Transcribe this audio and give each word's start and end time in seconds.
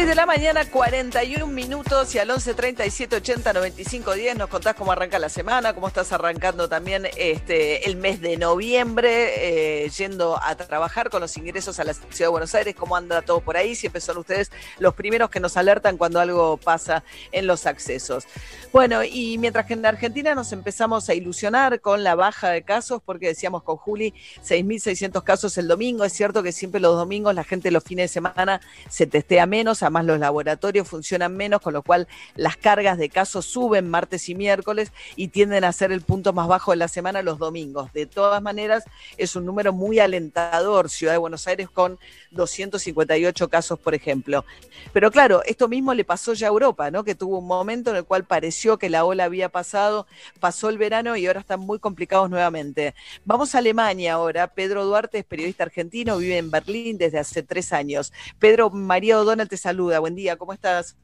6 0.00 0.08
de 0.08 0.14
la 0.14 0.24
mañana, 0.24 0.64
41 0.64 1.46
minutos 1.46 2.14
y 2.14 2.18
al 2.18 2.30
11 2.30 2.54
37 2.54 3.16
80 3.16 3.52
95 3.52 4.14
10 4.14 4.38
nos 4.38 4.48
contás 4.48 4.74
cómo 4.74 4.92
arranca 4.92 5.18
la 5.18 5.28
semana, 5.28 5.74
cómo 5.74 5.88
estás 5.88 6.10
arrancando 6.12 6.70
también 6.70 7.06
este 7.18 7.86
el 7.86 7.96
mes 7.96 8.22
de 8.22 8.38
noviembre, 8.38 9.84
eh, 9.84 9.90
yendo 9.90 10.42
a 10.42 10.54
trabajar 10.54 11.10
con 11.10 11.20
los 11.20 11.36
ingresos 11.36 11.80
a 11.80 11.84
la 11.84 11.92
ciudad 11.92 12.16
de 12.18 12.28
Buenos 12.28 12.54
Aires, 12.54 12.74
cómo 12.74 12.96
anda 12.96 13.20
todo 13.20 13.42
por 13.42 13.58
ahí, 13.58 13.74
siempre 13.74 14.00
son 14.00 14.16
ustedes 14.16 14.50
los 14.78 14.94
primeros 14.94 15.28
que 15.28 15.38
nos 15.38 15.58
alertan 15.58 15.98
cuando 15.98 16.18
algo 16.18 16.56
pasa 16.56 17.04
en 17.30 17.46
los 17.46 17.66
accesos. 17.66 18.24
Bueno, 18.72 19.04
y 19.04 19.36
mientras 19.36 19.66
que 19.66 19.74
en 19.74 19.84
Argentina 19.84 20.34
nos 20.34 20.52
empezamos 20.52 21.10
a 21.10 21.14
ilusionar 21.14 21.80
con 21.82 22.04
la 22.04 22.14
baja 22.14 22.48
de 22.48 22.62
casos, 22.62 23.02
porque 23.04 23.26
decíamos 23.26 23.64
con 23.64 23.76
Juli 23.76 24.14
6.600 24.48 25.22
casos 25.24 25.58
el 25.58 25.68
domingo, 25.68 26.04
es 26.04 26.14
cierto 26.14 26.42
que 26.42 26.52
siempre 26.52 26.80
los 26.80 26.96
domingos 26.96 27.34
la 27.34 27.44
gente 27.44 27.70
los 27.70 27.84
fines 27.84 28.04
de 28.04 28.14
semana 28.14 28.62
se 28.88 29.06
testea 29.06 29.44
menos, 29.44 29.82
además 29.90 30.04
los 30.04 30.20
laboratorios 30.20 30.88
funcionan 30.88 31.36
menos, 31.36 31.60
con 31.60 31.72
lo 31.72 31.82
cual 31.82 32.06
las 32.36 32.56
cargas 32.56 32.96
de 32.96 33.08
casos 33.08 33.44
suben 33.44 33.90
martes 33.90 34.28
y 34.28 34.34
miércoles 34.34 34.92
y 35.16 35.28
tienden 35.28 35.64
a 35.64 35.72
ser 35.72 35.90
el 35.90 36.00
punto 36.00 36.32
más 36.32 36.46
bajo 36.46 36.70
de 36.70 36.76
la 36.76 36.88
semana 36.88 37.22
los 37.22 37.38
domingos. 37.38 37.92
De 37.92 38.06
todas 38.06 38.40
maneras, 38.40 38.84
es 39.16 39.34
un 39.36 39.44
número 39.44 39.72
muy 39.72 39.98
alentador, 39.98 40.88
Ciudad 40.88 41.14
de 41.14 41.18
Buenos 41.18 41.46
Aires 41.46 41.68
con 41.68 41.98
258 42.30 43.48
casos, 43.48 43.78
por 43.78 43.94
ejemplo. 43.94 44.44
Pero 44.92 45.10
claro, 45.10 45.42
esto 45.44 45.68
mismo 45.68 45.92
le 45.92 46.04
pasó 46.04 46.32
ya 46.34 46.46
a 46.46 46.50
Europa, 46.50 46.90
¿no? 46.90 47.04
Que 47.04 47.14
tuvo 47.14 47.38
un 47.38 47.46
momento 47.46 47.90
en 47.90 47.96
el 47.96 48.04
cual 48.04 48.24
pareció 48.24 48.78
que 48.78 48.88
la 48.88 49.04
ola 49.04 49.24
había 49.24 49.48
pasado, 49.48 50.06
pasó 50.38 50.68
el 50.68 50.78
verano 50.78 51.16
y 51.16 51.26
ahora 51.26 51.40
están 51.40 51.60
muy 51.60 51.80
complicados 51.80 52.30
nuevamente. 52.30 52.94
Vamos 53.24 53.54
a 53.54 53.58
Alemania 53.58 54.14
ahora. 54.14 54.46
Pedro 54.48 54.84
Duarte 54.84 55.18
es 55.18 55.24
periodista 55.24 55.64
argentino, 55.64 56.16
vive 56.18 56.38
en 56.38 56.50
Berlín 56.50 56.96
desde 56.96 57.18
hace 57.18 57.42
tres 57.42 57.72
años. 57.72 58.12
Pedro 58.38 58.70
María 58.70 59.18
O'Donnell 59.18 59.48
te 59.48 59.56
saluda. 59.56 59.79
Buen 59.80 60.14
día, 60.14 60.36
¿cómo 60.36 60.52
estás? 60.52 60.94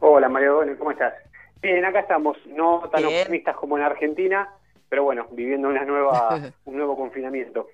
Hola 0.00 0.28
María 0.30 0.52
O'Donnell, 0.52 0.78
¿cómo 0.78 0.90
estás? 0.90 1.12
Bien, 1.60 1.84
acá 1.84 2.00
estamos, 2.00 2.38
no 2.46 2.88
tan 2.90 3.04
optimistas 3.04 3.56
como 3.56 3.76
en 3.76 3.84
Argentina, 3.84 4.48
pero 4.88 5.04
bueno, 5.04 5.26
viviendo 5.32 5.68
una 5.68 5.84
nueva, 5.84 6.40
un 6.64 6.76
nuevo 6.76 6.96
confinamiento. 6.96 7.68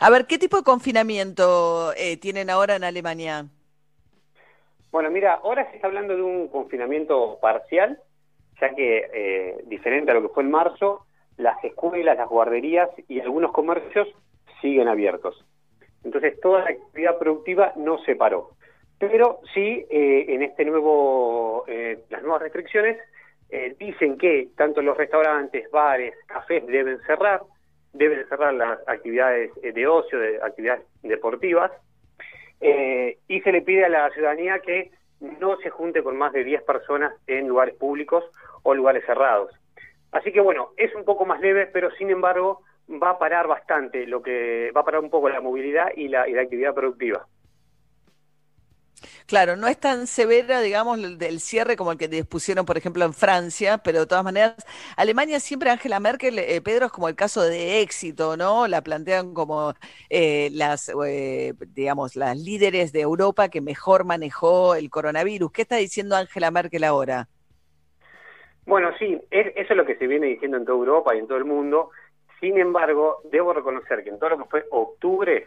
A 0.00 0.10
ver, 0.10 0.26
¿qué 0.26 0.38
tipo 0.38 0.56
de 0.56 0.64
confinamiento 0.64 1.92
eh, 1.96 2.16
tienen 2.16 2.50
ahora 2.50 2.74
en 2.74 2.82
Alemania? 2.82 3.46
Bueno, 4.90 5.08
mira, 5.10 5.34
ahora 5.34 5.70
se 5.70 5.76
está 5.76 5.86
hablando 5.86 6.16
de 6.16 6.22
un 6.22 6.48
confinamiento 6.48 7.38
parcial, 7.40 8.00
ya 8.60 8.74
que, 8.74 9.08
eh, 9.14 9.64
diferente 9.66 10.10
a 10.10 10.14
lo 10.14 10.22
que 10.22 10.34
fue 10.34 10.42
en 10.42 10.50
marzo, 10.50 11.06
las 11.36 11.62
escuelas, 11.62 12.16
las 12.16 12.28
guarderías 12.28 12.90
y 13.06 13.20
algunos 13.20 13.52
comercios 13.52 14.08
siguen 14.60 14.88
abiertos. 14.88 15.44
Entonces, 16.04 16.40
toda 16.40 16.64
la 16.64 16.70
actividad 16.70 17.18
productiva 17.18 17.72
no 17.76 17.98
se 18.04 18.16
paró. 18.16 18.50
Pero 18.98 19.40
sí, 19.54 19.86
eh, 19.90 20.26
en 20.28 20.42
este 20.42 20.64
nuevo, 20.64 21.64
las 22.10 22.22
nuevas 22.22 22.42
restricciones 22.42 22.98
dicen 23.78 24.18
que 24.18 24.48
tanto 24.56 24.82
los 24.82 24.96
restaurantes, 24.96 25.70
bares, 25.70 26.14
cafés 26.26 26.66
deben 26.66 27.00
cerrar, 27.06 27.40
deben 27.92 28.26
cerrar 28.28 28.54
las 28.54 28.78
actividades 28.86 29.50
eh, 29.62 29.72
de 29.72 29.86
ocio, 29.86 30.18
de 30.18 30.40
actividades 30.42 30.84
deportivas, 31.02 31.70
eh, 32.60 33.18
y 33.26 33.40
se 33.40 33.52
le 33.52 33.62
pide 33.62 33.84
a 33.84 33.88
la 33.88 34.10
ciudadanía 34.10 34.58
que 34.60 34.90
no 35.20 35.56
se 35.58 35.70
junte 35.70 36.02
con 36.02 36.16
más 36.16 36.32
de 36.32 36.44
10 36.44 36.62
personas 36.62 37.14
en 37.26 37.48
lugares 37.48 37.74
públicos 37.74 38.24
o 38.62 38.74
lugares 38.74 39.04
cerrados. 39.06 39.52
Así 40.12 40.32
que 40.32 40.40
bueno, 40.40 40.70
es 40.76 40.94
un 40.94 41.04
poco 41.04 41.24
más 41.24 41.40
leve, 41.40 41.66
pero 41.66 41.90
sin 41.92 42.10
embargo 42.10 42.62
va 42.90 43.10
a 43.10 43.18
parar 43.18 43.46
bastante, 43.46 44.06
lo 44.06 44.22
que 44.22 44.70
va 44.74 44.80
a 44.80 44.84
parar 44.84 45.00
un 45.00 45.10
poco 45.10 45.28
la 45.28 45.40
movilidad 45.40 45.88
y 45.96 46.08
la, 46.08 46.28
y 46.28 46.32
la 46.32 46.42
actividad 46.42 46.74
productiva. 46.74 47.26
Claro, 49.26 49.56
no 49.56 49.68
es 49.68 49.78
tan 49.78 50.06
severa, 50.06 50.60
digamos, 50.60 51.18
del 51.18 51.40
cierre 51.40 51.76
como 51.76 51.92
el 51.92 51.98
que 51.98 52.08
dispusieron, 52.08 52.66
por 52.66 52.76
ejemplo, 52.76 53.04
en 53.04 53.14
Francia, 53.14 53.78
pero 53.78 54.00
de 54.00 54.06
todas 54.06 54.24
maneras, 54.24 54.56
Alemania 54.96 55.40
siempre, 55.40 55.70
Angela 55.70 56.00
Merkel, 56.00 56.38
eh, 56.38 56.60
Pedro, 56.60 56.86
es 56.86 56.92
como 56.92 57.08
el 57.08 57.14
caso 57.14 57.42
de 57.42 57.80
éxito, 57.80 58.36
¿no? 58.36 58.66
La 58.66 58.82
plantean 58.82 59.32
como 59.32 59.74
eh, 60.10 60.50
las, 60.52 60.90
eh, 61.06 61.54
digamos, 61.68 62.16
las 62.16 62.36
líderes 62.36 62.92
de 62.92 63.02
Europa 63.02 63.48
que 63.48 63.60
mejor 63.60 64.04
manejó 64.04 64.74
el 64.74 64.90
coronavirus. 64.90 65.52
¿Qué 65.52 65.62
está 65.62 65.76
diciendo 65.76 66.16
Angela 66.16 66.50
Merkel 66.50 66.84
ahora? 66.84 67.28
Bueno, 68.66 68.90
sí, 68.98 69.18
eso 69.30 69.52
es 69.54 69.76
lo 69.76 69.86
que 69.86 69.96
se 69.96 70.06
viene 70.06 70.26
diciendo 70.26 70.56
en 70.56 70.64
toda 70.64 70.78
Europa 70.78 71.14
y 71.14 71.18
en 71.18 71.26
todo 71.26 71.38
el 71.38 71.44
mundo. 71.44 71.90
Sin 72.40 72.58
embargo, 72.58 73.18
debo 73.30 73.52
reconocer 73.52 74.02
que 74.02 74.10
en 74.10 74.18
todo 74.18 74.30
lo 74.30 74.38
que 74.38 74.50
fue 74.50 74.64
octubre 74.70 75.46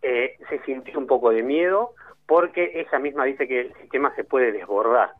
se 0.00 0.58
sintió 0.64 0.98
un 0.98 1.06
poco 1.06 1.30
de 1.30 1.42
miedo 1.42 1.94
porque 2.26 2.80
ella 2.80 2.98
misma 2.98 3.24
dice 3.24 3.46
que 3.46 3.60
el 3.60 3.74
sistema 3.74 4.14
se 4.14 4.24
puede 4.24 4.52
desbordar. 4.52 5.12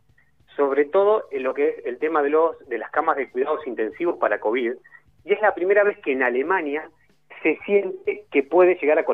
Sobre 0.57 0.85
todo 0.85 1.25
en 1.31 1.43
lo 1.43 1.55
que 1.55 1.69
es 1.69 1.87
el 1.87 1.99
tema 1.99 2.23
de, 2.23 2.31
los, 2.31 2.59
de 2.69 2.79
las 2.79 2.91
camas 2.91 3.17
de 3.17 3.31
cuidados 3.31 3.67
intensivos 3.67 4.19
para 4.19 4.41
COVID, 4.41 4.73
y 5.25 5.33
es 5.33 5.41
la 5.41 5.55
primera 5.55 5.85
vez 5.85 5.99
que 5.99 6.13
en 6.13 6.23
Alemania 6.23 6.89
se 7.43 7.59
siente 7.65 8.25
que 8.31 8.43
puede 8.43 8.77
llegar 8.77 8.99
a, 8.99 9.05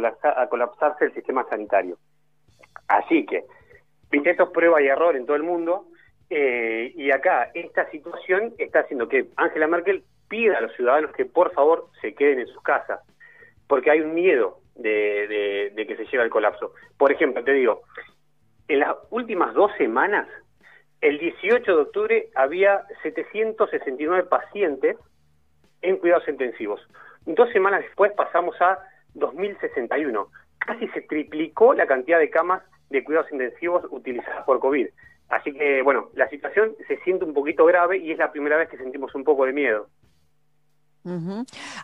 colapsarse 0.49 1.07
el 1.07 1.15
sistema 1.15 1.47
sanitario. 1.49 1.99
Así 2.89 3.25
que, 3.27 3.45
viste, 4.11 4.31
esto 4.31 4.45
es 4.45 4.51
prueba 4.51 4.83
y 4.83 4.87
error 4.87 5.17
en 5.17 5.27
todo 5.27 5.37
el 5.37 5.43
mundo, 5.43 5.87
eh, 6.31 6.93
y 6.95 7.11
acá 7.11 7.51
esta 7.55 7.91
situación 7.91 8.55
está 8.59 8.81
haciendo 8.81 9.09
que 9.09 9.27
Angela 9.37 9.67
Merkel 9.67 10.05
pida 10.29 10.59
a 10.59 10.61
los 10.61 10.73
ciudadanos 10.75 11.13
que 11.13 11.25
por 11.25 11.53
favor 11.53 11.89
se 12.01 12.15
queden 12.15 12.41
en 12.41 12.47
sus 12.49 12.63
casas, 12.63 13.01
porque 13.67 13.91
hay 13.91 14.01
un 14.01 14.15
miedo 14.15 14.61
de, 14.75 15.73
que 15.77 15.97
se 15.97 16.05
llegue 16.05 16.21
al 16.21 16.31
colapso. 16.31 16.73
Por 16.97 17.13
ejemplo, 17.13 17.43
te 17.43 17.53
digo, 17.53 17.83
en 18.69 18.81
las 18.81 18.97
últimas 19.11 19.55
dos 19.55 19.71
semanas, 19.79 20.29
el 21.01 21.19
18 21.19 21.77
de 21.77 21.83
octubre 21.83 22.29
había 22.35 22.85
769 23.03 24.25
pacientes 24.25 24.97
en 25.83 25.97
cuidados 25.97 26.29
intensivos. 26.29 26.81
Dos 27.25 27.51
semanas 27.51 27.83
después 27.83 28.13
pasamos 28.13 28.61
a 28.61 28.79
2061. 29.15 30.29
Casi 30.59 30.89
se 30.89 31.03
triplicó 31.03 31.75
la 31.75 31.87
cantidad 31.87 32.19
de 32.19 32.31
camas 32.31 32.63
de 32.91 33.05
cuidados 33.05 33.31
intensivos 33.33 33.85
utilizadas 33.91 34.45
por 34.45 34.61
COVID. 34.61 34.89
Así 35.29 35.53
que, 35.53 35.83
bueno, 35.83 36.09
la 36.15 36.29
situación 36.29 36.75
se 36.87 36.97
siente 36.99 37.25
un 37.25 37.35
poquito 37.35 37.65
grave 37.67 37.99
y 37.99 38.13
es 38.13 38.19
la 38.19 38.33
primera 38.33 38.57
vez 38.57 38.69
que 38.69 38.79
sentimos 38.79 39.15
un 39.15 39.25
poco 39.25 39.45
de 39.45 39.53
miedo. 39.53 39.89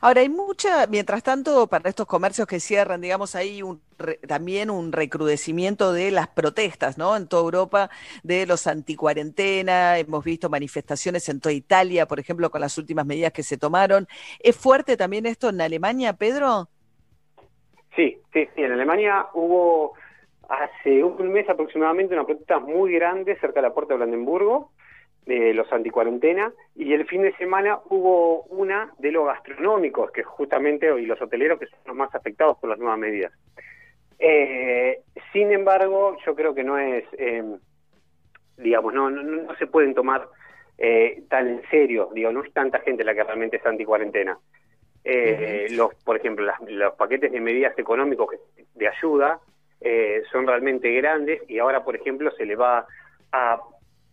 Ahora, 0.00 0.20
hay 0.20 0.28
mucha, 0.28 0.86
mientras 0.86 1.22
tanto, 1.22 1.66
para 1.66 1.88
estos 1.88 2.06
comercios 2.06 2.46
que 2.46 2.60
cierran, 2.60 3.00
digamos, 3.00 3.34
hay 3.34 3.62
un, 3.62 3.80
también 4.26 4.70
un 4.70 4.92
recrudecimiento 4.92 5.92
de 5.92 6.10
las 6.10 6.28
protestas, 6.28 6.98
¿no? 6.98 7.16
En 7.16 7.28
toda 7.28 7.42
Europa, 7.42 7.90
de 8.22 8.46
los 8.46 8.66
anticuarentena, 8.66 9.98
hemos 9.98 10.24
visto 10.24 10.48
manifestaciones 10.50 11.28
en 11.28 11.40
toda 11.40 11.52
Italia, 11.52 12.06
por 12.06 12.20
ejemplo, 12.20 12.50
con 12.50 12.60
las 12.60 12.76
últimas 12.78 13.06
medidas 13.06 13.32
que 13.32 13.42
se 13.42 13.56
tomaron. 13.56 14.06
¿Es 14.40 14.56
fuerte 14.56 14.96
también 14.96 15.26
esto 15.26 15.48
en 15.48 15.60
Alemania, 15.60 16.12
Pedro? 16.12 16.68
Sí, 17.96 18.18
sí, 18.32 18.48
sí, 18.54 18.62
en 18.62 18.72
Alemania 18.72 19.28
hubo 19.34 19.94
hace 20.48 21.02
un 21.02 21.32
mes 21.32 21.48
aproximadamente 21.48 22.14
una 22.14 22.24
protesta 22.24 22.58
muy 22.58 22.92
grande 22.92 23.38
cerca 23.40 23.60
de 23.60 23.68
la 23.68 23.74
puerta 23.74 23.94
de 23.94 23.98
Brandenburgo, 23.98 24.72
de 25.26 25.54
los 25.54 25.72
anticuarentena 25.72 26.52
y 26.74 26.92
el 26.92 27.06
fin 27.06 27.22
de 27.22 27.34
semana 27.36 27.78
hubo 27.88 28.42
una 28.44 28.92
de 28.98 29.10
los 29.10 29.26
gastronómicos 29.26 30.10
que 30.10 30.22
justamente 30.22 30.86
y 31.00 31.06
los 31.06 31.20
hoteleros 31.20 31.58
que 31.58 31.66
son 31.66 31.78
los 31.86 31.96
más 31.96 32.14
afectados 32.14 32.58
por 32.58 32.70
las 32.70 32.78
nuevas 32.78 32.98
medidas. 32.98 33.32
Eh, 34.18 35.00
sin 35.32 35.50
embargo, 35.52 36.16
yo 36.24 36.34
creo 36.34 36.54
que 36.54 36.62
no 36.62 36.78
es, 36.78 37.04
em, 37.18 37.58
digamos, 38.56 38.92
no, 38.94 39.10
no, 39.10 39.54
se 39.56 39.66
pueden 39.66 39.94
tomar 39.94 40.28
eh, 40.76 41.22
tan 41.28 41.48
en 41.48 41.62
serio, 41.70 42.10
digo, 42.12 42.32
no 42.32 42.42
es 42.42 42.52
tanta 42.52 42.80
gente 42.80 43.04
la 43.04 43.14
que 43.14 43.24
realmente 43.24 43.56
está 43.56 43.70
anticuarentena. 43.70 44.38
Eh, 45.04 45.66
los, 45.72 45.94
por 45.96 46.16
ejemplo, 46.16 46.50
los 46.66 46.94
paquetes 46.94 47.30
de 47.30 47.40
medidas 47.40 47.78
económicos 47.78 48.28
de 48.74 48.88
ayuda 48.88 49.40
son 50.32 50.46
realmente 50.46 50.90
grandes 50.94 51.42
y 51.46 51.58
ahora, 51.58 51.84
por 51.84 51.94
ejemplo, 51.94 52.30
se 52.30 52.46
le 52.46 52.56
va 52.56 52.86
a 53.32 53.60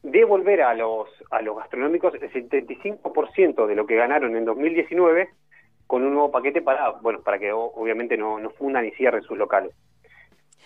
devolver 0.03 0.61
a 0.61 0.73
los, 0.73 1.07
a 1.29 1.41
los 1.41 1.57
gastronómicos 1.57 2.13
el 2.15 2.31
75% 2.31 3.67
de 3.67 3.75
lo 3.75 3.85
que 3.85 3.95
ganaron 3.95 4.35
en 4.35 4.45
2019 4.45 5.29
con 5.87 6.03
un 6.03 6.13
nuevo 6.13 6.31
paquete 6.31 6.61
para, 6.61 6.91
bueno, 7.01 7.21
para 7.21 7.37
que 7.37 7.51
obviamente 7.51 8.17
no, 8.17 8.39
no 8.39 8.49
fundan 8.51 8.85
y 8.85 8.91
cierren 8.91 9.21
sus 9.23 9.37
locales. 9.37 9.73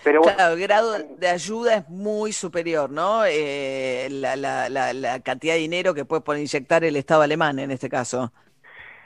Pero 0.03 0.21
claro, 0.21 0.53
el 0.53 0.59
grado 0.59 0.99
de 0.99 1.27
ayuda 1.27 1.77
es 1.77 1.89
muy 1.89 2.31
superior, 2.31 2.91
¿no? 2.91 3.25
Eh, 3.25 4.07
la, 4.11 4.35
la, 4.35 4.69
la, 4.69 5.19
cantidad 5.21 5.55
de 5.55 5.61
dinero 5.61 5.93
que 5.93 6.05
puede 6.05 6.41
inyectar 6.41 6.83
el 6.83 6.95
Estado 6.95 7.23
alemán 7.23 7.57
en 7.59 7.71
este 7.71 7.89
caso. 7.89 8.31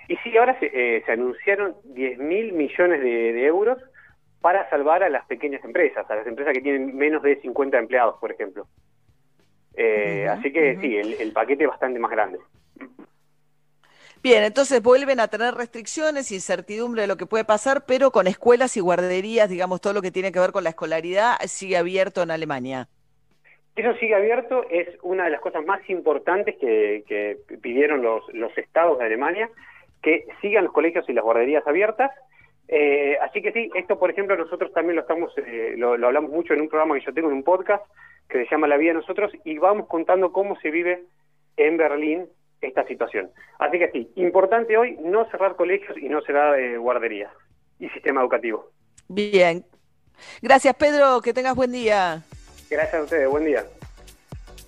Y 0.09 0.17
sí, 0.17 0.35
ahora 0.37 0.59
se, 0.59 0.65
eh, 0.65 1.03
se 1.05 1.11
anunciaron 1.11 1.75
10 1.85 2.17
mil 2.17 2.51
millones 2.53 3.01
de, 3.01 3.45
euros 3.45 3.77
para 4.41 4.69
salvar 4.69 5.03
a 5.03 5.09
las 5.09 5.25
pequeñas 5.27 5.63
empresas, 5.63 6.09
a 6.09 6.15
las 6.15 6.25
empresas 6.25 6.53
que 6.53 6.61
tienen 6.61 6.97
menos 6.97 7.21
de 7.21 7.39
50 7.41 7.77
empleados, 7.77 8.15
por 8.19 8.31
ejemplo. 8.31 8.67
Eh, 9.81 10.27
así 10.27 10.51
que 10.51 10.77
sí, 10.81 10.97
el, 10.97 11.31
paquete 11.31 11.63
es 11.63 11.69
bastante 11.69 11.99
más 11.99 12.11
grande. 12.11 12.37
Bien, 14.21 14.43
entonces 14.43 14.83
vuelven 14.83 15.21
a 15.21 15.29
tener 15.29 15.53
restricciones, 15.53 16.33
incertidumbre 16.33 17.03
de 17.03 17.07
lo 17.07 17.15
que 17.15 17.25
puede 17.25 17.45
pasar, 17.45 17.85
pero 17.87 18.11
con 18.11 18.27
escuelas 18.27 18.75
y 18.75 18.81
guarderías, 18.81 19.49
digamos, 19.49 19.79
todo 19.79 19.93
lo 19.93 20.01
que 20.01 20.11
tiene 20.11 20.33
que 20.33 20.39
ver 20.41 20.51
con 20.51 20.65
la 20.65 20.71
escolaridad 20.71 21.37
sigue 21.45 21.77
abierto 21.77 22.21
en 22.21 22.31
Alemania. 22.31 22.89
Eso 23.77 23.93
sigue 23.93 24.15
abierto, 24.15 24.65
es 24.69 24.89
una 25.01 25.23
de 25.23 25.29
las 25.29 25.39
cosas 25.39 25.65
más 25.65 25.79
importantes 25.89 26.57
que, 26.57 27.37
pidieron 27.61 28.01
los, 28.01 28.27
los 28.33 28.55
estados 28.57 28.99
de 28.99 29.05
Alemania, 29.05 29.49
que 30.01 30.25
sigan 30.41 30.65
los 30.65 30.73
colegios 30.73 31.07
y 31.07 31.13
las 31.13 31.23
guarderías 31.23 31.65
abiertas. 31.65 32.11
Eh, 32.67 33.17
así 33.21 33.41
que 33.41 33.53
sí, 33.53 33.71
esto 33.75 33.97
por 33.97 34.11
ejemplo 34.11 34.35
nosotros 34.35 34.73
también 34.73 34.97
lo 34.97 35.03
estamos, 35.03 35.31
eh, 35.37 35.75
lo, 35.77 35.93
hablamos 35.93 36.31
mucho 36.31 36.53
en 36.53 36.59
un 36.59 36.67
programa 36.67 36.95
que 36.95 37.05
yo 37.05 37.13
tengo 37.13 37.29
en 37.29 37.37
un 37.37 37.43
podcast 37.43 37.83
que 38.29 38.45
se 38.45 38.51
llama 38.51 38.67
La 38.67 38.77
Vida 38.77 38.91
de 38.91 38.99
Nosotros 38.99 39.31
y 39.43 39.57
vamos 39.57 39.87
contando 39.87 40.31
cómo 40.31 40.59
se 40.59 40.69
vive 40.71 41.03
en 41.57 41.77
Berlín 41.77 42.27
esta 42.61 42.85
situación. 42.85 43.31
Así 43.57 43.79
que 43.79 43.89
sí, 43.91 44.11
importante 44.15 44.77
hoy 44.77 44.97
no 45.01 45.29
cerrar 45.31 45.55
colegios 45.55 45.97
y 45.97 46.09
no 46.09 46.21
cerrar 46.21 46.59
eh, 46.59 46.77
guarderías 46.77 47.31
y 47.79 47.89
sistema 47.89 48.21
educativo. 48.21 48.69
Bien. 49.07 49.65
Gracias 50.41 50.75
Pedro, 50.75 51.21
que 51.21 51.33
tengas 51.33 51.55
buen 51.55 51.71
día. 51.71 52.21
Gracias 52.69 52.93
a 52.93 53.03
ustedes, 53.03 53.29
buen 53.29 53.45
día. 53.45 53.65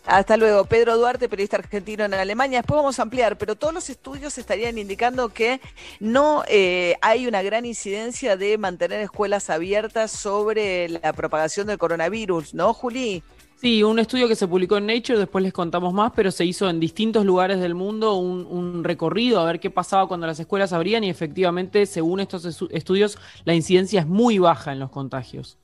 Hasta 0.06 0.36
luego. 0.36 0.66
Pedro 0.66 0.98
Duarte, 0.98 1.30
periodista 1.30 1.58
argentino 1.58 2.04
en 2.04 2.14
Alemania. 2.14 2.60
Después 2.60 2.78
vamos 2.78 2.98
a 2.98 3.04
ampliar, 3.04 3.38
pero 3.38 3.56
todos 3.56 3.74
los 3.74 3.90
estudios 3.90 4.38
estarían 4.38 4.78
indicando 4.78 5.30
que 5.30 5.62
no 6.00 6.44
eh, 6.48 6.96
hay 7.02 7.28
una 7.28 7.44
gran 7.44 7.66
incidencia 7.66 8.36
de 8.36 8.58
mantener 8.58 9.02
escuelas 9.02 9.50
abiertas 9.50 10.12
sobre 10.12 10.90
la 10.90 11.14
propagación 11.14 11.68
del 11.68 11.78
coronavirus, 11.78 12.56
¿no, 12.56 12.74
Juli? 12.74 13.24
Sí, 13.62 13.84
un 13.84 14.00
estudio 14.00 14.28
que 14.28 14.36
se 14.36 14.48
publicó 14.48 14.78
en 14.78 14.88
Nature, 14.88 15.20
después 15.20 15.44
les 15.44 15.54
contamos 15.54 15.94
más, 15.94 16.14
pero 16.16 16.32
se 16.32 16.44
hizo 16.44 16.68
en 16.68 16.80
distintos 16.80 17.24
lugares 17.24 17.60
del 17.60 17.76
mundo 17.76 18.16
un, 18.16 18.48
un 18.50 18.84
recorrido 18.84 19.40
a 19.40 19.46
ver 19.46 19.60
qué 19.60 19.70
pasaba 19.70 20.08
cuando 20.08 20.26
las 20.26 20.40
escuelas 20.40 20.74
abrían 20.74 21.04
y 21.04 21.12
efectivamente, 21.12 21.86
según 21.86 22.22
estos 22.22 22.44
estudios, 22.72 23.20
la 23.46 23.54
incidencia 23.54 24.00
es 24.00 24.08
muy 24.08 24.40
baja 24.40 24.72
en 24.72 24.80
los 24.80 24.90
contagios. 24.90 25.60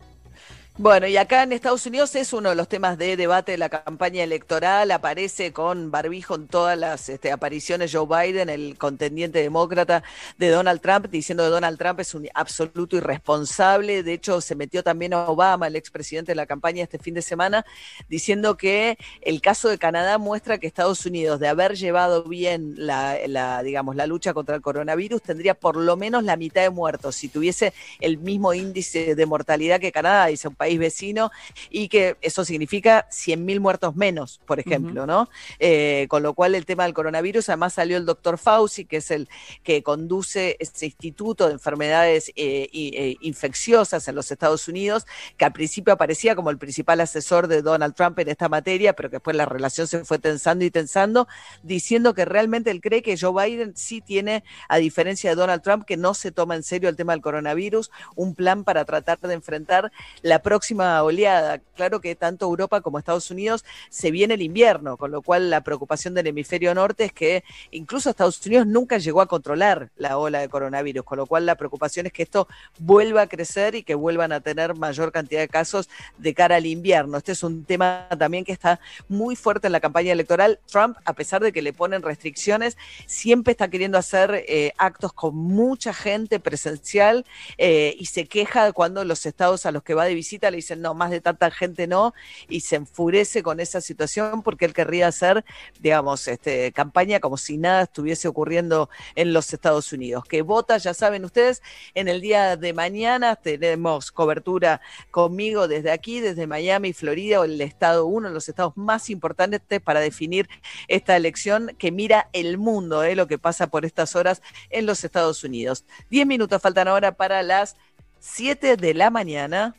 Bueno, 0.80 1.08
y 1.08 1.18
acá 1.18 1.42
en 1.42 1.54
Estados 1.54 1.88
Unidos 1.88 2.14
es 2.14 2.34
uno 2.34 2.50
de 2.50 2.56
los 2.56 2.68
temas 2.68 3.00
de 3.00 3.18
debate 3.18 3.54
de 3.54 3.58
la 3.58 3.68
campaña 3.68 4.24
electoral. 4.24 4.92
Aparece 4.92 5.52
con 5.52 5.90
barbijo 5.90 6.36
en 6.36 6.48
todas 6.48 6.78
las 6.78 7.10
este, 7.10 7.32
apariciones 7.32 7.92
Joe 7.92 8.06
Biden, 8.06 8.48
el 8.48 8.78
contendiente 8.78 9.40
demócrata 9.40 10.04
de 10.38 10.50
Donald 10.50 10.80
Trump, 10.80 11.08
diciendo 11.10 11.46
que 11.46 11.50
Donald 11.50 11.80
Trump 11.80 12.00
es 12.00 12.14
un 12.14 12.28
absoluto 12.36 12.96
irresponsable. 12.96 14.04
De 14.04 14.14
hecho, 14.14 14.40
se 14.40 14.54
metió 14.54 14.84
también 14.84 15.16
a 15.16 15.28
Obama, 15.28 15.66
el 15.66 15.76
expresidente 15.76 16.34
de 16.34 16.36
la 16.36 16.46
campaña, 16.46 16.84
este 16.84 17.00
fin 17.00 17.16
de 17.16 17.24
semana, 17.24 17.66
diciendo 18.08 18.56
que 18.56 19.00
el 19.22 19.42
caso 19.42 19.70
de 19.70 19.80
Canadá 19.80 20.20
muestra 20.20 20.60
que 20.60 20.68
Estados 20.68 21.08
Unidos, 21.08 21.40
de 21.40 21.48
haber 21.48 21.76
llevado 21.76 22.24
bien 22.26 22.76
la, 22.78 23.64
digamos, 23.64 23.96
la 23.96 24.06
lucha 24.06 24.36
contra 24.36 24.56
el 24.56 24.62
coronavirus, 24.62 25.24
tendría 25.24 25.56
por 25.56 25.76
lo 25.76 25.98
menos 25.98 26.24
la 26.24 26.38
mitad 26.38 26.62
de 26.62 26.70
muertos 26.70 27.16
si 27.16 27.30
tuviese 27.30 27.74
el 28.00 28.20
mismo 28.20 28.54
índice 28.54 29.16
de 29.16 29.26
mortalidad 29.26 29.80
que 29.80 29.92
Canadá, 29.92 30.28
dice 30.28 30.48
un 30.48 30.54
país 30.54 30.67
vecino 30.76 31.32
y 31.70 31.88
que 31.88 32.18
eso 32.22 32.44
significa 32.44 33.08
100.000 33.10 33.60
muertos 33.62 33.96
menos, 33.96 34.42
por 34.46 34.60
ejemplo, 34.60 35.06
¿no? 35.06 35.30
Eh, 35.60 36.08
con 36.10 36.24
lo 36.24 36.34
cual 36.34 36.56
el 36.56 36.66
tema 36.66 36.84
del 36.84 36.94
coronavirus, 36.94 37.50
además 37.50 37.74
salió 37.74 37.98
el 37.98 38.06
doctor 38.06 38.38
Fauci, 38.38 38.86
que 38.86 38.98
es 38.98 39.12
el 39.12 39.30
que 39.64 39.84
conduce 39.84 40.58
este 40.60 40.88
instituto 40.88 41.48
de 41.48 41.54
enfermedades 41.54 42.30
eh, 42.36 42.70
eh, 42.74 43.16
infecciosas 43.22 44.08
en 44.08 44.16
los 44.16 44.32
Estados 44.32 44.68
Unidos, 44.68 45.06
que 45.38 45.46
al 45.46 45.54
principio 45.54 45.94
aparecía 45.94 46.36
como 46.36 46.50
el 46.50 46.58
principal 46.58 47.00
asesor 47.00 47.48
de 47.48 47.62
Donald 47.62 47.96
Trump 47.96 48.20
en 48.20 48.30
esta 48.30 48.50
materia, 48.50 48.94
pero 48.94 49.10
que 49.10 49.18
después 49.18 49.36
la 49.36 49.46
relación 49.46 49.88
se 49.88 50.04
fue 50.04 50.20
tensando 50.20 50.66
y 50.66 50.72
tensando, 50.72 51.28
diciendo 51.64 52.14
que 52.14 52.26
realmente 52.26 52.72
él 52.72 52.82
cree 52.82 53.02
que 53.02 53.18
Joe 53.18 53.46
Biden 53.46 53.76
sí 53.76 54.02
tiene, 54.02 54.44
a 54.68 54.78
diferencia 54.78 55.30
de 55.30 55.36
Donald 55.36 55.62
Trump, 55.62 55.86
que 55.86 55.98
no 55.98 56.14
se 56.14 56.32
toma 56.32 56.56
en 56.56 56.64
serio 56.64 56.90
el 56.90 56.96
tema 56.96 57.14
del 57.14 57.22
coronavirus, 57.22 57.92
un 58.16 58.36
plan 58.36 58.64
para 58.64 58.86
tratar 58.86 59.20
de 59.20 59.34
enfrentar 59.34 59.92
la 60.22 60.42
próxima 60.42 60.57
próxima 60.58 61.04
oleada. 61.04 61.60
Claro 61.76 62.02
que 62.02 62.16
tanto 62.16 62.48
Europa 62.48 62.82
como 62.82 62.98
Estados 62.98 63.30
Unidos 63.30 63.64
se 63.92 64.10
viene 64.10 64.34
el 64.34 64.42
invierno, 64.42 64.98
con 64.98 65.12
lo 65.12 65.22
cual 65.22 65.52
la 65.52 65.62
preocupación 65.62 66.16
del 66.16 66.26
hemisferio 66.26 66.74
norte 66.74 67.06
es 67.06 67.14
que 67.14 67.44
incluso 67.70 68.10
Estados 68.10 68.44
Unidos 68.44 68.66
nunca 68.66 68.98
llegó 68.98 69.22
a 69.22 69.28
controlar 69.28 69.92
la 69.98 70.18
ola 70.18 70.40
de 70.40 70.50
coronavirus, 70.50 71.06
con 71.06 71.20
lo 71.20 71.28
cual 71.28 71.46
la 71.46 71.54
preocupación 71.54 72.08
es 72.08 72.12
que 72.12 72.24
esto 72.24 72.48
vuelva 72.80 73.22
a 73.22 73.28
crecer 73.28 73.76
y 73.76 73.84
que 73.84 73.94
vuelvan 73.94 74.32
a 74.32 74.40
tener 74.40 74.74
mayor 74.74 75.12
cantidad 75.12 75.42
de 75.42 75.48
casos 75.48 75.90
de 76.18 76.34
cara 76.34 76.56
al 76.56 76.66
invierno. 76.66 77.18
Este 77.18 77.34
es 77.34 77.44
un 77.44 77.64
tema 77.64 78.08
también 78.18 78.44
que 78.44 78.52
está 78.52 78.80
muy 79.08 79.36
fuerte 79.36 79.68
en 79.68 79.74
la 79.74 79.80
campaña 79.80 80.12
electoral. 80.12 80.60
Trump, 80.66 80.98
a 81.06 81.14
pesar 81.14 81.44
de 81.44 81.52
que 81.52 81.62
le 81.62 81.72
ponen 81.72 82.02
restricciones, 82.02 82.78
siempre 83.06 83.52
está 83.52 83.68
queriendo 83.68 84.00
hacer 84.00 84.44
eh, 84.48 84.74
actos 84.80 85.14
con 85.14 85.36
mucha 85.36 85.94
gente 85.94 86.40
presencial 86.40 87.28
eh, 87.60 87.96
y 88.00 88.08
se 88.08 88.26
queja 88.26 88.72
cuando 88.72 89.04
los 89.04 89.24
estados 89.28 89.68
a 89.68 89.72
los 89.72 89.84
que 89.84 89.94
va 89.94 90.06
de 90.06 90.16
visita 90.16 90.47
le 90.52 90.58
dicen, 90.58 90.82
no, 90.82 90.94
más 90.94 91.12
de 91.12 91.22
tanta 91.22 91.52
gente 91.52 91.88
no, 91.88 92.14
y 92.50 92.62
se 92.62 92.78
enfurece 92.78 93.44
con 93.44 93.60
esa 93.60 93.82
situación 93.82 94.44
porque 94.44 94.66
él 94.66 94.74
querría 94.74 95.08
hacer, 95.08 95.46
digamos, 95.80 96.28
este, 96.28 96.72
campaña 96.72 97.20
como 97.20 97.38
si 97.38 97.58
nada 97.58 97.84
estuviese 97.84 98.28
ocurriendo 98.28 98.90
en 99.16 99.34
los 99.34 99.54
Estados 99.54 99.92
Unidos. 99.94 100.24
Que 100.26 100.42
vota, 100.42 100.78
ya 100.78 100.94
saben 100.94 101.26
ustedes, 101.26 101.62
en 101.94 102.08
el 102.08 102.22
día 102.22 102.58
de 102.58 102.74
mañana 102.74 103.36
tenemos 103.36 104.12
cobertura 104.12 104.82
conmigo 105.12 105.68
desde 105.68 105.92
aquí, 105.92 106.20
desde 106.20 106.48
Miami, 106.48 106.94
Florida, 106.94 107.40
o 107.40 107.44
el 107.44 107.60
estado, 107.62 108.06
uno 108.06 108.28
de 108.28 108.34
los 108.34 108.50
estados 108.50 108.76
más 108.76 109.10
importantes 109.10 109.62
para 109.84 110.00
definir 110.00 110.50
esta 110.88 111.16
elección 111.16 111.76
que 111.78 111.92
mira 111.92 112.30
el 112.34 112.58
mundo, 112.58 113.04
¿eh? 113.04 113.16
lo 113.16 113.28
que 113.28 113.38
pasa 113.38 113.68
por 113.68 113.86
estas 113.86 114.16
horas 114.16 114.42
en 114.70 114.86
los 114.86 115.04
Estados 115.04 115.44
Unidos. 115.44 115.86
Diez 116.10 116.26
minutos 116.26 116.62
faltan 116.62 116.88
ahora 116.88 117.14
para 117.14 117.44
las 117.44 117.76
siete 118.20 118.78
de 118.78 118.94
la 118.94 119.10
mañana. 119.10 119.76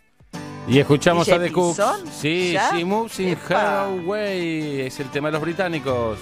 Y 0.68 0.78
escuchamos 0.78 1.28
a 1.30 1.38
The 1.38 1.50
Cooks. 1.50 1.80
Sí, 2.12 2.54
sí, 2.70 2.84
Moves 2.84 3.20
in 3.20 3.38
Way. 4.06 4.82
Es 4.82 5.00
el 5.00 5.10
tema 5.10 5.28
de 5.28 5.32
los 5.32 5.40
británicos. 5.40 6.18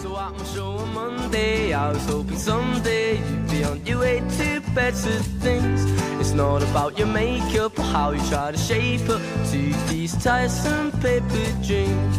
So 0.00 0.16
I'm 0.16 0.34
sure 0.52 0.84
Monday 0.86 1.72
I 1.72 1.92
was 1.92 2.04
hoping 2.06 2.36
someday 2.36 3.18
you'd 3.18 3.50
be 3.50 3.64
on 3.64 3.84
your 3.86 4.00
way 4.00 4.20
to 4.20 4.60
better 4.74 5.20
things. 5.40 5.84
It's 6.20 6.32
not 6.32 6.62
about 6.62 6.98
your 6.98 7.06
makeup 7.06 7.78
or 7.78 7.84
how 7.84 8.12
you 8.12 8.20
try 8.28 8.50
to 8.52 8.58
shape 8.58 9.08
up 9.08 9.20
to 9.52 9.72
these 9.88 10.16
tiresome 10.22 10.90
paper 11.00 11.52
dreams. 11.62 12.18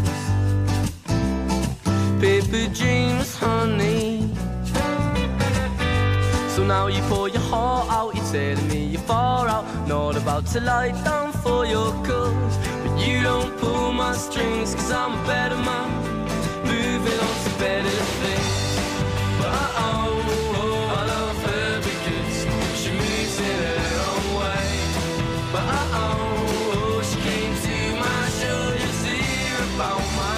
Paper 2.21 2.74
dreams, 2.74 3.36
honey. 3.38 4.30
Now 6.68 6.88
you 6.88 7.01
pour 7.04 7.27
your 7.27 7.42
heart 7.42 7.89
out, 7.92 8.15
you're 8.15 8.25
telling 8.31 8.68
me 8.69 8.86
you're 8.86 9.01
far 9.01 9.48
out, 9.50 9.65
not 9.88 10.15
about 10.15 10.45
to 10.48 10.62
lie 10.62 10.92
down 11.04 11.33
for 11.33 11.65
your 11.65 11.92
cause. 12.06 12.58
But 12.84 13.05
you 13.05 13.22
don't 13.22 13.58
pull 13.60 13.91
my 13.91 14.15
strings, 14.15 14.74
cause 14.74 14.91
I'm 14.91 15.20
a 15.20 15.27
better 15.27 15.58
man, 15.58 15.89
moving 16.63 17.20
on 17.27 17.36
to 17.46 17.51
better 17.60 17.98
things. 18.22 18.77
But 19.39 19.70
oh, 19.88 20.24
oh, 20.55 21.00
I 21.00 21.03
her 21.48 21.82
she 22.79 22.91
moves 22.91 23.39
in 23.39 23.58
her 23.67 23.93
own 24.10 24.25
way. 24.39 24.67
But 25.51 25.65
oh, 25.67 26.13
oh 26.75 27.01
she 27.10 27.17
came 27.27 27.53
to 27.65 27.75
my 28.03 28.22
to 28.39 28.55
about 29.75 30.03
my. 30.17 30.34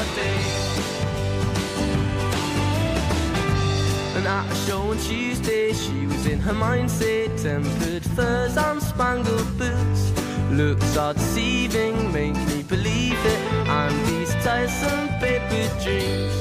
And 4.16 4.26
at 4.26 4.50
a 4.50 4.56
show 4.66 4.82
on 4.92 4.98
Tuesday, 4.98 5.74
she 5.74 6.06
in 6.28 6.40
her 6.40 6.54
mindset, 6.54 7.42
tempered 7.42 8.04
furs 8.16 8.58
and 8.58 8.82
spangled 8.82 9.58
boots. 9.58 10.12
Looks 10.52 10.98
are 10.98 11.14
deceiving, 11.14 12.12
make 12.12 12.36
me 12.48 12.64
believe 12.64 13.20
it. 13.34 13.40
And 13.68 13.94
these 14.08 14.34
tiresome 14.44 15.08
paper 15.20 15.68
dreams, 15.84 16.36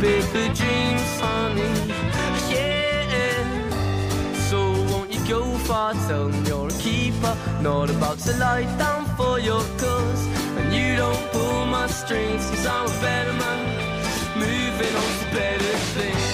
paper 0.00 0.46
dreams, 0.54 1.20
honey. 1.20 1.92
Yeah. 2.52 3.44
So 4.48 4.58
won't 4.90 5.12
you 5.12 5.26
go 5.28 5.42
far? 5.68 5.94
Tell 6.06 6.28
me 6.28 6.38
you're 6.46 6.68
a 6.68 6.78
keeper, 6.78 7.36
not 7.60 7.90
about 7.90 8.18
to 8.20 8.36
lie 8.38 8.66
down 8.78 9.04
for 9.16 9.38
your 9.38 9.62
cause. 9.78 10.26
And 10.58 10.72
you 10.74 10.96
don't 10.96 11.30
pull 11.32 11.66
my 11.66 11.86
strings, 11.86 12.48
cause 12.50 12.66
I'm 12.66 12.86
a 12.86 13.00
better 13.00 13.32
man, 13.32 13.60
moving 14.38 14.94
on 15.02 15.10
to 15.20 15.26
better 15.34 15.76
things. 15.96 16.27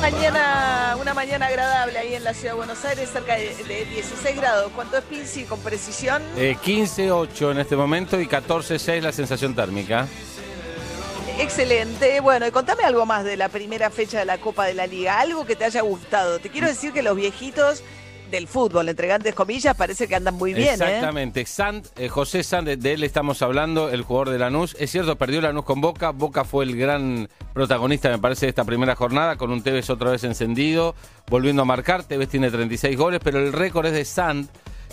Mañana, 0.00 0.96
una 1.00 1.14
mañana 1.14 1.46
agradable 1.46 1.98
ahí 1.98 2.14
en 2.14 2.24
la 2.24 2.34
ciudad 2.34 2.52
de 2.52 2.56
Buenos 2.56 2.84
Aires, 2.84 3.10
cerca 3.10 3.36
de, 3.36 3.54
de 3.64 3.84
16 3.86 4.36
grados. 4.36 4.72
¿Cuánto 4.74 4.98
es 4.98 5.04
Pinci 5.04 5.44
con 5.44 5.60
precisión? 5.60 6.22
Eh, 6.36 6.56
15.8 6.62 7.52
en 7.52 7.58
este 7.58 7.76
momento 7.76 8.20
y 8.20 8.26
14.6 8.26 9.00
la 9.00 9.12
sensación 9.12 9.54
térmica. 9.54 10.06
Excelente. 11.38 12.20
Bueno, 12.20 12.46
y 12.46 12.50
contame 12.50 12.84
algo 12.84 13.06
más 13.06 13.24
de 13.24 13.36
la 13.36 13.48
primera 13.48 13.90
fecha 13.90 14.18
de 14.18 14.24
la 14.24 14.38
Copa 14.38 14.66
de 14.66 14.74
la 14.74 14.86
Liga. 14.86 15.18
Algo 15.18 15.44
que 15.44 15.56
te 15.56 15.64
haya 15.64 15.80
gustado. 15.80 16.38
Te 16.38 16.48
quiero 16.48 16.68
decir 16.68 16.92
que 16.92 17.02
los 17.02 17.16
viejitos 17.16 17.82
del 18.30 18.48
fútbol, 18.48 18.88
entre 18.88 19.32
comillas, 19.32 19.76
parece 19.76 20.08
que 20.08 20.14
andan 20.14 20.34
muy 20.34 20.54
bien, 20.54 20.80
¿eh? 20.82 20.84
Exactamente. 20.84 21.44
Sand, 21.46 21.86
eh, 21.96 22.08
José 22.08 22.42
Sand, 22.42 22.68
de, 22.68 22.92
él 22.92 23.04
estamos 23.04 23.42
hablando, 23.42 23.90
el 23.90 24.02
jugador 24.02 24.30
de 24.30 24.38
Lanús. 24.38 24.76
Es 24.78 24.90
cierto, 24.90 25.16
perdió 25.16 25.40
Lanús 25.40 25.64
con 25.64 25.80
Boca. 25.80 26.10
Boca 26.10 26.44
fue 26.44 26.64
el 26.64 26.76
gran 26.76 27.28
protagonista, 27.52 28.10
me 28.10 28.18
parece, 28.18 28.46
de 28.46 28.50
esta 28.50 28.64
primera 28.64 28.96
jornada, 28.96 29.36
con 29.36 29.50
un 29.50 29.62
Tevez 29.62 29.88
otra 29.90 30.10
vez 30.10 30.24
encendido, 30.24 30.94
volviendo 31.28 31.62
a 31.62 31.64
marcar. 31.64 32.04
Tevez 32.04 32.28
tiene 32.28 32.50
36 32.50 32.96
goles, 32.96 33.20
pero 33.22 33.38
el 33.38 33.52
récord 33.52 33.86
es 33.86 33.92
de 33.92 34.04
Sand, 34.04 34.48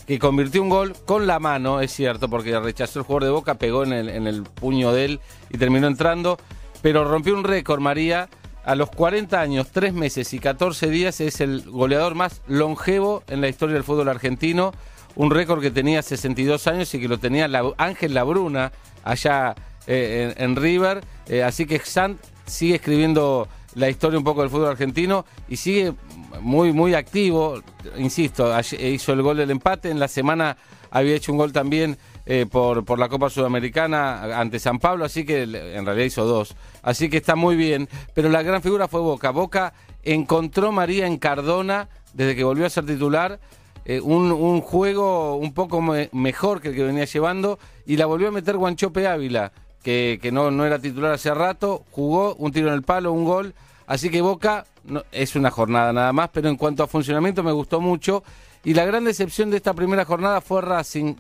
que 0.06 0.20
convirtió 0.20 0.62
un 0.62 0.70
gol 0.70 0.94
con 1.06 1.28
la 1.28 1.40
mano, 1.40 1.82
es 1.82 1.92
cierto, 1.92 2.30
porque 2.30 2.60
rechazó 2.60 3.00
el 3.00 3.06
jugador 3.06 3.24
de 3.24 3.30
Boca, 3.32 3.56
pegó 3.56 3.84
en 3.84 3.94
el 3.94 4.44
puño 4.44 4.94
de 4.94 5.06
él 5.06 5.20
y 5.50 5.58
terminó 5.58 5.88
entrando. 5.88 6.38
Pero 6.82 7.06
rompió 7.06 7.36
un 7.36 7.44
récord, 7.44 7.80
María. 7.80 8.28
A 8.64 8.76
los 8.76 8.92
40 8.92 9.42
años, 9.42 9.68
3 9.72 9.94
meses 9.94 10.34
y 10.34 10.40
14 10.40 10.90
días 10.90 11.20
es 11.20 11.42
el 11.42 11.64
goleador 11.64 12.14
más 12.14 12.42
longevo 12.48 13.24
en 13.28 13.42
la 13.42 13.50
historia 13.50 13.74
del 13.74 13.84
fútbol 13.84 14.10
argentino. 14.10 14.72
Un 15.16 15.32
récord 15.32 15.62
que 15.62 15.72
tenía 15.72 16.02
62 16.02 16.68
años 16.68 16.94
y 16.94 17.00
que 17.00 17.08
lo 17.08 17.18
tenía 17.18 17.50
Ángel 17.78 18.14
Labruna 18.14 18.72
allá 19.04 19.56
eh, 19.88 20.34
en, 20.38 20.56
River. 20.56 21.04
Eh, 21.28 21.44
así 21.44 21.66
que 21.66 21.80
Sand 21.80 22.20
sigue 22.46 22.76
escribiendo 22.76 23.48
la 23.74 23.90
historia 23.90 24.20
un 24.20 24.24
poco 24.24 24.42
del 24.42 24.52
fútbol 24.52 24.70
argentino 24.70 25.26
y 25.50 25.58
sigue 25.58 25.94
muy, 26.40 26.72
muy 26.72 26.94
activo. 26.94 27.64
Insisto, 27.98 28.54
hizo 28.60 29.14
el 29.14 29.22
gol 29.24 29.38
del 29.38 29.50
empate. 29.50 29.90
En 29.90 30.00
la 30.00 30.08
semana 30.08 30.56
había 30.92 31.16
hecho 31.16 31.32
un 31.32 31.40
gol 31.40 31.52
también 31.52 31.98
eh, 32.26 32.46
por, 32.50 32.86
por 32.86 33.00
la 33.00 33.10
Copa 33.10 33.30
Sudamericana 33.30 34.40
ante 34.40 34.60
San 34.60 34.80
Pablo, 34.80 35.06
así 35.06 35.26
que 35.26 35.44
en 35.44 35.86
realidad 35.86 36.06
hizo 36.06 36.26
dos. 36.26 36.56
Así 36.82 37.10
que 37.10 37.18
está 37.18 37.36
muy 37.36 37.56
bien. 37.56 37.88
Pero 38.14 38.30
la 38.30 38.42
gran 38.44 38.62
figura 38.62 38.88
fue 38.88 39.02
Boca. 39.02 39.32
Boca 39.32 39.74
encontró 40.04 40.72
María 40.72 41.08
en 41.08 41.18
Cardona 41.18 41.90
desde 42.14 42.36
que 42.36 42.44
volvió 42.44 42.66
a 42.66 42.70
ser 42.70 42.86
titular. 42.86 43.40
eh, 43.86 44.00
un, 44.00 44.62
juego 44.62 45.36
un 45.38 45.54
poco 45.54 45.82
me- 45.82 46.10
mejor 46.14 46.62
que 46.62 46.70
el 46.70 46.76
que 46.76 46.84
venía 46.84 47.06
llevando 47.06 47.58
y 47.88 47.98
la 47.98 48.06
volvió 48.06 48.28
a 48.28 48.32
meter 48.32 48.56
Guanchope 48.58 49.08
Ávila, 49.08 49.52
que, 49.82 50.20
que 50.22 50.32
no, 50.32 50.52
no 50.52 50.66
era 50.66 50.78
titular 50.78 51.12
hace 51.14 51.34
rato, 51.34 51.84
jugó 51.90 52.36
un 52.36 52.52
tiro 52.52 52.68
en 52.68 52.76
el 52.76 52.84
palo, 52.84 53.12
un 53.12 53.26
gol, 53.26 53.56
así 53.88 54.12
que 54.12 54.22
Boca 54.22 54.66
es 55.12 55.36
una 55.36 55.50
jornada 55.50 55.92
nada 55.94 56.14
más, 56.14 56.30
pero 56.32 56.48
en 56.50 56.58
cuanto 56.58 56.84
a 56.84 56.88
funcionamiento 56.88 57.42
me 57.42 57.52
gustó 57.52 57.82
mucho 57.82 58.24
y 58.64 58.76
la 58.76 58.86
gran 58.86 59.04
decepción 59.04 59.50
de 59.50 59.58
esta 59.58 59.74
primera 59.74 60.06
jornada 60.06 60.42
fue 60.42 60.62
Racing, 60.62 61.16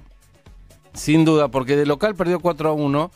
sin 0.94 1.26
duda, 1.26 1.48
porque 1.50 1.76
de 1.76 1.86
local 1.86 2.16
perdió 2.16 2.40
4 2.40 2.70
a 2.70 2.74
1 2.74 3.12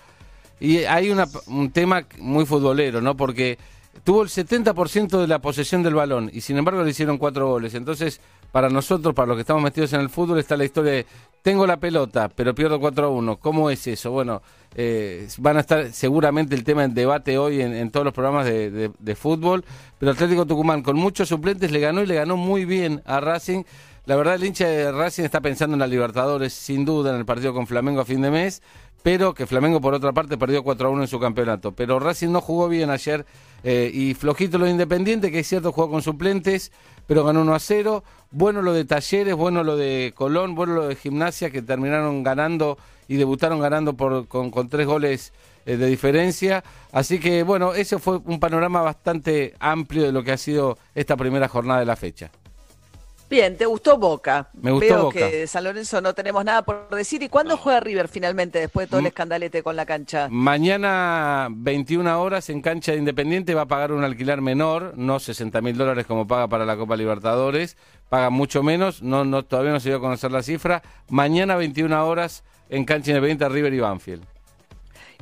y 0.59 0.77
hay 0.85 1.09
una- 1.11 1.27
un 1.47 1.71
tema 1.71 2.05
muy 2.19 2.45
futbolero, 2.45 3.01
¿no? 3.01 3.15
Porque 3.17 3.57
tuvo 4.03 4.23
el 4.23 4.29
70% 4.29 5.19
de 5.21 5.27
la 5.27 5.39
posesión 5.39 5.83
del 5.83 5.95
balón 5.95 6.29
y 6.33 6.41
sin 6.41 6.57
embargo 6.57 6.83
le 6.83 6.91
hicieron 6.91 7.17
cuatro 7.17 7.47
goles. 7.47 7.73
Entonces, 7.75 8.19
para 8.51 8.69
nosotros, 8.69 9.13
para 9.13 9.27
los 9.27 9.35
que 9.35 9.41
estamos 9.41 9.61
metidos 9.63 9.91
en 9.93 10.01
el 10.01 10.09
fútbol, 10.09 10.39
está 10.39 10.55
la 10.55 10.65
historia 10.65 10.91
de 10.93 11.05
tengo 11.41 11.67
la 11.67 11.77
pelota, 11.77 12.27
pero 12.33 12.55
pierdo 12.55 12.79
4 12.79 13.05
a 13.05 13.09
1. 13.09 13.37
¿Cómo 13.37 13.69
es 13.69 13.85
eso? 13.85 14.09
Bueno, 14.11 14.41
eh, 14.75 15.27
van 15.37 15.57
a 15.57 15.59
estar 15.59 15.91
seguramente 15.93 16.55
el 16.55 16.63
tema 16.63 16.83
en 16.83 16.93
debate 16.95 17.37
hoy 17.37 17.61
en, 17.61 17.91
todos 17.91 18.03
los 18.03 18.13
programas 18.13 18.45
de- 18.47 18.91
de 18.97 19.15
fútbol, 19.15 19.63
pero 19.99 20.13
Atlético 20.13 20.45
Tucumán 20.47 20.81
con 20.81 20.95
muchos 20.97 21.29
suplentes 21.29 21.71
le 21.71 21.79
ganó 21.79 22.01
y 22.01 22.07
le 22.07 22.15
ganó 22.15 22.35
muy 22.35 22.65
bien 22.65 23.01
a 23.05 23.19
Racing. 23.19 23.63
La 24.05 24.15
verdad, 24.15 24.35
el 24.35 24.43
hincha 24.43 24.67
de 24.67 24.91
Racing 24.91 25.23
está 25.23 25.41
pensando 25.41 25.73
en 25.73 25.79
la 25.79 25.87
Libertadores, 25.87 26.53
sin 26.53 26.85
duda, 26.85 27.09
en 27.09 27.17
el 27.17 27.25
partido 27.25 27.55
con 27.55 27.65
Flamengo 27.65 28.01
a 28.01 28.05
fin 28.05 28.21
de 28.21 28.29
mes, 28.29 28.61
pero 29.01 29.33
que 29.33 29.47
Flamengo, 29.47 29.81
por 29.81 29.95
otra 29.95 30.13
parte, 30.13 30.37
perdió 30.37 30.63
4 30.63 30.87
a 30.87 30.91
1 30.91 31.01
en 31.01 31.07
su 31.07 31.19
campeonato. 31.19 31.71
Pero 31.71 31.99
Racing 31.99 32.29
no 32.29 32.39
jugó 32.39 32.69
bien 32.69 32.91
ayer 32.91 33.25
eh, 33.63 33.89
y 33.91 34.13
flojito 34.13 34.59
lo 34.59 34.65
de 34.65 34.71
Independiente, 34.71 35.31
que 35.31 35.39
es 35.39 35.47
cierto, 35.47 35.71
jugó 35.71 35.89
con 35.89 36.03
suplentes, 36.03 36.71
pero 37.07 37.23
ganó 37.23 37.41
1 37.41 37.55
a 37.55 37.59
0. 37.59 38.03
Bueno 38.29 38.61
lo 38.61 38.73
de 38.73 38.85
Talleres, 38.85 39.33
bueno 39.33 39.63
lo 39.63 39.75
de 39.75 40.13
Colón, 40.15 40.53
bueno 40.53 40.75
lo 40.75 40.87
de 40.87 40.95
Gimnasia, 40.95 41.49
que 41.49 41.63
terminaron 41.63 42.21
ganando 42.21 42.77
y 43.07 43.15
debutaron 43.15 43.59
ganando 43.59 43.95
con 44.27 44.69
tres 44.69 44.85
goles 44.85 45.33
eh, 45.65 45.77
de 45.77 45.87
diferencia. 45.87 46.63
Así 46.91 47.19
que, 47.19 47.41
bueno, 47.41 47.73
ese 47.73 47.97
fue 47.97 48.17
un 48.23 48.39
panorama 48.39 48.81
bastante 48.81 49.55
amplio 49.59 50.03
de 50.03 50.11
lo 50.11 50.23
que 50.23 50.31
ha 50.31 50.37
sido 50.37 50.77
esta 50.93 51.17
primera 51.17 51.47
jornada 51.47 51.79
de 51.79 51.87
la 51.87 51.95
fecha. 51.95 52.29
Bien, 53.29 53.57
¿te 53.57 53.65
gustó 53.65 53.97
Boca? 53.97 54.49
Me 54.53 54.71
gustó 54.71 54.85
Veo 54.85 55.03
Boca. 55.05 55.17
que 55.17 55.37
de 55.37 55.47
San 55.47 55.63
Lorenzo 55.63 55.99
no 55.99 56.13
tenemos 56.13 56.45
nada 56.45 56.61
por 56.61 56.89
decir. 56.89 57.23
¿Y 57.23 57.29
cuándo 57.29 57.57
juega 57.57 57.79
River 57.79 58.07
finalmente, 58.07 58.59
después 58.59 58.85
de 58.85 58.91
todo 58.91 58.99
el 58.99 59.07
escandalete 59.07 59.63
con 59.63 59.75
la 59.75 59.85
cancha? 59.85 60.27
Mañana, 60.29 61.47
21 61.49 62.21
horas, 62.21 62.49
en 62.49 62.61
cancha 62.61 62.91
de 62.91 62.99
Independiente, 62.99 63.55
va 63.55 63.63
a 63.63 63.67
pagar 63.67 63.91
un 63.91 64.03
alquiler 64.03 64.41
menor, 64.41 64.93
no 64.95 65.19
60 65.19 65.59
mil 65.61 65.75
dólares 65.75 66.05
como 66.05 66.27
paga 66.27 66.47
para 66.47 66.65
la 66.65 66.77
Copa 66.77 66.95
Libertadores, 66.95 67.77
paga 68.09 68.29
mucho 68.29 68.61
menos, 68.61 69.01
no, 69.01 69.25
no, 69.25 69.43
todavía 69.43 69.71
no 69.71 69.79
se 69.79 69.89
dio 69.89 69.97
a 69.97 70.01
conocer 70.01 70.31
la 70.31 70.43
cifra. 70.43 70.83
Mañana, 71.09 71.55
21 71.55 72.07
horas, 72.07 72.43
en 72.69 72.85
cancha 72.85 73.09
Independiente, 73.11 73.49
River 73.49 73.73
y 73.73 73.79
Banfield. 73.79 74.23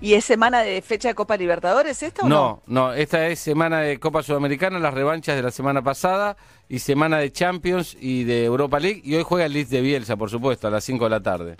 ¿Y 0.01 0.15
es 0.15 0.25
semana 0.25 0.63
de 0.63 0.81
fecha 0.81 1.07
de 1.07 1.15
Copa 1.15 1.38
Libertadores 1.38 2.03
esta 2.03 2.25
o 2.25 2.29
no? 2.29 2.62
No, 2.67 2.88
no, 2.89 2.93
esta 2.93 3.27
es 3.27 3.39
semana 3.39 3.79
de 3.79 4.00
Copa 4.00 4.22
Sudamericana, 4.22 4.77
las 4.77 4.93
revanchas 4.93 5.36
de 5.36 5.41
la 5.41 5.51
semana 5.51 5.81
pasada, 5.81 6.36
y 6.73 6.79
semana 6.79 7.19
de 7.19 7.31
Champions 7.31 7.95
y 8.01 8.23
de 8.23 8.45
Europa 8.45 8.79
League, 8.79 8.99
y 9.05 9.13
hoy 9.13 9.21
juega 9.21 9.45
el 9.45 9.53
Leeds 9.53 9.69
de 9.69 9.81
Bielsa, 9.81 10.17
por 10.17 10.31
supuesto, 10.31 10.67
a 10.67 10.71
las 10.71 10.83
5 10.83 11.03
de 11.03 11.09
la 11.11 11.21
tarde. 11.21 11.55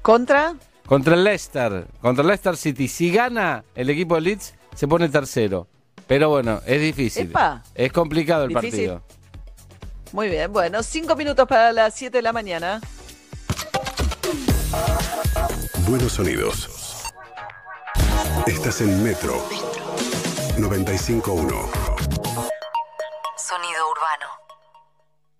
¿Contra? 0.00 0.54
Contra 0.86 1.14
el 1.16 1.24
Leicester, 1.24 1.88
contra 2.00 2.22
el 2.22 2.28
Leicester 2.28 2.56
City. 2.56 2.86
Si 2.86 3.10
gana 3.10 3.64
el 3.74 3.90
equipo 3.90 4.14
de 4.14 4.20
Leeds, 4.20 4.54
se 4.76 4.86
pone 4.86 5.08
tercero. 5.08 5.66
Pero 6.06 6.28
bueno, 6.28 6.60
es 6.66 6.80
difícil. 6.80 7.30
Epa. 7.30 7.64
Es 7.74 7.92
complicado 7.92 8.44
el 8.44 8.50
Difícil. 8.50 8.90
partido. 8.90 9.02
Muy 10.12 10.28
bien, 10.28 10.52
bueno, 10.52 10.84
cinco 10.84 11.16
minutos 11.16 11.48
para 11.48 11.72
las 11.72 11.92
7 11.94 12.18
de 12.18 12.22
la 12.22 12.32
mañana. 12.32 12.80
Buenos 15.88 16.12
sonidos. 16.12 16.70
Estás 18.46 18.82
en 18.82 19.02
Metro 19.02 19.34
95.1. 20.58 21.85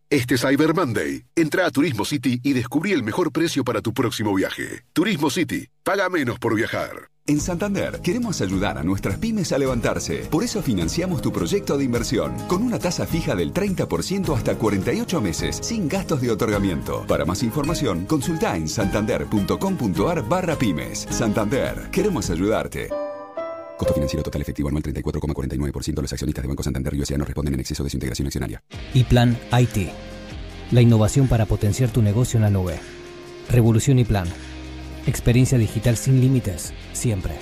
Este 0.09 0.39
Cyber 0.39 0.73
Monday, 0.73 1.25
entra 1.35 1.67
a 1.67 1.71
Turismo 1.73 2.05
City 2.05 2.39
y 2.45 2.53
descubrí 2.53 2.93
el 2.93 3.03
mejor 3.03 3.33
precio 3.33 3.65
para 3.65 3.83
tu 3.83 3.93
próximo 3.93 4.33
viaje. 4.33 4.85
Turismo 4.93 5.31
City, 5.31 5.67
paga 5.83 6.09
menos 6.09 6.39
por 6.39 6.55
viajar. 6.55 7.11
En 7.27 7.41
Santander 7.41 8.01
queremos 8.03 8.41
ayudar 8.41 8.79
a 8.79 8.85
nuestras 8.85 9.19
pymes 9.19 9.51
a 9.51 9.59
levantarse. 9.59 10.19
Por 10.31 10.45
eso 10.45 10.63
financiamos 10.63 11.23
tu 11.23 11.33
proyecto 11.33 11.77
de 11.77 11.83
inversión 11.83 12.37
con 12.47 12.63
una 12.63 12.79
tasa 12.79 13.05
fija 13.05 13.35
del 13.35 13.53
30% 13.53 14.37
hasta 14.37 14.57
48 14.57 15.21
meses, 15.21 15.59
sin 15.61 15.89
gastos 15.89 16.21
de 16.21 16.31
otorgamiento. 16.31 17.05
Para 17.09 17.25
más 17.25 17.43
información, 17.43 18.07
consulta 18.07 18.57
en 18.57 18.69
santander.com.ar 18.69 20.29
barra 20.29 20.55
pymes. 20.55 21.09
Santander, 21.11 21.91
queremos 21.91 22.31
ayudarte. 22.31 22.91
Costo 23.76 23.95
financiero 23.95 24.23
total 24.23 24.42
efectivo 24.42 24.68
anual 24.68 24.83
34,49%. 24.83 26.00
Los 26.00 26.12
accionistas 26.12 26.42
de 26.42 26.49
Banco 26.49 26.62
Santander 26.62 26.95
y 26.95 27.18
no 27.18 27.25
responden 27.25 27.54
en 27.54 27.61
exceso 27.61 27.85
de 27.85 27.90
su 27.90 27.97
integración 27.97 28.26
accionaria. 28.26 28.62
y 28.95 29.04
Plan 29.04 29.37
IT. 29.52 29.90
La 30.73 30.80
innovación 30.80 31.28
para 31.28 31.47
potenciar 31.47 31.90
tu 31.90 32.02
negocio 32.02 32.38
en 32.38 32.42
la 32.42 32.50
nube. 32.50 32.78
Revolución 33.50 33.99
y 33.99 34.04
Plan. 34.04 34.26
Experiencia 35.06 35.59
digital 35.59 35.97
sin 35.97 36.21
límites, 36.21 36.73
siempre. 36.92 37.35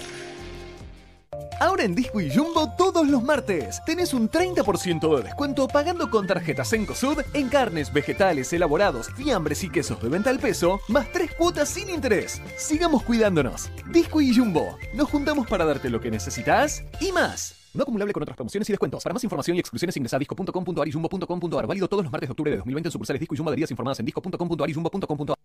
Ahora 1.61 1.85
en 1.85 1.95
Disco 1.95 2.21
y 2.21 2.35
Jumbo 2.35 2.71
todos 2.77 3.07
los 3.09 3.23
martes 3.23 3.83
tenés 3.85 4.15
un 4.15 4.31
30% 4.31 5.17
de 5.17 5.23
descuento 5.23 5.69
pagando 5.69 6.11
con 6.11 6.27
tarjetas 6.27 6.71
Cencosud 6.71 7.21
en 7.33 7.49
carnes, 7.49 7.93
vegetales, 7.93 8.53
elaborados, 8.53 9.11
fiambres 9.15 9.63
y 9.65 9.71
quesos 9.71 10.03
de 10.03 10.09
venta 10.09 10.31
al 10.31 10.39
peso, 10.39 10.81
más 10.89 11.11
tres 11.13 11.33
cuotas 11.35 11.69
sin 11.69 11.91
interés. 11.91 12.41
Sigamos 12.57 13.03
cuidándonos. 13.03 13.71
Disco 13.91 14.21
y 14.21 14.35
Jumbo. 14.35 14.77
Nos 14.95 15.11
juntamos 15.11 15.47
para 15.47 15.65
darte 15.65 15.91
lo 15.91 16.01
que 16.01 16.11
necesitas 16.11 16.83
y 17.01 17.13
más. 17.13 17.57
No 17.75 17.83
acumulable 17.83 18.13
con 18.13 18.23
otras 18.23 18.37
promociones 18.37 18.69
y 18.69 18.73
descuentos. 18.73 19.03
Para 19.03 19.15
más 19.15 19.25
información 19.25 19.57
y 19.57 19.61
exclusiones 19.61 19.97
ingresa 19.97 20.17
a 20.17 20.19
disco.com.ar 20.21 20.89
y 20.89 20.93
jumbo.com.ar. 20.93 21.67
Válido 21.67 21.89
todos 21.89 22.05
los 22.05 22.13
martes 22.13 22.29
de 22.29 22.33
octubre 22.33 22.51
de 22.53 22.57
2020 22.59 22.89
en 22.89 22.93
sucursales 22.93 23.21
Disco 23.21 23.35
y 23.35 23.39
Jumbo 23.39 23.51
adheridas 23.51 23.71
informadas 23.71 23.99
en 23.99 24.07
disco.com.ar 24.07 24.71
y 24.71 24.75
jumbo.com.ar. 24.75 25.44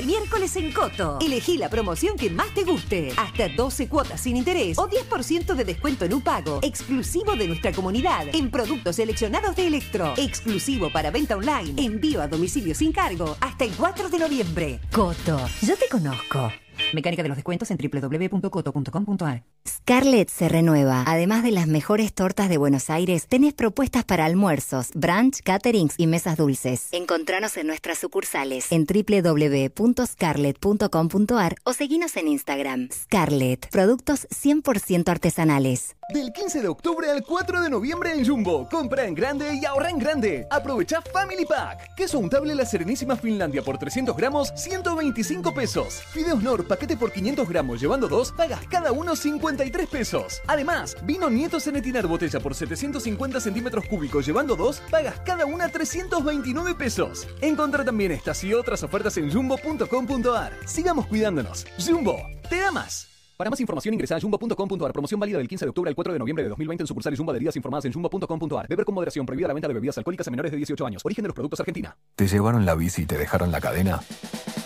El 0.00 0.06
miércoles 0.06 0.56
en 0.56 0.72
Coto. 0.72 1.18
Elegí 1.20 1.58
la 1.58 1.68
promoción 1.68 2.16
que 2.16 2.30
más 2.30 2.54
te 2.54 2.64
guste. 2.64 3.12
Hasta 3.18 3.50
12 3.50 3.86
cuotas 3.86 4.22
sin 4.22 4.34
interés 4.34 4.78
o 4.78 4.88
10% 4.88 5.54
de 5.54 5.62
descuento 5.62 6.06
en 6.06 6.14
un 6.14 6.22
pago. 6.22 6.58
Exclusivo 6.62 7.36
de 7.36 7.46
nuestra 7.46 7.70
comunidad. 7.70 8.24
En 8.32 8.50
productos 8.50 8.96
seleccionados 8.96 9.54
de 9.56 9.66
Electro. 9.66 10.14
Exclusivo 10.16 10.88
para 10.90 11.10
venta 11.10 11.36
online. 11.36 11.74
Envío 11.76 12.22
a 12.22 12.28
domicilio 12.28 12.74
sin 12.74 12.92
cargo. 12.92 13.36
Hasta 13.42 13.66
el 13.66 13.72
4 13.72 14.08
de 14.08 14.18
noviembre. 14.18 14.80
Coto. 14.90 15.38
Yo 15.60 15.76
te 15.76 15.86
conozco. 15.90 16.50
Mecánica 16.94 17.22
de 17.22 17.28
los 17.28 17.36
descuentos 17.36 17.70
en 17.70 17.76
www.coto.com.ar. 17.76 19.44
Scarlett 19.66 20.28
se 20.28 20.48
renueva. 20.48 21.02
Además 21.06 21.42
de 21.42 21.50
las 21.50 21.66
mejores 21.66 22.12
tortas 22.12 22.48
de 22.48 22.58
Buenos 22.58 22.90
Aires, 22.90 23.26
tenés 23.28 23.54
propuestas 23.54 24.04
para 24.04 24.24
almuerzos, 24.24 24.90
brunch, 24.94 25.40
caterings 25.42 25.94
y 25.96 26.06
mesas 26.06 26.36
dulces. 26.36 26.86
Encontranos 26.92 27.56
en 27.56 27.66
nuestras 27.66 27.98
sucursales 27.98 28.70
en 28.70 28.86
www.scarlett.com.ar 28.86 31.56
o 31.64 31.72
seguinos 31.72 32.16
en 32.16 32.28
Instagram. 32.28 32.88
Scarlett, 32.92 33.68
productos 33.70 34.28
100% 34.28 35.08
artesanales. 35.08 35.96
Del 36.12 36.32
15 36.32 36.62
de 36.62 36.68
octubre 36.68 37.08
al 37.08 37.22
4 37.22 37.62
de 37.62 37.70
noviembre 37.70 38.12
en 38.12 38.26
Jumbo. 38.26 38.68
Compra 38.68 39.06
en 39.06 39.14
grande 39.14 39.54
y 39.54 39.64
ahorra 39.64 39.90
en 39.90 39.98
grande. 39.98 40.44
Aprovecha 40.50 41.00
Family 41.12 41.46
Pack. 41.46 41.94
Queso 41.94 42.18
untable 42.18 42.56
La 42.56 42.66
Serenísima 42.66 43.14
Finlandia 43.14 43.62
por 43.62 43.78
300 43.78 44.16
gramos, 44.16 44.52
125 44.56 45.54
pesos. 45.54 46.02
Fideos 46.12 46.42
Nor, 46.42 46.66
paquete 46.66 46.96
por 46.96 47.12
500 47.12 47.48
gramos, 47.48 47.80
llevando 47.80 48.08
dos, 48.08 48.32
pagas 48.32 48.66
cada 48.68 48.90
uno 48.90 49.14
53 49.50 49.88
pesos. 49.88 50.42
Además, 50.46 50.96
vino 51.02 51.28
Nieto 51.28 51.58
Cenetinar 51.58 52.06
botella 52.06 52.40
por 52.40 52.54
750 52.54 53.40
centímetros 53.40 53.84
cúbicos, 53.86 54.26
llevando 54.26 54.56
dos, 54.56 54.80
pagas 54.90 55.20
cada 55.20 55.44
una 55.46 55.68
329 55.68 56.74
pesos. 56.74 57.26
Encontra 57.40 57.84
también 57.84 58.12
estas 58.12 58.42
y 58.44 58.54
otras 58.54 58.82
ofertas 58.82 59.16
en 59.16 59.30
jumbo.com.ar. 59.30 60.52
Sigamos 60.66 61.06
cuidándonos. 61.06 61.66
Jumbo, 61.78 62.16
te 62.48 62.60
da 62.60 62.70
más. 62.70 63.09
Para 63.40 63.48
más 63.48 63.58
información 63.58 63.94
ingresa 63.94 64.16
a 64.16 64.20
jumbo.com.ar. 64.20 64.92
Promoción 64.92 65.18
válida 65.18 65.38
del 65.38 65.48
15 65.48 65.64
de 65.64 65.68
octubre 65.70 65.88
al 65.88 65.94
4 65.94 66.12
de 66.12 66.18
noviembre 66.18 66.42
de 66.42 66.50
2020 66.50 66.82
en 66.82 66.86
sucursales 66.86 67.18
Jumbo 67.18 67.32
adheridas 67.32 67.56
informadas 67.56 67.86
en 67.86 67.92
jumbo.com.ar. 67.94 68.68
Beber 68.68 68.84
con 68.84 68.94
moderación. 68.94 69.24
Prohibida 69.24 69.48
la 69.48 69.54
venta 69.54 69.66
de 69.66 69.72
bebidas 69.72 69.96
alcohólicas 69.96 70.28
a 70.28 70.30
menores 70.30 70.52
de 70.52 70.58
18 70.58 70.84
años. 70.84 71.02
Origen 71.06 71.22
de 71.22 71.28
los 71.28 71.34
productos 71.34 71.58
Argentina. 71.58 71.96
¿Te 72.16 72.28
llevaron 72.28 72.66
la 72.66 72.74
bici 72.74 73.00
y 73.00 73.06
te 73.06 73.16
dejaron 73.16 73.50
la 73.50 73.62
cadena? 73.62 73.98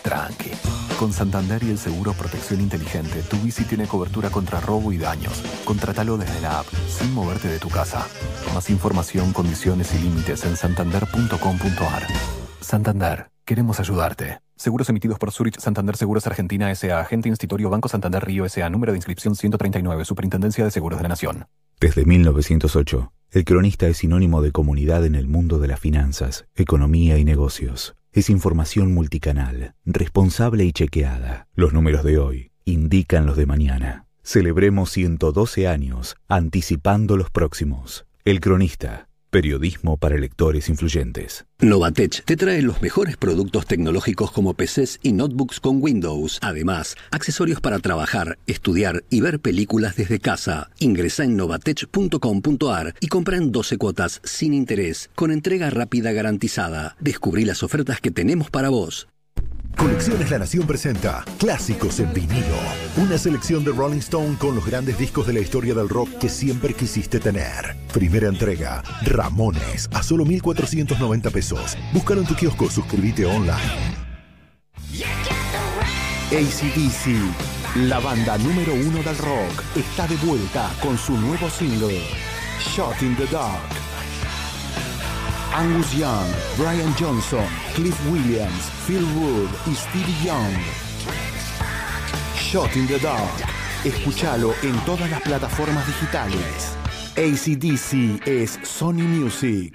Tranqui. 0.03 0.51
Con 0.99 1.13
Santander 1.13 1.63
y 1.63 1.71
el 1.71 1.79
seguro 1.79 2.15
Protección 2.15 2.61
Inteligente, 2.61 3.23
tu 3.23 3.37
bici 3.37 3.63
tiene 3.63 3.87
cobertura 3.87 4.31
contra 4.31 4.59
robo 4.59 4.91
y 4.91 4.99
daños. 4.99 5.41
Contratalo 5.65 6.19
desde 6.19 6.41
la 6.41 6.59
app, 6.59 6.67
sin 6.89 7.15
moverte 7.15 7.47
de 7.47 7.61
tu 7.61 7.69
casa. 7.69 8.05
Más 8.55 8.71
información, 8.71 9.33
condiciones 9.33 9.95
y 9.95 9.99
límites 10.03 10.45
en 10.47 10.57
santander.com.ar. 10.57 12.09
Santander, 12.61 13.29
queremos 13.45 13.79
ayudarte. 13.79 14.44
Seguros 14.57 14.89
emitidos 14.89 15.19
por 15.19 15.33
Zurich 15.33 15.59
Santander 15.59 15.97
Seguros 15.97 16.27
Argentina 16.27 16.71
S.A. 16.71 17.01
Agente 17.01 17.29
Institutorio 17.29 17.71
Banco 17.71 17.89
Santander 17.89 18.25
Río 18.25 18.45
S.A. 18.45 18.71
Número 18.71 18.93
de 18.93 18.99
inscripción 18.99 19.35
139. 19.35 20.05
Superintendencia 20.05 20.65
de 20.65 20.71
Seguros 20.71 20.99
de 20.99 21.03
la 21.03 21.09
Nación. 21.09 21.47
Desde 21.81 22.05
1908, 22.05 23.13
el 23.33 23.45
cronista 23.45 23.89
es 23.89 23.99
sinónimo 23.99 24.43
de 24.43 24.53
comunidad 24.53 25.05
en 25.05 25.17
el 25.17 25.27
mundo 25.27 25.59
de 25.59 25.69
las 25.69 25.81
finanzas, 25.81 26.47
economía 26.55 27.19
y 27.19 27.25
negocios. 27.25 27.97
Es 28.13 28.31
información 28.31 28.95
multicanal, 28.95 29.75
responsable 29.85 30.65
y 30.65 30.73
chequeada. 30.73 31.49
Los 31.55 31.73
números 31.73 32.05
de 32.05 32.19
hoy 32.19 32.53
indican 32.65 33.27
los 33.27 33.37
de 33.37 33.47
mañana. 33.47 34.07
Celebremos 34.23 34.91
112 34.93 35.67
años, 35.67 36.17
anticipando 36.29 37.17
los 37.17 37.31
próximos. 37.31 38.07
El 38.25 38.41
cronista. 38.41 39.09
Periodismo 39.35 39.97
para 39.97 40.17
lectores 40.17 40.69
influyentes. 40.69 41.45
Novatech 41.59 42.23
te 42.25 42.37
trae 42.37 42.63
los 42.63 42.81
mejores 42.81 43.17
productos 43.17 43.67
tecnológicos 43.67 44.31
como 44.31 44.55
PCs 44.55 45.01
y 45.03 45.11
notebooks 45.11 45.59
con 45.59 45.83
Windows. 45.83 46.39
Además, 46.41 46.95
accesorios 47.11 47.61
para 47.61 47.81
trabajar, 47.81 48.39
estudiar 48.47 49.03
y 49.11 49.23
ver 49.23 49.41
películas 49.41 49.97
desde 49.97 50.21
casa. 50.21 50.71
Ingresa 50.79 51.25
en 51.25 51.37
novatech.com.ar 51.37 52.95
y 53.01 53.09
compra 53.09 53.37
en 53.37 53.51
12 53.51 53.77
cuotas 53.77 54.21
sin 54.23 54.55
interés, 54.55 55.11
con 55.17 55.33
entrega 55.33 55.69
rápida 55.69 56.13
garantizada. 56.13 56.95
Descubrí 57.01 57.45
las 57.45 57.65
ofertas 57.65 58.01
que 58.01 58.13
tenemos 58.13 58.51
para 58.51 58.69
vos. 58.69 59.09
Colecciones 59.77 60.31
La 60.31 60.39
Nación 60.39 60.67
presenta 60.67 61.25
Clásicos 61.39 62.01
en 62.01 62.13
vinilo. 62.13 62.57
Una 62.97 63.19
selección 63.19 63.65
de 63.65 63.73
Rolling 63.73 63.99
Stone 63.99 64.37
con 64.39 64.55
los 64.55 64.67
grandes 64.67 64.99
discos 64.99 65.27
de 65.27 65.33
la 65.33 65.41
historia 65.41 65.75
del 65.75 65.89
rock 65.89 66.09
que 66.19 66.29
siempre 66.29 66.75
quisiste 66.75 67.19
tener. 67.21 67.77
Primera 67.93 68.29
entrega, 68.29 68.83
Ramones, 69.03 69.89
a 69.93 70.03
solo 70.03 70.25
1,490 70.25 71.31
pesos. 71.31 71.77
Búscalo 71.93 72.21
en 72.21 72.27
tu 72.27 72.35
kiosco, 72.35 72.71
suscríbete 72.71 73.25
online. 73.27 74.05
ACDC, 76.31 77.87
la 77.87 78.01
banda 78.01 78.39
número 78.39 78.75
uno 78.75 79.03
del 79.03 79.19
rock, 79.19 79.63
está 79.77 80.07
de 80.07 80.17
vuelta 80.17 80.71
con 80.83 80.97
su 80.99 81.17
nuevo 81.17 81.49
single, 81.51 82.01
Shot 82.75 83.03
in 83.03 83.17
the 83.17 83.27
Dark. 83.27 83.84
Angus 85.57 85.95
Young, 85.95 86.27
Brian 86.57 86.93
Johnson, 86.97 87.47
Cliff 87.75 87.97
Williams, 88.11 88.71
Phil 88.89 89.05
Wood 89.15 89.49
y 89.67 89.75
Stevie 89.77 90.25
Young. 90.25 90.53
Shot 92.35 92.75
in 92.75 92.89
the 92.89 92.99
Dark. 92.99 93.31
Escúchalo 93.85 94.53
en 94.65 94.75
todas 94.85 95.09
las 95.09 95.21
plataformas 95.23 95.87
digitales. 95.87 96.77
ACDC 97.17 98.27
es 98.27 98.59
Sony 98.65 99.05
Music. 99.05 99.73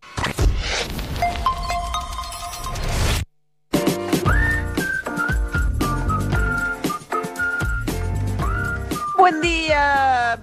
Buen 9.17 9.41
día, 9.43 10.39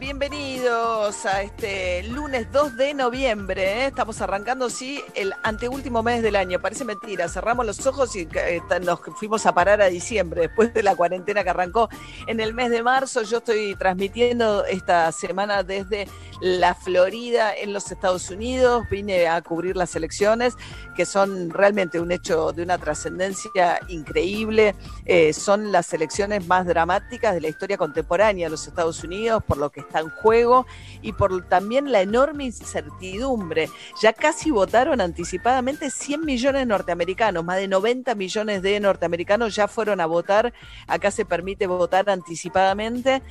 a 0.77 1.41
este 1.41 2.03
lunes 2.03 2.51
2 2.51 2.77
de 2.77 2.93
noviembre. 2.93 3.63
¿eh? 3.63 3.85
Estamos 3.87 4.21
arrancando, 4.21 4.69
sí, 4.69 5.01
el 5.15 5.33
anteúltimo 5.41 6.03
mes 6.03 6.21
del 6.21 6.35
año. 6.35 6.59
Parece 6.59 6.85
mentira, 6.85 7.27
cerramos 7.29 7.65
los 7.65 7.83
ojos 7.87 8.15
y 8.15 8.27
eh, 8.35 8.61
nos 8.83 8.99
fuimos 9.15 9.47
a 9.47 9.55
parar 9.55 9.81
a 9.81 9.87
diciembre, 9.87 10.41
después 10.41 10.71
de 10.75 10.83
la 10.83 10.95
cuarentena 10.95 11.43
que 11.43 11.49
arrancó 11.49 11.89
en 12.27 12.39
el 12.39 12.53
mes 12.53 12.69
de 12.69 12.83
marzo. 12.83 13.23
Yo 13.23 13.39
estoy 13.39 13.73
transmitiendo 13.73 14.65
esta 14.65 15.11
semana 15.11 15.63
desde 15.63 16.07
la 16.41 16.75
Florida, 16.75 17.55
en 17.55 17.73
los 17.73 17.91
Estados 17.91 18.29
Unidos. 18.29 18.85
Vine 18.91 19.27
a 19.27 19.41
cubrir 19.41 19.75
las 19.75 19.95
elecciones, 19.95 20.55
que 20.95 21.07
son 21.07 21.49
realmente 21.49 21.99
un 21.99 22.11
hecho 22.11 22.51
de 22.51 22.61
una 22.61 22.77
trascendencia 22.77 23.79
increíble. 23.87 24.75
Eh, 25.05 25.33
son 25.33 25.71
las 25.71 25.91
elecciones 25.93 26.45
más 26.45 26.67
dramáticas 26.67 27.33
de 27.33 27.41
la 27.41 27.47
historia 27.47 27.77
contemporánea 27.77 28.45
de 28.45 28.51
los 28.51 28.67
Estados 28.67 29.03
Unidos, 29.03 29.43
por 29.43 29.57
lo 29.57 29.71
que 29.71 29.79
está 29.79 30.01
en 30.01 30.09
juego 30.09 30.66
y 31.01 31.13
por 31.13 31.47
también 31.47 31.91
la 31.91 32.01
enorme 32.01 32.45
incertidumbre. 32.45 33.69
Ya 34.01 34.13
casi 34.13 34.51
votaron 34.51 35.01
anticipadamente 35.01 35.89
100 35.89 36.25
millones 36.25 36.61
de 36.61 36.65
norteamericanos, 36.65 37.43
más 37.43 37.57
de 37.57 37.67
90 37.67 38.15
millones 38.15 38.61
de 38.61 38.79
norteamericanos 38.79 39.55
ya 39.55 39.67
fueron 39.67 40.01
a 40.01 40.05
votar. 40.05 40.53
Acá 40.87 41.11
se 41.11 41.25
permite 41.25 41.67
votar 41.67 42.09
anticipadamente 42.09 43.21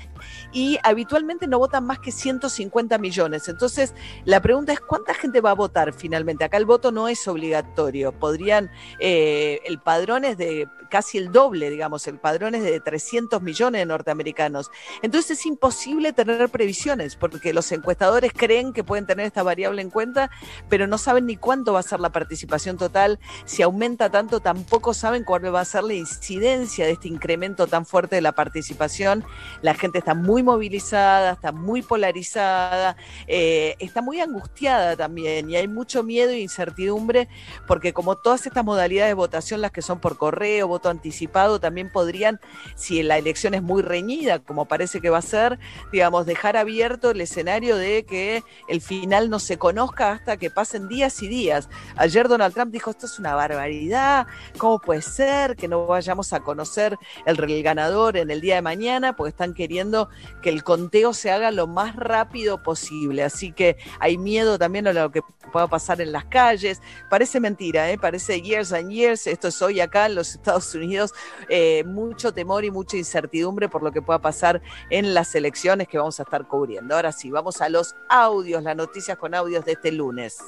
y 0.53 0.79
habitualmente 0.83 1.47
no 1.47 1.59
votan 1.59 1.85
más 1.85 1.99
que 1.99 2.13
150 2.13 2.99
millones. 2.99 3.49
Entonces, 3.49 3.95
la 4.25 4.41
pregunta 4.41 4.73
es, 4.73 4.81
¿cuánta 4.81 5.15
gente 5.15 5.41
va 5.41 5.51
a 5.51 5.55
votar 5.55 5.93
finalmente? 5.93 6.45
Acá 6.45 6.57
el 6.57 6.67
voto 6.67 6.93
no 6.93 7.09
es 7.09 7.27
obligatorio. 7.29 8.13
Podrían, 8.13 8.71
eh, 8.99 9.61
el 9.65 9.81
padrón 9.81 10.25
es 10.25 10.39
de 10.39 10.69
casi 10.89 11.19
el 11.19 11.33
doble, 11.33 11.71
digamos, 11.71 12.07
el 12.07 12.19
padrón 12.19 12.55
es 12.55 12.63
de 12.63 12.81
300 12.81 13.43
millones 13.43 13.81
de 13.81 13.87
norteamericanos. 13.87 14.71
Entonces 15.03 15.39
es 15.39 15.47
imposible 15.47 16.13
tener 16.13 16.49
previsiones, 16.49 17.17
porque 17.31 17.53
los 17.53 17.71
encuestadores 17.73 18.33
creen 18.35 18.73
que 18.73 18.85
pueden 18.85 19.07
tener 19.07 19.27
esta 19.27 19.43
variable 19.43 19.83
en 19.83 19.91
cuenta, 19.91 20.31
pero 20.69 20.87
no 20.87 20.99
saben 20.99 21.27
ni 21.27 21.37
cuánto 21.37 21.73
va 21.73 21.81
a 21.81 21.83
ser 21.83 22.01
la 22.01 22.11
participación 22.11 22.77
total. 22.79 23.19
Si 23.45 23.63
aumenta 23.63 24.11
tanto, 24.11 24.41
tampoco 24.41 24.95
saben 24.95 25.25
cuál 25.25 25.55
va 25.55 25.61
a 25.61 25.65
ser 25.65 25.85
la 25.85 25.95
incidencia 25.95 26.87
de 26.87 26.93
este 26.93 27.09
incremento 27.09 27.67
tan 27.67 27.87
fuerte 27.87 28.17
de 28.17 28.23
la 28.23 28.33
participación. 28.33 29.25
La 29.63 29.75
gente 29.75 29.99
está 29.99 30.15
muy 30.15 30.43
movilizada, 30.43 31.33
está 31.33 31.53
muy 31.53 31.83
polarizada, 31.83 32.97
eh, 33.27 33.77
está 33.79 34.03
muy 34.03 34.21
angustiada 34.21 34.97
también 34.97 35.51
y 35.51 35.57
hay 35.57 35.69
mucho 35.69 36.03
miedo 36.03 36.31
e 36.31 36.41
incertidumbre 36.41 37.29
porque 37.67 37.93
como 37.93 38.17
todas 38.17 38.47
estas 38.47 38.65
modalidades 38.65 39.11
de 39.11 39.15
votación, 39.15 39.61
las 39.61 39.73
que 39.73 39.83
son 39.83 40.01
por 40.01 40.17
correo, 40.17 40.69
voto 40.69 40.89
anticipado, 40.89 41.61
también 41.61 41.91
podrían, 41.91 42.41
si 42.75 43.03
la 43.03 43.19
elección 43.19 43.55
es 43.55 43.63
muy 43.63 43.83
reñida, 43.83 44.39
como 44.39 44.67
parece 44.67 45.01
que 45.01 45.11
va 45.11 45.19
a 45.19 45.23
ser, 45.23 45.59
digamos, 45.93 46.27
dejar 46.27 46.57
abierto 46.57 47.13
el 47.17 47.23
escenario 47.23 47.77
de 47.77 48.05
que 48.05 48.45
el 48.69 48.81
final 48.81 49.29
no 49.29 49.41
se 49.41 49.59
conozca 49.59 50.13
hasta 50.13 50.37
que 50.37 50.51
pasen 50.51 50.89
días 50.89 51.23
y 51.23 51.29
días. 51.29 51.69
Ayer 51.97 52.29
Donald 52.29 52.55
Trump 52.55 52.73
dijo, 52.73 52.91
esto 52.91 53.07
es 53.07 53.19
una 53.19 53.35
barbaridad, 53.35 54.27
¿cómo 54.59 54.79
puede 54.79 55.03
ser 55.03 55.57
que 55.57 55.67
no 55.67 55.87
vayamos 55.87 56.33
a 56.33 56.41
conocer 56.41 56.97
el, 57.27 57.37
ganador 57.63 58.17
en 58.17 58.31
el 58.31 58.41
día 58.41 58.57
de 58.57 58.63
mañana? 58.63 59.17
Porque 59.17 59.31
están 59.31 59.55
queriendo 59.55 60.09
que 60.43 60.51
el 60.51 60.63
conteo 60.63 61.13
se 61.13 61.31
haga 61.31 61.51
lo 61.51 61.67
más 61.67 61.97
rápido 61.97 62.63
posible. 62.63 63.25
Así 63.25 63.53
que 63.53 63.77
hay 63.99 64.19
miedo 64.19 64.59
también 64.59 64.87
a 64.87 64.93
lo 64.93 65.11
que 65.11 65.23
pueda 65.53 65.67
pasar 65.67 66.01
en 66.01 66.13
las 66.13 66.27
calles. 66.27 66.81
Parece 67.09 67.41
mentira, 67.41 67.91
¿eh? 67.91 67.99
parece 67.99 68.41
years 68.41 68.73
and 68.73 68.91
years. 68.91 69.27
Esto 69.27 69.49
es 69.49 69.61
hoy 69.63 69.81
acá 69.81 70.07
en 70.07 70.15
los 70.15 70.35
Estados 70.35 70.75
Unidos. 70.75 71.13
Eh, 71.49 71.85
mucho 71.85 72.33
temor 72.33 72.65
y 72.65 72.71
mucha 72.71 72.97
incertidumbre 72.97 73.69
por 73.69 73.83
lo 73.83 73.93
que 73.93 74.03
pueda 74.03 74.21
pasar 74.21 74.61
en 74.91 75.15
las 75.15 75.35
elecciones 75.35 75.89
que 75.89 75.99
vamos 75.99 76.21
a 76.21 76.25
estar 76.25 76.47
cubriendo. 76.47 76.96
Ahora 76.97 77.13
sí, 77.13 77.31
vamos 77.31 77.61
a 77.61 77.69
los 77.69 77.95
audios, 78.09 78.63
las 78.63 78.75
noticias 78.75 79.19
con 79.19 79.35
audios 79.35 79.67
de 79.67 79.73
este 79.73 79.93
lunes. 79.93 80.39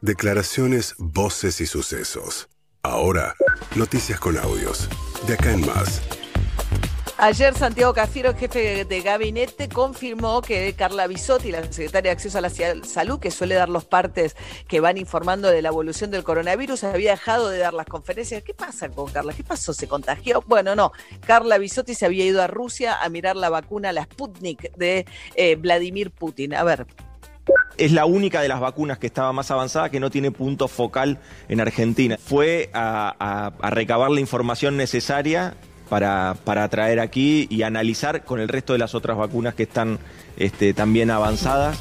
Declaraciones, 0.00 0.96
voces 0.98 1.60
y 1.60 1.66
sucesos. 1.66 2.48
Ahora, 2.82 3.36
noticias 3.76 4.18
con 4.18 4.36
audios. 4.36 4.88
De 5.28 5.34
acá 5.34 5.52
en 5.52 5.64
más. 5.64 6.02
Ayer 7.24 7.54
Santiago 7.54 7.94
Cafiero, 7.94 8.34
jefe 8.34 8.84
de 8.84 9.00
gabinete, 9.00 9.70
confirmó 9.70 10.42
que 10.42 10.74
Carla 10.74 11.06
Bisotti, 11.06 11.50
la 11.52 11.62
secretaria 11.62 12.10
de 12.10 12.16
Acceso 12.16 12.36
a 12.36 12.42
la 12.42 12.50
Salud, 12.50 13.18
que 13.18 13.30
suele 13.30 13.54
dar 13.54 13.70
los 13.70 13.86
partes 13.86 14.36
que 14.68 14.80
van 14.80 14.98
informando 14.98 15.48
de 15.48 15.62
la 15.62 15.70
evolución 15.70 16.10
del 16.10 16.22
coronavirus, 16.22 16.84
había 16.84 17.12
dejado 17.12 17.48
de 17.48 17.56
dar 17.56 17.72
las 17.72 17.86
conferencias. 17.86 18.42
¿Qué 18.42 18.52
pasa 18.52 18.90
con 18.90 19.10
Carla? 19.10 19.32
¿Qué 19.32 19.42
pasó? 19.42 19.72
¿Se 19.72 19.88
contagió? 19.88 20.44
Bueno, 20.46 20.76
no. 20.76 20.92
Carla 21.26 21.56
Bisotti 21.56 21.94
se 21.94 22.04
había 22.04 22.26
ido 22.26 22.42
a 22.42 22.46
Rusia 22.46 23.02
a 23.02 23.08
mirar 23.08 23.36
la 23.36 23.48
vacuna, 23.48 23.90
la 23.94 24.04
Sputnik 24.04 24.76
de 24.76 25.06
eh, 25.34 25.56
Vladimir 25.56 26.10
Putin. 26.10 26.52
A 26.52 26.62
ver. 26.62 26.86
Es 27.78 27.92
la 27.92 28.04
única 28.04 28.42
de 28.42 28.48
las 28.48 28.60
vacunas 28.60 28.98
que 28.98 29.06
estaba 29.06 29.32
más 29.32 29.50
avanzada 29.50 29.88
que 29.88 29.98
no 29.98 30.10
tiene 30.10 30.30
punto 30.30 30.68
focal 30.68 31.18
en 31.48 31.62
Argentina. 31.62 32.18
Fue 32.22 32.68
a, 32.74 33.50
recabar 33.70 34.10
la 34.10 34.20
información 34.20 34.76
necesaria 34.76 35.54
para, 35.88 36.36
para 36.44 36.68
traer 36.68 37.00
aquí 37.00 37.46
y 37.50 37.62
analizar 37.62 38.24
con 38.24 38.40
el 38.40 38.48
resto 38.48 38.72
de 38.72 38.78
las 38.78 38.94
otras 38.94 39.16
vacunas 39.16 39.54
que 39.54 39.64
están 39.64 39.98
este, 40.36 40.74
también 40.74 41.10
avanzadas. 41.10 41.78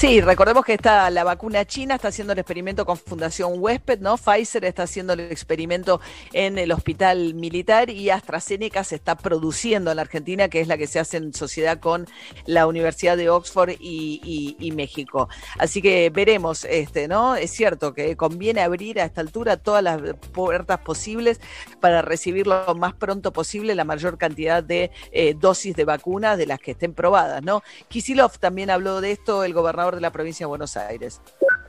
Sí, 0.00 0.22
recordemos 0.22 0.64
que 0.64 0.72
está 0.72 1.10
la 1.10 1.24
vacuna 1.24 1.66
china 1.66 1.96
está 1.96 2.08
haciendo 2.08 2.32
el 2.32 2.38
experimento 2.38 2.86
con 2.86 2.96
Fundación 2.96 3.52
Huésped, 3.56 4.00
¿no? 4.00 4.16
Pfizer 4.16 4.64
está 4.64 4.84
haciendo 4.84 5.12
el 5.12 5.20
experimento 5.20 6.00
en 6.32 6.56
el 6.56 6.72
hospital 6.72 7.34
militar 7.34 7.90
y 7.90 8.08
AstraZeneca 8.08 8.82
se 8.82 8.94
está 8.94 9.18
produciendo 9.18 9.90
en 9.90 9.96
la 9.96 10.00
Argentina, 10.00 10.48
que 10.48 10.62
es 10.62 10.68
la 10.68 10.78
que 10.78 10.86
se 10.86 11.00
hace 11.00 11.18
en 11.18 11.34
sociedad 11.34 11.80
con 11.80 12.06
la 12.46 12.66
Universidad 12.66 13.18
de 13.18 13.28
Oxford 13.28 13.72
y, 13.78 14.72
México. 14.74 15.28
Así 15.58 15.82
que 15.82 16.08
veremos, 16.08 16.64
este, 16.64 17.06
¿no? 17.06 17.36
Es 17.36 17.50
cierto 17.50 17.92
que 17.92 18.16
conviene 18.16 18.62
abrir 18.62 19.00
a 19.00 19.04
esta 19.04 19.20
altura 19.20 19.58
todas 19.58 19.82
las 19.82 20.00
puertas 20.32 20.78
posibles 20.78 21.42
para 21.78 22.00
recibir 22.00 22.46
lo 22.46 22.74
más 22.74 22.94
pronto 22.94 23.34
posible 23.34 23.74
la 23.74 23.84
mayor 23.84 24.16
cantidad 24.16 24.62
de 24.62 24.92
eh, 25.12 25.34
dosis 25.38 25.76
de 25.76 25.84
vacunas 25.84 26.38
de 26.38 26.46
las 26.46 26.58
que 26.58 26.70
estén 26.70 26.94
probadas, 26.94 27.42
¿no? 27.42 27.62
Kisilov 27.88 28.38
también 28.38 28.70
habló 28.70 29.02
de 29.02 29.12
esto, 29.12 29.44
el 29.44 29.52
gobernador 29.52 29.89
de 29.94 30.00
la 30.00 30.10
provincia 30.10 30.44
de 30.46 30.48
Buenos 30.48 30.76
Aires. 30.76 31.20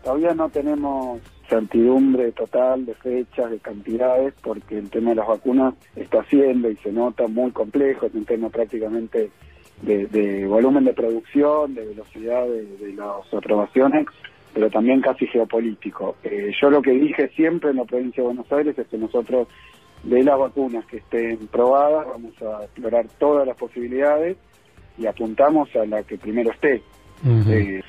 Todavía 0.03 0.33
no 0.33 0.49
tenemos 0.49 1.21
certidumbre 1.47 2.31
total 2.31 2.85
de 2.85 2.95
fechas, 2.95 3.51
de 3.51 3.59
cantidades, 3.59 4.33
porque 4.41 4.77
el 4.77 4.89
tema 4.89 5.11
de 5.11 5.17
las 5.17 5.27
vacunas 5.27 5.73
está 5.95 6.23
siendo 6.25 6.69
y 6.69 6.77
se 6.77 6.91
nota 6.91 7.27
muy 7.27 7.51
complejo, 7.51 8.05
es 8.07 8.13
un 8.15 8.25
tema 8.25 8.49
prácticamente 8.49 9.29
de, 9.81 10.05
de 10.07 10.47
volumen 10.47 10.85
de 10.85 10.93
producción, 10.93 11.75
de 11.75 11.85
velocidad 11.85 12.45
de, 12.45 12.65
de, 12.77 12.93
las 12.93 13.33
aprobaciones, 13.33 14.05
pero 14.53 14.69
también 14.69 15.01
casi 15.01 15.27
geopolítico. 15.27 16.15
Eh, 16.23 16.51
yo 16.59 16.69
lo 16.69 16.81
que 16.81 16.91
dije 16.91 17.29
siempre 17.35 17.71
en 17.71 17.77
la 17.77 17.85
provincia 17.85 18.21
de 18.23 18.27
Buenos 18.27 18.51
Aires 18.51 18.77
es 18.77 18.87
que 18.87 18.97
nosotros 18.97 19.47
de 20.03 20.23
las 20.23 20.37
vacunas 20.37 20.85
que 20.85 20.97
estén 20.97 21.47
probadas 21.47 22.07
vamos 22.07 22.33
a 22.41 22.63
explorar 22.63 23.07
todas 23.19 23.45
las 23.45 23.57
posibilidades 23.57 24.37
y 24.97 25.05
apuntamos 25.05 25.69
a 25.75 25.85
la 25.85 26.03
que 26.03 26.17
primero 26.17 26.51
esté. 26.51 26.81
Uh 27.23 27.27
-huh. 27.27 27.51
eh, 27.51 27.83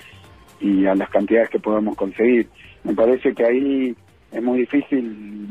y 0.62 0.86
a 0.86 0.94
las 0.94 1.10
cantidades 1.10 1.50
que 1.50 1.58
podamos 1.58 1.96
conseguir. 1.96 2.48
Me 2.84 2.94
parece 2.94 3.34
que 3.34 3.44
ahí 3.44 3.96
es 4.30 4.42
muy 4.42 4.60
difícil 4.60 5.02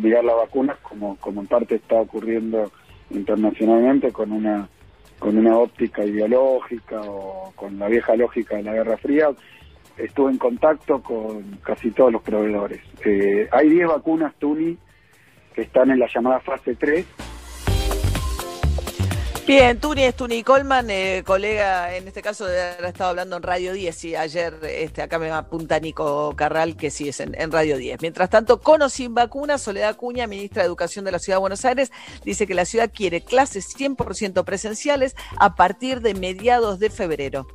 mirar 0.02 0.24
la 0.24 0.34
vacuna 0.34 0.78
como, 0.82 1.18
como 1.18 1.42
en 1.42 1.48
parte 1.48 1.76
está 1.76 1.96
ocurriendo 1.96 2.72
internacionalmente 3.12 4.12
con 4.12 4.32
una 4.32 4.68
con 5.20 5.38
una 5.38 5.56
óptica 5.56 6.04
ideológica 6.04 7.00
o 7.02 7.52
con 7.56 7.78
la 7.78 7.88
vieja 7.88 8.16
lógica 8.16 8.56
de 8.56 8.64
la 8.64 8.74
Guerra 8.74 8.98
Fría. 8.98 9.30
Estuve 9.96 10.32
en 10.32 10.40
contacto 10.40 11.00
con 11.04 11.60
casi 11.64 11.92
todos 11.92 12.12
los 12.12 12.24
proveedores. 12.24 12.82
Eh, 13.06 13.48
hay 13.52 13.70
10 13.70 13.88
vacunas 13.88 14.34
Tuni 14.40 14.76
que 15.54 15.62
están 15.62 15.92
en 15.92 16.00
la 16.00 16.08
llamada 16.12 16.40
fase 16.40 16.74
3 16.74 17.06
Bien, 19.48 19.80
Tuni 19.80 20.04
es 20.04 20.16
Tuni 20.16 20.44
Colman, 20.44 20.90
eh, 20.92 21.24
colega 21.26 21.96
en 21.96 22.08
este 22.08 22.22
caso 22.22 22.46
de 22.46 22.62
haber 22.62 22.86
estado 22.86 23.10
hablando 23.10 23.38
en 23.38 23.44
Radio 23.44 23.74
10 23.74 24.06
y 24.06 24.16
ayer 24.16 24.54
este, 24.64 25.02
acá 25.02 25.18
me 25.18 25.32
apunta 25.32 25.80
Nico 25.80 26.36
Carral 26.36 26.78
que 26.78 26.92
sí 26.92 27.10
es 27.10 27.20
en, 27.20 27.52
Radio 27.52 27.78
10. 27.78 28.02
Mientras 28.02 28.30
tanto, 28.30 28.62
con 28.62 28.84
o 28.84 28.90
sin 28.90 29.16
vacuna, 29.16 29.58
Soledad 29.58 29.96
Cuña, 29.96 30.28
ministra 30.28 30.62
de 30.62 30.68
Educación 30.68 31.06
de 31.06 31.12
la 31.12 31.18
Ciudad 31.20 31.38
de 31.38 31.42
Buenos 31.42 31.66
Aires, 31.66 31.92
dice 32.24 32.46
que 32.46 32.54
la 32.54 32.66
ciudad 32.66 32.92
quiere 32.94 33.22
clases 33.22 33.76
100% 33.76 34.46
presenciales 34.46 35.16
a 35.38 35.56
partir 35.56 36.02
de 36.02 36.14
mediados 36.14 36.80
de 36.80 36.92
febrero. 36.92 37.48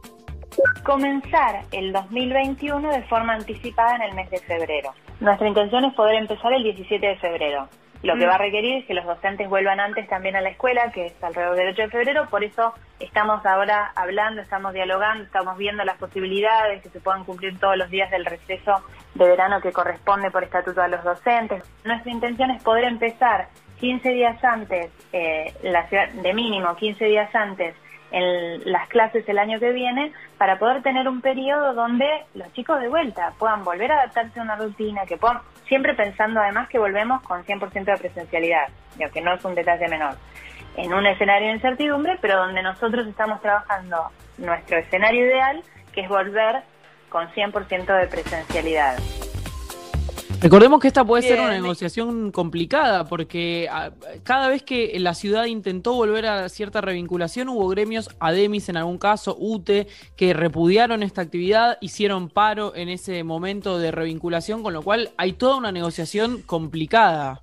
Comenzar 0.85 1.67
el 1.71 1.93
2021 1.93 2.91
de 2.91 3.03
forma 3.05 3.35
anticipada 3.35 3.95
en 3.95 4.03
el 4.03 4.15
mes 4.15 4.29
de 4.31 4.39
febrero. 4.39 4.93
Nuestra 5.21 5.47
intención 5.47 5.85
es 5.85 5.95
poder 5.95 6.17
empezar 6.17 6.53
el 6.53 6.65
17 6.65 7.07
de 7.07 7.17
febrero. 7.17 7.69
Lo 8.07 8.17
que 8.17 8.27
va 8.27 8.37
a 8.37 8.39
requerir 8.39 8.79
es 8.79 8.87
que 8.87 8.95
los 8.95 9.05
docentes 9.05 9.49
vuelvan 9.49 9.81
antes 9.81 10.09
también 10.09 10.37
a 10.37 10.41
la 10.41 10.51
escuela, 10.51 10.93
que 10.93 11.07
es 11.07 11.25
alrededor 11.25 11.57
del 11.57 11.69
8 11.71 11.83
de 11.83 11.89
febrero, 11.89 12.29
por 12.31 12.45
eso 12.45 12.73
estamos 13.01 13.45
ahora 13.45 13.91
hablando, 13.97 14.41
estamos 14.41 14.73
dialogando, 14.73 15.25
estamos 15.25 15.59
viendo 15.59 15.85
las 15.85 15.99
posibilidades 15.99 16.83
que 16.83 16.89
se 16.91 17.01
puedan 17.01 17.25
cumplir 17.25 17.59
todos 17.59 17.77
los 17.77 17.91
días 17.91 18.11
del 18.11 18.25
receso 18.25 18.85
de 19.15 19.27
verano 19.27 19.61
que 19.61 19.73
corresponde 19.73 20.31
por 20.31 20.45
estatuto 20.45 20.81
a 20.81 20.89
los 20.89 21.03
docentes. 21.03 21.65
Nuestra 21.85 22.13
intención 22.13 22.51
es 22.53 22.63
poder 22.63 22.85
empezar 22.85 23.49
15 23.81 24.09
días 24.11 24.43
antes, 24.45 24.91
eh, 25.13 25.53
la 25.63 25.87
ciudad, 25.89 26.09
de 26.09 26.33
mínimo 26.33 26.77
15 26.77 27.05
días 27.07 27.35
antes, 27.35 27.75
en 28.13 28.71
las 28.71 28.89
clases 28.89 29.29
el 29.29 29.39
año 29.39 29.59
que 29.59 29.73
viene 29.73 30.13
para 30.39 30.59
poder 30.59 30.83
tener 30.83 31.09
un 31.09 31.21
periodo 31.21 31.75
donde 31.75 32.07
los 32.35 32.53
chicos 32.53 32.81
de 32.81 32.89
vuelta 32.89 33.33
puedan 33.39 33.65
volver 33.65 33.91
a 33.91 33.97
adaptarse 33.97 34.39
a 34.39 34.43
una 34.43 34.57
rutina, 34.57 35.05
que 35.07 35.17
puedan, 35.17 35.41
siempre 35.69 35.95
pensando 35.95 36.41
además 36.41 36.69
que 36.69 36.79
volvemos 36.79 37.23
con 37.23 37.45
100% 37.45 37.85
de 37.85 37.97
presencialidad, 37.97 38.69
que 39.13 39.21
no 39.21 39.35
es 39.35 39.45
un 39.45 39.55
detalle 39.55 39.89
menor, 39.89 40.17
en 40.77 40.93
un 40.93 41.07
escenario 41.07 41.49
de 41.49 41.55
incertidumbre, 41.55 42.19
pero 42.21 42.39
donde 42.39 42.63
nosotros 42.63 43.07
estamos 43.07 43.41
trabajando 43.41 44.11
nuestro 44.39 44.79
escenario 44.79 45.27
ideal, 45.27 45.63
que 45.93 46.03
es 46.03 46.09
volver 46.09 46.63
con 47.09 47.29
100% 47.29 47.99
de 48.01 48.07
presencialidad. 48.09 48.97
Recordemos 50.41 50.81
que 50.81 50.89
esta 50.89 51.05
puede 51.05 51.23
Bien. 51.23 51.35
ser 51.35 51.45
una 51.45 51.55
negociación 51.55 52.31
complicada 52.31 53.07
porque 53.07 53.69
a, 53.71 53.91
cada 54.23 54.49
vez 54.49 54.63
que 54.63 54.95
la 55.01 55.15
ciudad 55.15 55.47
intentó 55.47 55.95
volver 55.95 56.27
a 56.27 56.49
cierta 56.51 56.83
revinculación 56.83 57.49
hubo 57.49 57.67
gremios, 57.69 58.11
ADEMIS 58.21 58.69
en 58.69 58.77
algún 58.77 58.99
caso, 58.99 59.35
UTE, 59.39 59.87
que 60.15 60.35
repudiaron 60.35 61.03
esta 61.03 61.23
actividad, 61.23 61.79
hicieron 61.81 62.29
paro 62.29 62.75
en 62.77 62.91
ese 62.91 63.25
momento 63.25 63.79
de 63.79 63.91
revinculación, 63.91 64.63
con 64.63 64.75
lo 64.75 64.83
cual 64.83 65.11
hay 65.17 65.33
toda 65.33 65.57
una 65.57 65.73
negociación 65.73 66.43
complicada. 66.43 67.41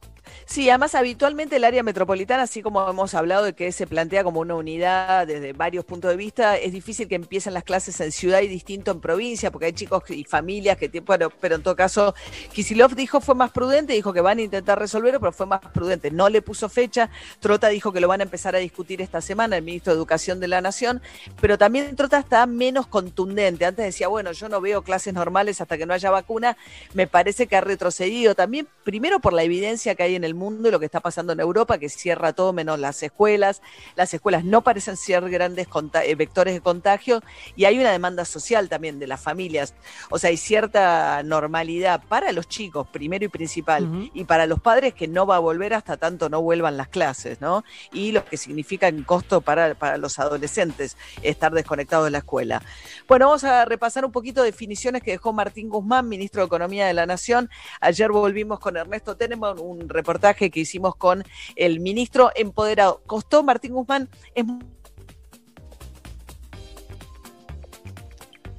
Sí, 0.53 0.69
además 0.69 0.93
habitualmente 0.93 1.55
el 1.55 1.63
área 1.63 1.81
metropolitana, 1.81 2.43
así 2.43 2.61
como 2.61 2.87
hemos 2.87 3.15
hablado 3.15 3.43
de 3.43 3.53
que 3.53 3.71
se 3.71 3.87
plantea 3.87 4.23
como 4.23 4.39
una 4.39 4.53
unidad 4.53 5.25
desde 5.25 5.51
varios 5.51 5.83
puntos 5.83 6.11
de 6.11 6.15
vista, 6.15 6.57
es 6.57 6.71
difícil 6.71 7.07
que 7.07 7.15
empiecen 7.15 7.55
las 7.55 7.63
clases 7.63 7.99
en 8.01 8.11
ciudad 8.11 8.39
y 8.41 8.47
distinto 8.47 8.91
en 8.91 8.99
provincia, 8.99 9.49
porque 9.49 9.65
hay 9.65 9.73
chicos 9.73 10.03
y 10.11 10.25
familias 10.25 10.77
que, 10.77 10.91
bueno, 10.99 11.31
pero 11.41 11.55
en 11.55 11.63
todo 11.63 11.75
caso, 11.75 12.13
Kisilov 12.51 12.93
dijo 12.93 13.19
fue 13.19 13.33
más 13.33 13.49
prudente, 13.49 13.93
dijo 13.93 14.13
que 14.13 14.21
van 14.21 14.37
a 14.37 14.43
intentar 14.43 14.77
resolverlo, 14.77 15.19
pero 15.19 15.31
fue 15.31 15.47
más 15.47 15.59
prudente, 15.59 16.11
no 16.11 16.29
le 16.29 16.43
puso 16.43 16.69
fecha, 16.69 17.09
Trota 17.39 17.69
dijo 17.69 17.91
que 17.91 17.99
lo 17.99 18.07
van 18.07 18.19
a 18.19 18.25
empezar 18.25 18.55
a 18.55 18.59
discutir 18.59 19.01
esta 19.01 19.21
semana, 19.21 19.57
el 19.57 19.63
ministro 19.63 19.91
de 19.91 19.97
Educación 19.97 20.39
de 20.39 20.49
la 20.49 20.61
Nación, 20.61 21.01
pero 21.41 21.57
también 21.57 21.95
Trota 21.95 22.19
está 22.19 22.45
menos 22.45 22.85
contundente, 22.85 23.65
antes 23.65 23.85
decía, 23.85 24.07
bueno, 24.07 24.31
yo 24.33 24.49
no 24.49 24.61
veo 24.61 24.83
clases 24.83 25.15
normales 25.15 25.61
hasta 25.61 25.79
que 25.79 25.87
no 25.87 25.95
haya 25.95 26.11
vacuna, 26.11 26.57
me 26.93 27.07
parece 27.07 27.47
que 27.47 27.55
ha 27.55 27.61
retrocedido 27.61 28.35
también, 28.35 28.67
primero 28.83 29.19
por 29.19 29.33
la 29.33 29.41
evidencia 29.41 29.95
que 29.95 30.03
hay 30.03 30.13
en 30.13 30.23
el 30.23 30.35
mundo 30.35 30.42
y 30.51 30.71
lo 30.71 30.79
que 30.79 30.85
está 30.85 30.99
pasando 30.99 31.33
en 31.33 31.39
Europa, 31.39 31.77
que 31.77 31.89
cierra 31.89 32.33
todo 32.33 32.53
menos 32.53 32.79
las 32.79 33.01
escuelas. 33.03 33.61
Las 33.95 34.13
escuelas 34.13 34.43
no 34.43 34.61
parecen 34.61 34.97
ser 34.97 35.29
grandes 35.29 35.67
eh, 36.03 36.15
vectores 36.15 36.53
de 36.53 36.61
contagio 36.61 37.21
y 37.55 37.65
hay 37.65 37.79
una 37.79 37.91
demanda 37.91 38.25
social 38.25 38.69
también 38.69 38.99
de 38.99 39.07
las 39.07 39.21
familias. 39.21 39.73
O 40.09 40.19
sea, 40.19 40.29
hay 40.29 40.37
cierta 40.37 41.21
normalidad 41.23 42.01
para 42.07 42.31
los 42.31 42.47
chicos, 42.47 42.87
primero 42.87 43.25
y 43.25 43.29
principal, 43.29 44.09
y 44.13 44.23
para 44.25 44.45
los 44.45 44.59
padres 44.59 44.93
que 44.93 45.07
no 45.07 45.25
va 45.25 45.37
a 45.37 45.39
volver 45.39 45.73
hasta 45.73 45.97
tanto 45.97 46.29
no 46.29 46.41
vuelvan 46.41 46.77
las 46.77 46.87
clases, 46.87 47.41
¿no? 47.41 47.63
Y 47.91 48.11
lo 48.11 48.25
que 48.25 48.37
significa 48.37 48.87
en 48.87 49.03
costo 49.03 49.41
para, 49.41 49.75
para 49.75 49.97
los 49.97 50.19
adolescentes 50.19 50.97
estar 51.21 51.53
desconectados 51.53 52.05
de 52.05 52.11
la 52.11 52.19
escuela. 52.19 52.61
Bueno, 53.07 53.27
vamos 53.27 53.43
a 53.43 53.65
repasar 53.65 54.05
un 54.05 54.11
poquito 54.11 54.43
definiciones 54.43 55.03
que 55.03 55.11
dejó 55.11 55.33
Martín 55.33 55.69
Guzmán, 55.69 56.07
ministro 56.07 56.41
de 56.41 56.47
Economía 56.47 56.87
de 56.87 56.93
la 56.93 57.05
Nación. 57.05 57.49
Ayer 57.79 58.11
volvimos 58.11 58.59
con 58.59 58.77
Ernesto 58.77 59.15
Tenemos 59.15 59.59
un 59.59 59.89
reportaje 60.23 60.49
que 60.49 60.61
hicimos 60.61 60.95
con 60.95 61.23
el 61.55 61.79
ministro 61.79 62.31
empoderado. 62.35 63.01
Costó 63.05 63.43
Martín 63.43 63.73
Guzmán, 63.73 64.09
es 64.33 64.45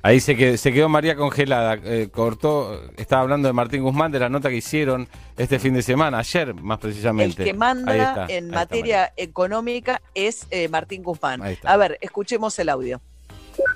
Ahí 0.03 0.20
se 0.20 0.37
quedó, 0.37 0.59
se 0.59 0.70
quedó 0.70 0.90
María 0.90 1.16
congelada, 1.16 1.79
eh, 1.83 2.11
cortó, 2.12 2.79
estaba 2.98 3.22
hablando 3.22 3.48
de 3.48 3.55
Martín 3.55 3.83
Guzmán, 3.83 4.12
de 4.12 4.18
la 4.18 4.29
nota 4.29 4.50
que 4.50 4.57
hicieron 4.57 5.09
este 5.38 5.59
fin 5.59 5.72
de 5.72 5.81
semana, 5.81 6.18
ayer 6.18 6.53
más 6.53 6.79
precisamente. 6.79 7.42
El 7.42 7.48
que 7.48 7.55
manda 7.55 8.27
en 8.29 8.50
materia 8.50 9.14
económica 9.16 10.03
es 10.14 10.46
eh, 10.50 10.68
Martín 10.68 11.03
Guzmán. 11.03 11.40
A 11.62 11.77
ver, 11.79 11.96
escuchemos 12.03 12.59
el 12.59 12.68
audio. 12.68 13.00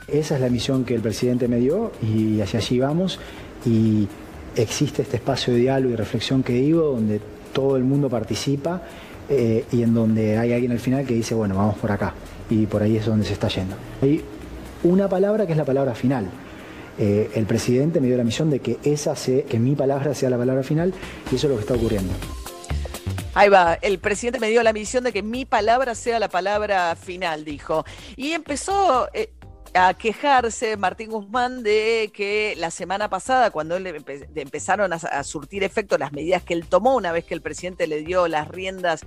Esa 0.07 0.35
es 0.35 0.41
la 0.43 0.51
misión 0.51 0.85
que 0.85 0.95
el 0.95 1.01
presidente 1.01 1.49
me 1.49 1.57
dio 1.57 1.93
y 2.03 2.43
hacia 2.43 2.59
allí 2.59 2.79
vamos 2.79 3.19
y 3.65 4.07
existe 4.55 5.03
este 5.03 5.17
espacio 5.17 5.55
de 5.55 5.61
diálogo 5.61 5.95
y 5.95 5.97
reflexión 5.97 6.43
que 6.43 6.53
digo 6.53 6.83
donde 6.83 7.23
todo 7.59 7.77
el 7.77 7.83
mundo 7.83 8.09
participa 8.09 8.83
eh, 9.29 9.65
y 9.73 9.83
en 9.83 9.93
donde 9.93 10.39
hay 10.39 10.53
alguien 10.53 10.71
al 10.71 10.79
final 10.79 11.05
que 11.05 11.15
dice, 11.15 11.35
bueno, 11.35 11.57
vamos 11.57 11.77
por 11.77 11.91
acá. 11.91 12.15
Y 12.49 12.67
por 12.67 12.85
ahí 12.85 12.97
es 12.97 13.05
donde 13.05 13.27
se 13.27 13.33
está 13.33 13.49
yendo. 13.49 13.75
Hay 14.01 14.23
una 14.85 15.09
palabra 15.09 15.45
que 15.45 15.53
es 15.53 15.59
la 15.59 15.65
palabra 15.65 15.97
final. 15.97 16.29
Eh, 17.01 17.33
el 17.35 17.47
presidente 17.47 18.01
me 18.01 18.07
dio 18.07 18.17
la 18.17 18.23
misión 18.23 18.49
de 18.49 18.61
que, 18.61 18.79
esa 18.85 19.15
que 19.17 19.59
mi 19.59 19.75
palabra 19.75 20.15
sea 20.15 20.31
la 20.31 20.39
palabra 20.39 20.63
final 20.63 20.95
y 21.33 21.35
eso 21.35 21.49
es 21.49 21.51
lo 21.51 21.57
que 21.57 21.63
está 21.63 21.75
ocurriendo. 21.75 22.15
Ahí 23.35 23.49
va, 23.49 23.75
el 23.83 23.99
presidente 23.99 24.39
me 24.39 24.51
dio 24.51 24.63
la 24.63 24.73
misión 24.73 25.03
de 25.03 25.13
que 25.13 25.25
mi 25.25 25.45
palabra 25.45 25.97
sea 25.97 26.21
la 26.21 26.29
palabra 26.29 26.95
final, 26.95 27.45
dijo. 27.45 27.85
Y 28.15 28.33
empezó, 28.35 29.09
eh, 29.13 29.31
a 29.75 29.95
quejarse 29.95 30.77
Martín 30.77 31.11
Guzmán 31.11 31.63
de 31.63 32.11
que 32.15 32.55
la 32.59 32.71
semana 32.71 33.09
pasada, 33.09 33.51
cuando 33.51 33.77
empezaron 33.77 34.93
a, 34.93 35.25
surtir 35.25 35.65
efecto 35.65 35.99
las 35.99 36.13
medidas 36.13 36.43
que 36.43 36.55
él 36.55 36.67
tomó 36.67 36.97
una 36.97 37.13
vez 37.13 37.25
que 37.25 37.35
el 37.35 37.43
presidente 37.43 37.87
le 37.87 38.03
dio 38.03 38.29
las 38.29 38.49
riendas 38.49 39.05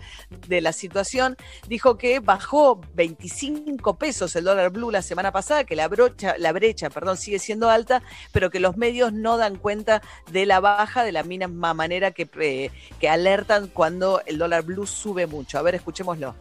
de 0.47 0.61
la 0.61 0.73
situación, 0.73 1.37
dijo 1.67 1.97
que 1.97 2.19
bajó 2.19 2.81
25 2.93 3.97
pesos 3.97 4.35
el 4.35 4.43
dólar 4.43 4.71
blue 4.71 4.91
la 4.91 5.01
semana 5.01 5.31
pasada, 5.31 5.63
que 5.63 5.75
la, 5.75 5.87
brocha, 5.87 6.35
la 6.37 6.51
brecha 6.51 6.89
perdón, 6.89 7.17
sigue 7.17 7.39
siendo 7.39 7.69
alta, 7.69 8.01
pero 8.31 8.49
que 8.49 8.59
los 8.59 8.77
medios 8.77 9.13
no 9.13 9.37
dan 9.37 9.57
cuenta 9.57 10.01
de 10.31 10.45
la 10.45 10.59
baja 10.59 11.03
de 11.03 11.11
la 11.11 11.23
misma 11.23 11.73
manera 11.73 12.11
que, 12.11 12.29
eh, 12.39 12.71
que 12.99 13.09
alertan 13.09 13.67
cuando 13.67 14.21
el 14.25 14.37
dólar 14.37 14.63
blue 14.63 14.85
sube 14.85 15.27
mucho. 15.27 15.57
A 15.57 15.61
ver, 15.61 15.75
escuchémoslo. 15.75 16.35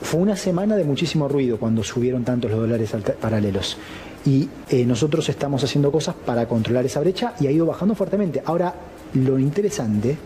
Fue 0.00 0.20
una 0.20 0.36
semana 0.36 0.76
de 0.76 0.84
muchísimo 0.84 1.28
ruido 1.28 1.58
cuando 1.58 1.82
subieron 1.82 2.24
tantos 2.24 2.50
los 2.50 2.60
dólares 2.60 2.94
paralelos. 3.20 3.76
Y 4.24 4.48
eh, 4.68 4.84
nosotros 4.84 5.28
estamos 5.28 5.62
haciendo 5.64 5.90
cosas 5.90 6.14
para 6.14 6.46
controlar 6.46 6.86
esa 6.86 7.00
brecha 7.00 7.34
y 7.40 7.46
ha 7.46 7.50
ido 7.50 7.66
bajando 7.66 7.94
fuertemente. 7.94 8.42
Ahora, 8.44 8.74
lo 9.14 9.38
interesante, 9.38 10.16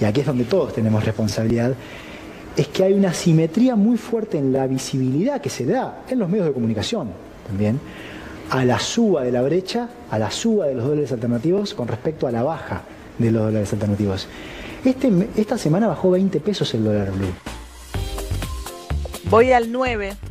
y 0.00 0.04
aquí 0.04 0.20
es 0.20 0.26
donde 0.26 0.44
todos 0.44 0.72
tenemos 0.72 1.04
responsabilidad, 1.04 1.74
es 2.56 2.68
que 2.68 2.84
hay 2.84 2.94
una 2.94 3.12
simetría 3.12 3.76
muy 3.76 3.96
fuerte 3.96 4.38
en 4.38 4.52
la 4.52 4.66
visibilidad 4.66 5.40
que 5.40 5.50
se 5.50 5.64
da 5.64 6.02
en 6.08 6.18
los 6.18 6.28
medios 6.28 6.46
de 6.46 6.52
comunicación 6.52 7.08
también 7.46 7.78
a 8.50 8.64
la 8.64 8.80
suba 8.80 9.22
de 9.22 9.30
la 9.30 9.42
brecha, 9.42 9.88
a 10.10 10.18
la 10.18 10.30
suba 10.30 10.66
de 10.66 10.74
los 10.74 10.84
dólares 10.84 11.12
alternativos 11.12 11.72
con 11.72 11.86
respecto 11.86 12.26
a 12.26 12.32
la 12.32 12.42
baja 12.42 12.82
de 13.18 13.30
los 13.30 13.44
dólares 13.44 13.72
alternativos. 13.72 14.26
Este, 14.84 15.10
esta 15.36 15.56
semana 15.56 15.86
bajó 15.86 16.10
20 16.10 16.40
pesos 16.40 16.74
el 16.74 16.84
dólar 16.84 17.12
blue. 17.12 17.59
Voy 19.30 19.52
al 19.52 19.70
9. 19.70 20.29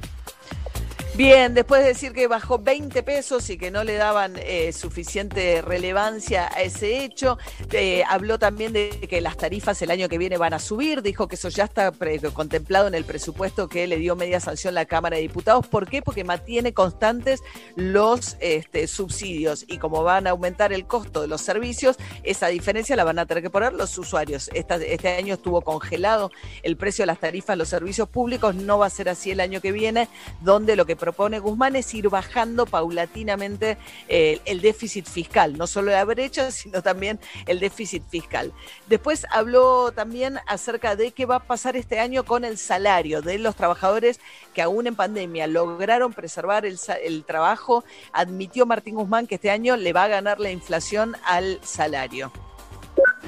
Bien, 1.19 1.53
después 1.53 1.81
de 1.81 1.89
decir 1.89 2.13
que 2.13 2.27
bajó 2.27 2.59
20 2.59 3.03
pesos 3.03 3.49
y 3.49 3.57
que 3.57 3.71
no 3.71 3.83
le 3.83 3.95
daban 3.95 4.35
eh, 4.37 4.71
suficiente 4.71 5.61
relevancia 5.61 6.47
a 6.47 6.61
ese 6.61 7.03
hecho, 7.03 7.37
eh, 7.73 8.05
habló 8.07 8.39
también 8.39 8.71
de 8.71 8.91
que 9.01 9.19
las 9.19 9.35
tarifas 9.35 9.81
el 9.81 9.91
año 9.91 10.07
que 10.07 10.17
viene 10.17 10.37
van 10.37 10.53
a 10.53 10.59
subir, 10.59 11.01
dijo 11.01 11.27
que 11.27 11.35
eso 11.35 11.49
ya 11.49 11.65
está 11.65 11.91
contemplado 12.33 12.87
en 12.87 12.95
el 12.95 13.03
presupuesto 13.03 13.67
que 13.67 13.85
le 13.85 13.97
dio 13.97 14.15
media 14.15 14.39
sanción 14.39 14.73
la 14.73 14.85
Cámara 14.85 15.17
de 15.17 15.23
Diputados. 15.23 15.67
¿Por 15.67 15.89
qué? 15.89 16.01
Porque 16.01 16.23
mantiene 16.23 16.73
constantes 16.73 17.41
los 17.75 18.37
este, 18.39 18.87
subsidios 18.87 19.65
y 19.67 19.77
como 19.77 20.03
van 20.03 20.25
a 20.25 20.29
aumentar 20.29 20.71
el 20.71 20.87
costo 20.87 21.19
de 21.19 21.27
los 21.27 21.41
servicios, 21.41 21.97
esa 22.23 22.47
diferencia 22.47 22.95
la 22.95 23.03
van 23.03 23.19
a 23.19 23.25
tener 23.25 23.43
que 23.43 23.49
poner 23.49 23.73
los 23.73 23.97
usuarios. 23.97 24.49
este 24.53 25.17
año 25.17 25.33
estuvo 25.33 25.63
congelado 25.63 26.31
el 26.63 26.77
precio 26.77 27.01
de 27.01 27.07
las 27.07 27.19
tarifas 27.19 27.57
los 27.57 27.67
servicios 27.67 28.07
públicos, 28.07 28.55
no 28.55 28.77
va 28.77 28.85
a 28.85 28.89
ser 28.89 29.09
así 29.09 29.31
el 29.31 29.41
año 29.41 29.59
que 29.59 29.73
viene, 29.73 30.07
donde 30.39 30.77
lo 30.77 30.85
que 30.85 30.95
propone 31.09 31.39
Guzmán 31.39 31.75
es 31.75 31.91
ir 31.95 32.07
bajando 32.07 32.67
paulatinamente 32.67 33.79
eh, 34.07 34.39
el 34.45 34.61
déficit 34.61 35.07
fiscal, 35.07 35.57
no 35.57 35.65
solo 35.65 35.89
la 35.89 36.05
brecha, 36.05 36.51
sino 36.59 36.83
también 36.83 37.19
el 37.47 37.59
déficit 37.59 38.03
fiscal. 38.07 38.53
Después 38.87 39.25
habló 39.31 39.91
también 39.91 40.39
acerca 40.45 40.95
de 40.95 41.11
qué 41.11 41.25
va 41.25 41.37
a 41.37 41.39
pasar 41.39 41.75
este 41.75 41.99
año 41.99 42.25
con 42.25 42.45
el 42.45 42.59
salario 42.59 43.23
de 43.23 43.39
los 43.39 43.55
trabajadores 43.55 44.19
que 44.53 44.61
aún 44.61 44.85
en 44.85 44.95
pandemia 44.95 45.47
lograron 45.47 46.13
preservar 46.13 46.67
el, 46.67 46.77
el 47.03 47.23
trabajo. 47.23 47.83
Admitió 48.13 48.67
Martín 48.67 48.93
Guzmán 48.93 49.25
que 49.25 49.35
este 49.35 49.49
año 49.49 49.77
le 49.77 49.93
va 49.93 50.03
a 50.03 50.09
ganar 50.09 50.39
la 50.39 50.51
inflación 50.51 51.15
al 51.25 51.59
salario. 51.63 52.31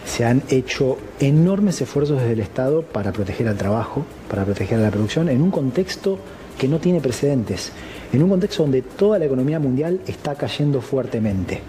Se 0.06 0.26
han 0.26 0.42
hecho 0.50 0.98
enormes 1.20 1.82
esfuerzos 1.82 2.20
desde 2.20 2.34
el 2.34 2.40
Estado 2.40 2.82
para 2.82 3.12
proteger 3.12 3.48
al 3.48 3.58
trabajo, 3.58 4.06
para 4.30 4.44
proteger 4.44 4.80
a 4.80 4.84
la 4.84 4.92
producción, 4.92 5.30
en 5.30 5.42
un 5.42 5.52
contexto 5.52 6.18
que 6.58 6.68
no 6.68 6.80
tiene 6.80 7.02
precedentes, 7.02 7.72
en 8.14 8.24
un 8.24 8.30
contexto 8.30 8.64
donde 8.64 8.82
toda 8.82 9.20
la 9.20 9.26
economía 9.26 9.60
mundial 9.60 10.02
está 10.08 10.36
cayendo 10.36 10.82
fuertemente. 10.82 11.62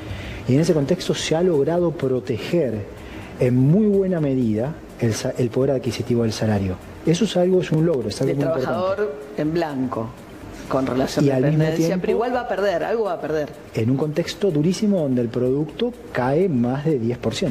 Y 0.48 0.54
en 0.54 0.60
ese 0.60 0.74
contexto 0.74 1.14
se 1.14 1.36
ha 1.36 1.42
logrado 1.42 1.92
proteger 1.92 2.84
en 3.38 3.56
muy 3.56 3.86
buena 3.86 4.20
medida 4.20 4.74
el, 5.00 5.50
poder 5.50 5.72
adquisitivo 5.72 6.22
del 6.22 6.32
salario. 6.32 6.76
Eso 7.06 7.24
es 7.24 7.36
algo, 7.36 7.60
es 7.60 7.72
un 7.72 7.84
logro, 7.84 8.08
es 8.08 8.20
algo 8.20 8.34
de 8.34 8.40
trabajador 8.40 9.14
en 9.36 9.52
blanco 9.52 10.08
con 10.68 10.86
relación 10.86 11.24
y 11.24 11.30
a 11.30 11.40
la 11.40 11.46
dependencia, 11.46 11.98
pero 12.00 12.12
igual 12.12 12.34
va 12.34 12.40
a 12.42 12.48
perder, 12.48 12.84
algo 12.84 13.04
va 13.04 13.14
a 13.14 13.20
perder. 13.20 13.50
En 13.74 13.90
un 13.90 13.96
contexto 13.96 14.50
durísimo 14.50 15.00
donde 15.00 15.20
el 15.20 15.28
producto 15.28 15.92
cae 16.12 16.48
más 16.48 16.84
de 16.84 17.00
10%. 17.00 17.48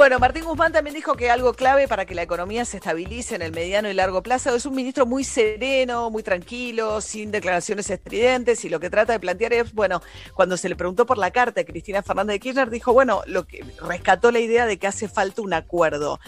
Bueno, 0.00 0.18
Martín 0.18 0.46
Guzmán 0.46 0.72
también 0.72 0.96
dijo 0.96 1.14
que 1.14 1.30
algo 1.30 1.52
clave 1.52 1.86
para 1.86 2.06
que 2.06 2.14
la 2.14 2.22
economía 2.22 2.64
se 2.64 2.78
estabilice 2.78 3.34
en 3.34 3.42
el 3.42 3.52
mediano 3.52 3.90
y 3.90 3.92
largo 3.92 4.22
plazo 4.22 4.54
es 4.54 4.64
un 4.64 4.74
ministro 4.74 5.04
muy 5.04 5.24
sereno, 5.24 6.08
muy 6.08 6.22
tranquilo, 6.22 7.02
sin 7.02 7.30
declaraciones 7.30 7.90
estridentes 7.90 8.64
y 8.64 8.70
lo 8.70 8.80
que 8.80 8.88
trata 8.88 9.12
de 9.12 9.20
plantear 9.20 9.52
es, 9.52 9.74
bueno, 9.74 10.00
cuando 10.32 10.56
se 10.56 10.70
le 10.70 10.74
preguntó 10.74 11.04
por 11.04 11.18
la 11.18 11.30
carta 11.32 11.60
a 11.60 11.64
Cristina 11.64 12.02
Fernández 12.02 12.36
de 12.36 12.40
Kirchner, 12.40 12.70
dijo, 12.70 12.94
bueno, 12.94 13.20
lo 13.26 13.46
que 13.46 13.62
rescató 13.82 14.30
la 14.30 14.40
idea 14.40 14.64
de 14.64 14.78
que 14.78 14.86
hace 14.86 15.06
falta 15.06 15.42
un 15.42 15.52
acuerdo 15.52 16.18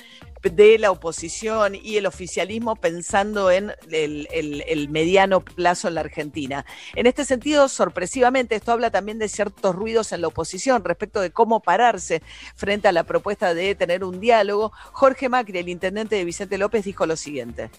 de 0.43 0.79
la 0.79 0.91
oposición 0.91 1.75
y 1.75 1.97
el 1.97 2.07
oficialismo 2.07 2.77
pensando 2.77 3.51
en 3.51 3.73
el, 3.91 4.89
mediano 4.91 5.41
plazo 5.41 5.89
en 5.89 5.95
la 5.95 6.01
Argentina. 6.01 6.65
En 6.95 7.07
este 7.07 7.25
sentido, 7.25 7.69
sorpresivamente, 7.69 8.57
esto 8.57 8.73
habla 8.73 8.91
también 8.91 9.19
de 9.19 9.29
ciertos 9.29 9.75
ruidos 9.75 10.13
en 10.13 10.21
la 10.21 10.29
oposición 10.29 10.85
respecto 10.85 11.21
de 11.21 11.31
cómo 11.31 11.61
pararse 11.61 12.23
frente 12.55 12.89
a 12.89 12.93
la 12.93 13.05
propuesta 13.05 13.55
de 13.55 13.75
tener 13.75 14.05
un 14.05 14.21
diálogo. 14.21 14.73
Jorge 14.93 15.29
Macri, 15.29 15.59
el 15.59 15.69
intendente 15.69 16.17
de 16.17 16.25
Vicente 16.25 16.59
López, 16.59 16.85
dijo 16.85 17.07
lo 17.07 17.17
siguiente. 17.17 17.71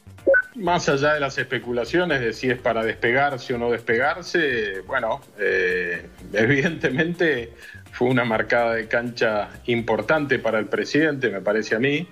Más 0.56 0.88
allá 0.88 1.16
de 1.16 1.20
las 1.20 1.38
especulaciones 1.38 2.22
de 2.22 2.32
si 2.32 2.50
es 2.50 2.60
para 2.60 2.84
despegarse 2.84 3.54
o 3.54 3.58
no 3.58 3.72
despegarse, 3.72 4.82
bueno, 4.82 5.22
eh, 5.40 6.10
evidentemente 6.32 7.54
fue 7.92 8.10
una 8.10 8.24
marcada 8.24 8.76
de 8.76 8.88
cancha 8.88 9.50
importante 9.66 10.40
para 10.40 10.60
el 10.60 10.68
presidente, 10.68 11.30
me 11.30 11.42
parece 11.42 11.76
a 11.76 11.80
mí. 11.80 12.08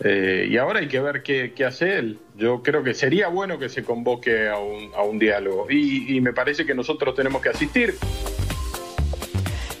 Eh, 0.00 0.46
y 0.50 0.56
ahora 0.58 0.80
hay 0.80 0.88
que 0.88 1.00
ver 1.00 1.22
qué, 1.22 1.52
qué, 1.54 1.64
hace 1.64 1.98
él. 1.98 2.18
Yo 2.36 2.62
creo 2.62 2.82
que 2.82 2.94
sería 2.94 3.28
bueno 3.28 3.58
que 3.58 3.68
se 3.68 3.82
convoque 3.82 4.48
a 4.48 4.58
un, 4.58 4.92
a 4.94 5.02
un 5.02 5.18
diálogo 5.18 5.66
y, 5.70 6.16
y 6.16 6.20
me 6.20 6.32
parece 6.32 6.66
que 6.66 6.74
nosotros 6.74 7.14
tenemos 7.14 7.40
que 7.40 7.48
asistir. 7.48 7.94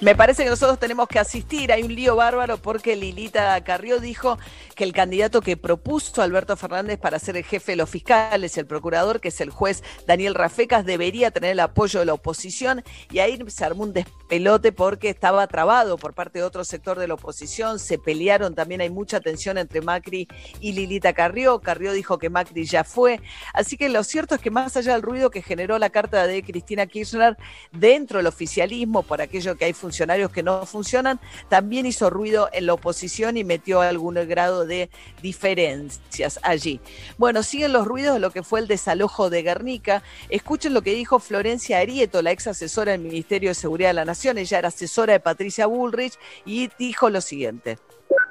Me 0.02 0.14
parece 0.14 0.44
que 0.44 0.50
nosotros 0.50 0.78
tenemos 0.78 1.08
que 1.08 1.18
asistir. 1.18 1.72
Hay 1.72 1.82
un 1.82 1.94
lío 1.94 2.16
bárbaro 2.16 2.58
porque 2.58 2.96
Lilita 2.96 3.58
Carrió 3.64 3.98
dijo 3.98 4.38
que 4.74 4.84
el 4.84 4.92
candidato 4.92 5.40
que 5.40 5.56
propuso 5.56 6.20
Alberto 6.20 6.54
Fernández 6.54 6.98
para 6.98 7.18
ser 7.18 7.38
el 7.38 7.44
jefe 7.44 7.72
de 7.72 7.76
los 7.76 7.88
fiscales, 7.88 8.58
el 8.58 8.66
procurador, 8.66 9.22
que 9.22 9.28
es 9.28 9.40
el 9.40 9.48
juez 9.48 9.82
Daniel 10.06 10.34
Rafecas, 10.34 10.84
debería 10.84 11.30
tener 11.30 11.52
el 11.52 11.60
apoyo 11.60 12.00
de 12.00 12.04
la 12.04 12.12
oposición. 12.12 12.84
Y 13.10 13.20
ahí 13.20 13.38
se 13.46 13.64
armó 13.64 13.84
un 13.84 13.94
despelote 13.94 14.70
porque 14.70 15.08
estaba 15.08 15.46
trabado 15.46 15.96
por 15.96 16.12
parte 16.12 16.40
de 16.40 16.44
otro 16.44 16.62
sector 16.62 16.98
de 16.98 17.08
la 17.08 17.14
oposición. 17.14 17.78
Se 17.78 17.96
pelearon, 17.96 18.54
también 18.54 18.82
hay 18.82 18.90
mucha 18.90 19.20
tensión 19.20 19.56
entre 19.56 19.80
Macri 19.80 20.28
y 20.60 20.72
Lilita 20.72 21.14
Carrió. 21.14 21.60
Carrió 21.60 21.92
dijo 21.92 22.18
que 22.18 22.28
Macri 22.28 22.66
ya 22.66 22.84
fue. 22.84 23.22
Así 23.54 23.78
que 23.78 23.88
lo 23.88 24.04
cierto 24.04 24.34
es 24.34 24.42
que 24.42 24.50
más 24.50 24.76
allá 24.76 24.92
del 24.92 25.00
ruido 25.00 25.30
que 25.30 25.40
generó 25.40 25.78
la 25.78 25.88
carta 25.88 26.26
de 26.26 26.42
Cristina 26.42 26.86
Kirchner 26.86 27.38
dentro 27.72 28.18
del 28.18 28.26
oficialismo, 28.26 29.02
por 29.02 29.22
aquello 29.22 29.56
que 29.56 29.64
hay 29.64 29.72
funcionarios 29.86 30.32
que 30.32 30.42
no 30.42 30.66
funcionan, 30.66 31.20
también 31.48 31.86
hizo 31.86 32.10
ruido 32.10 32.48
en 32.52 32.66
la 32.66 32.74
oposición 32.74 33.36
y 33.36 33.44
metió 33.44 33.82
algún 33.82 34.14
grado 34.26 34.66
de 34.66 34.90
diferencias 35.22 36.40
allí. 36.42 36.80
Bueno, 37.18 37.44
siguen 37.44 37.72
los 37.72 37.86
ruidos 37.86 38.14
de 38.14 38.20
lo 38.20 38.32
que 38.32 38.42
fue 38.42 38.58
el 38.58 38.66
desalojo 38.66 39.30
de 39.30 39.44
Guernica. 39.44 40.02
Escuchen 40.28 40.74
lo 40.74 40.82
que 40.82 40.94
dijo 40.94 41.20
Florencia 41.20 41.78
Arieto, 41.78 42.20
la 42.20 42.32
ex 42.32 42.48
asesora 42.48 42.92
del 42.92 43.00
Ministerio 43.00 43.50
de 43.50 43.54
Seguridad 43.54 43.90
de 43.90 43.94
la 43.94 44.04
Nación. 44.04 44.38
Ella 44.38 44.58
era 44.58 44.68
asesora 44.68 45.12
de 45.12 45.20
Patricia 45.20 45.66
Bullrich 45.66 46.18
y 46.44 46.68
dijo 46.78 47.08
lo 47.08 47.20
siguiente. 47.20 47.78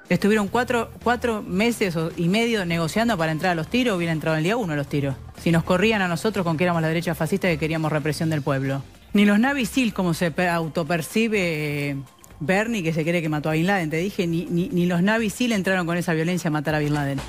Estuvieron 0.10 0.50
cuatro, 0.50 0.92
cuatro 1.04 1.42
meses 1.42 1.96
y 2.18 2.28
medio 2.28 2.66
negociando 2.66 3.18
para 3.18 3.32
entrar 3.32 3.54
a 3.54 3.56
los 3.56 3.68
tiros, 3.68 3.96
hubiera 3.98 4.12
entrado 4.12 4.38
el 4.38 4.44
día 4.44 4.58
uno 4.58 4.74
a 4.74 4.76
los 4.76 4.88
tiros. 4.88 5.16
Si 5.42 5.52
nos 5.52 5.64
corrían 5.64 6.02
a 6.02 6.10
nosotros 6.10 6.44
con 6.46 6.58
que 6.58 6.66
éramos 6.66 6.82
la 6.82 6.90
derecha 6.90 7.16
fascista 7.16 7.48
que 7.48 7.58
queríamos 7.58 7.92
represión 7.92 8.30
del 8.30 8.42
pueblo. 8.42 8.84
Ni 9.16 9.24
los 9.24 9.40
Navy 9.40 9.66
SEAL, 9.66 9.94
como 9.94 10.14
se 10.14 10.34
autopercibe 10.50 11.92
eh, 11.92 11.96
Bernie, 12.42 12.84
que 12.84 12.92
se 12.92 13.06
cree 13.06 13.22
que 13.22 13.30
mató 13.30 13.48
a 13.48 13.54
Bin 13.54 13.66
Laden, 13.66 13.90
te 13.90 13.96
dije, 13.96 14.28
ni, 14.28 14.46
ni, 14.50 14.68
ni, 14.68 14.88
los 14.88 15.02
Navy 15.02 15.30
SEAL 15.30 15.54
entraron 15.54 15.86
con 15.86 15.96
esa 15.96 16.12
violencia 16.12 16.50
a 16.50 16.52
matar 16.52 16.76
a 16.76 16.80
Bin 16.80 16.94
Laden. 16.94 17.22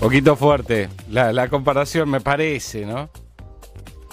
Poquito 0.00 0.34
fuerte 0.34 0.88
la, 1.10 1.30
la 1.34 1.48
comparación, 1.48 2.08
me 2.08 2.22
parece, 2.22 2.86
¿no? 2.86 3.10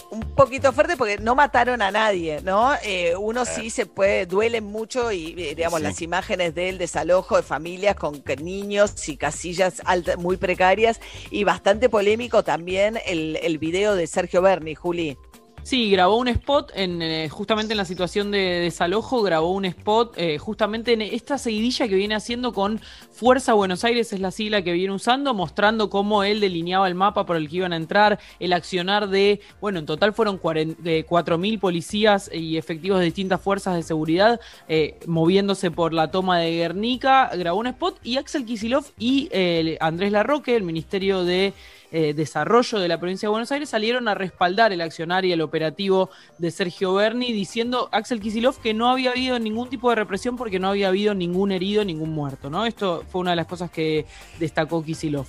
un 0.09 0.19
poquito 0.35 0.73
fuerte 0.73 0.97
porque 0.97 1.17
no 1.19 1.35
mataron 1.35 1.81
a 1.81 1.89
nadie, 1.89 2.41
¿no? 2.41 2.73
Eh, 2.83 3.15
uno 3.15 3.45
sí 3.45 3.69
se 3.69 3.85
puede, 3.85 4.25
duele 4.25 4.59
mucho 4.59 5.13
y 5.13 5.33
digamos 5.55 5.79
sí. 5.79 5.83
las 5.83 6.01
imágenes 6.01 6.53
del 6.53 6.77
desalojo 6.77 7.37
de 7.37 7.43
familias 7.43 7.95
con 7.95 8.21
niños 8.41 9.07
y 9.07 9.15
casillas 9.15 9.81
altas, 9.85 10.17
muy 10.17 10.35
precarias 10.35 10.99
y 11.29 11.45
bastante 11.45 11.87
polémico 11.87 12.43
también 12.43 12.99
el, 13.05 13.39
el 13.41 13.57
video 13.57 13.95
de 13.95 14.05
Sergio 14.05 14.41
Berni, 14.41 14.75
Juli. 14.75 15.17
Sí, 15.63 15.91
grabó 15.91 16.17
un 16.17 16.27
spot 16.27 16.71
en, 16.73 17.03
eh, 17.03 17.29
justamente 17.29 17.73
en 17.73 17.77
la 17.77 17.85
situación 17.85 18.31
de 18.31 18.39
desalojo, 18.39 19.21
grabó 19.21 19.51
un 19.51 19.65
spot 19.65 20.15
eh, 20.17 20.39
justamente 20.39 20.93
en 20.93 21.03
esta 21.03 21.37
seguidilla 21.37 21.87
que 21.87 21.93
viene 21.95 22.15
haciendo 22.15 22.51
con 22.51 22.81
Fuerza 23.11 23.53
Buenos 23.53 23.83
Aires, 23.83 24.11
es 24.11 24.19
la 24.19 24.31
sigla 24.31 24.63
que 24.63 24.73
viene 24.73 24.91
usando, 24.91 25.35
mostrando 25.35 25.91
cómo 25.91 26.23
él 26.23 26.39
delineaba 26.39 26.87
el 26.87 26.95
mapa 26.95 27.27
por 27.27 27.35
el 27.35 27.47
que 27.47 27.57
iban 27.57 27.73
a 27.73 27.75
entrar, 27.75 28.19
el 28.39 28.53
accionar 28.53 29.07
de, 29.09 29.39
bueno, 29.61 29.77
en 29.77 29.85
total 29.85 30.13
fueron 30.13 30.41
4.000 30.41 31.59
policías 31.59 32.31
y 32.33 32.57
efectivos 32.57 32.97
de 32.97 33.05
distintas 33.05 33.39
fuerzas 33.39 33.75
de 33.75 33.83
seguridad 33.83 34.39
eh, 34.67 34.97
moviéndose 35.05 35.69
por 35.69 35.93
la 35.93 36.09
toma 36.09 36.39
de 36.39 36.51
Guernica, 36.55 37.29
grabó 37.35 37.59
un 37.59 37.67
spot 37.67 37.99
y 38.03 38.17
Axel 38.17 38.45
Kisilov 38.45 38.85
y 38.97 39.29
eh, 39.31 39.77
Andrés 39.79 40.11
Larroque, 40.11 40.55
el 40.55 40.63
Ministerio 40.63 41.23
de 41.23 41.53
eh, 41.91 42.13
Desarrollo 42.13 42.79
de 42.79 42.87
la 42.87 42.99
provincia 42.99 43.27
de 43.27 43.31
Buenos 43.31 43.51
Aires 43.51 43.69
salieron 43.69 44.07
a 44.07 44.15
respaldar 44.15 44.71
el 44.71 44.81
accionar 44.81 45.25
y 45.25 45.31
el 45.31 45.41
operativo 45.41 46.09
de 46.37 46.51
Sergio 46.51 46.93
Berni, 46.93 47.33
diciendo 47.33 47.89
Axel 47.91 48.21
Kisilov 48.21 48.59
que 48.59 48.73
no 48.73 48.89
había 48.89 49.11
habido 49.11 49.39
ningún 49.39 49.69
tipo 49.69 49.89
de 49.89 49.95
represión 49.95 50.37
porque 50.37 50.59
no 50.59 50.69
había 50.69 50.87
habido 50.87 51.13
ningún 51.13 51.51
herido, 51.51 51.83
ningún 51.83 52.11
muerto. 52.11 52.49
¿no? 52.49 52.65
Esto 52.65 53.03
fue 53.09 53.21
una 53.21 53.31
de 53.31 53.37
las 53.37 53.47
cosas 53.47 53.69
que 53.71 54.05
destacó 54.39 54.83
Kisilov. 54.83 55.27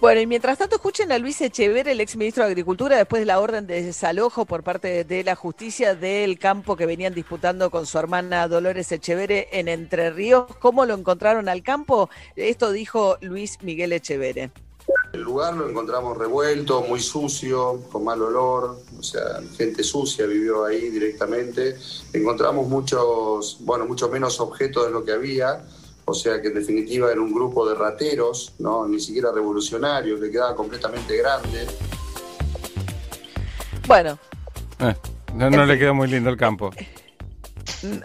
Bueno, 0.00 0.22
y 0.22 0.26
mientras 0.26 0.56
tanto 0.56 0.76
escuchen 0.76 1.12
a 1.12 1.18
Luis 1.18 1.42
Echever, 1.42 1.86
el 1.86 2.00
exministro 2.00 2.42
de 2.42 2.48
Agricultura, 2.48 2.96
después 2.96 3.20
de 3.20 3.26
la 3.26 3.38
orden 3.38 3.66
de 3.66 3.82
desalojo 3.82 4.46
por 4.46 4.62
parte 4.62 5.04
de 5.04 5.24
la 5.24 5.34
justicia 5.34 5.94
del 5.94 6.38
campo 6.38 6.74
que 6.74 6.86
venían 6.86 7.12
disputando 7.12 7.70
con 7.70 7.84
su 7.84 7.98
hermana 7.98 8.48
Dolores 8.48 8.90
Echevere 8.92 9.48
en 9.52 9.68
Entre 9.68 10.08
Ríos. 10.08 10.46
¿Cómo 10.58 10.86
lo 10.86 10.94
encontraron 10.94 11.50
al 11.50 11.62
campo? 11.62 12.08
Esto 12.34 12.72
dijo 12.72 13.18
Luis 13.20 13.62
Miguel 13.62 13.92
Echevere. 13.92 14.50
El 15.12 15.22
lugar 15.22 15.54
lo 15.54 15.68
encontramos 15.68 16.16
revuelto, 16.16 16.82
muy 16.82 17.00
sucio, 17.00 17.82
con 17.90 18.04
mal 18.04 18.22
olor, 18.22 18.78
o 18.98 19.02
sea, 19.02 19.40
gente 19.56 19.82
sucia 19.82 20.24
vivió 20.26 20.64
ahí 20.64 20.88
directamente. 20.88 21.76
Encontramos 22.12 22.68
muchos, 22.68 23.56
bueno, 23.60 23.86
mucho 23.86 24.08
menos 24.08 24.38
objetos 24.38 24.86
de 24.86 24.92
lo 24.92 25.04
que 25.04 25.12
había, 25.12 25.64
o 26.04 26.14
sea 26.14 26.40
que 26.40 26.48
en 26.48 26.54
definitiva 26.54 27.10
era 27.10 27.20
un 27.20 27.34
grupo 27.34 27.68
de 27.68 27.74
rateros, 27.74 28.54
¿no? 28.60 28.86
ni 28.86 29.00
siquiera 29.00 29.32
revolucionarios, 29.32 30.20
le 30.20 30.30
quedaba 30.30 30.54
completamente 30.54 31.16
grande. 31.16 31.66
Bueno. 33.88 34.16
Eh, 34.78 34.94
no, 35.34 35.50
no 35.50 35.66
le 35.66 35.76
quedó 35.76 35.92
muy 35.92 36.06
lindo 36.06 36.30
el 36.30 36.36
campo. 36.36 36.70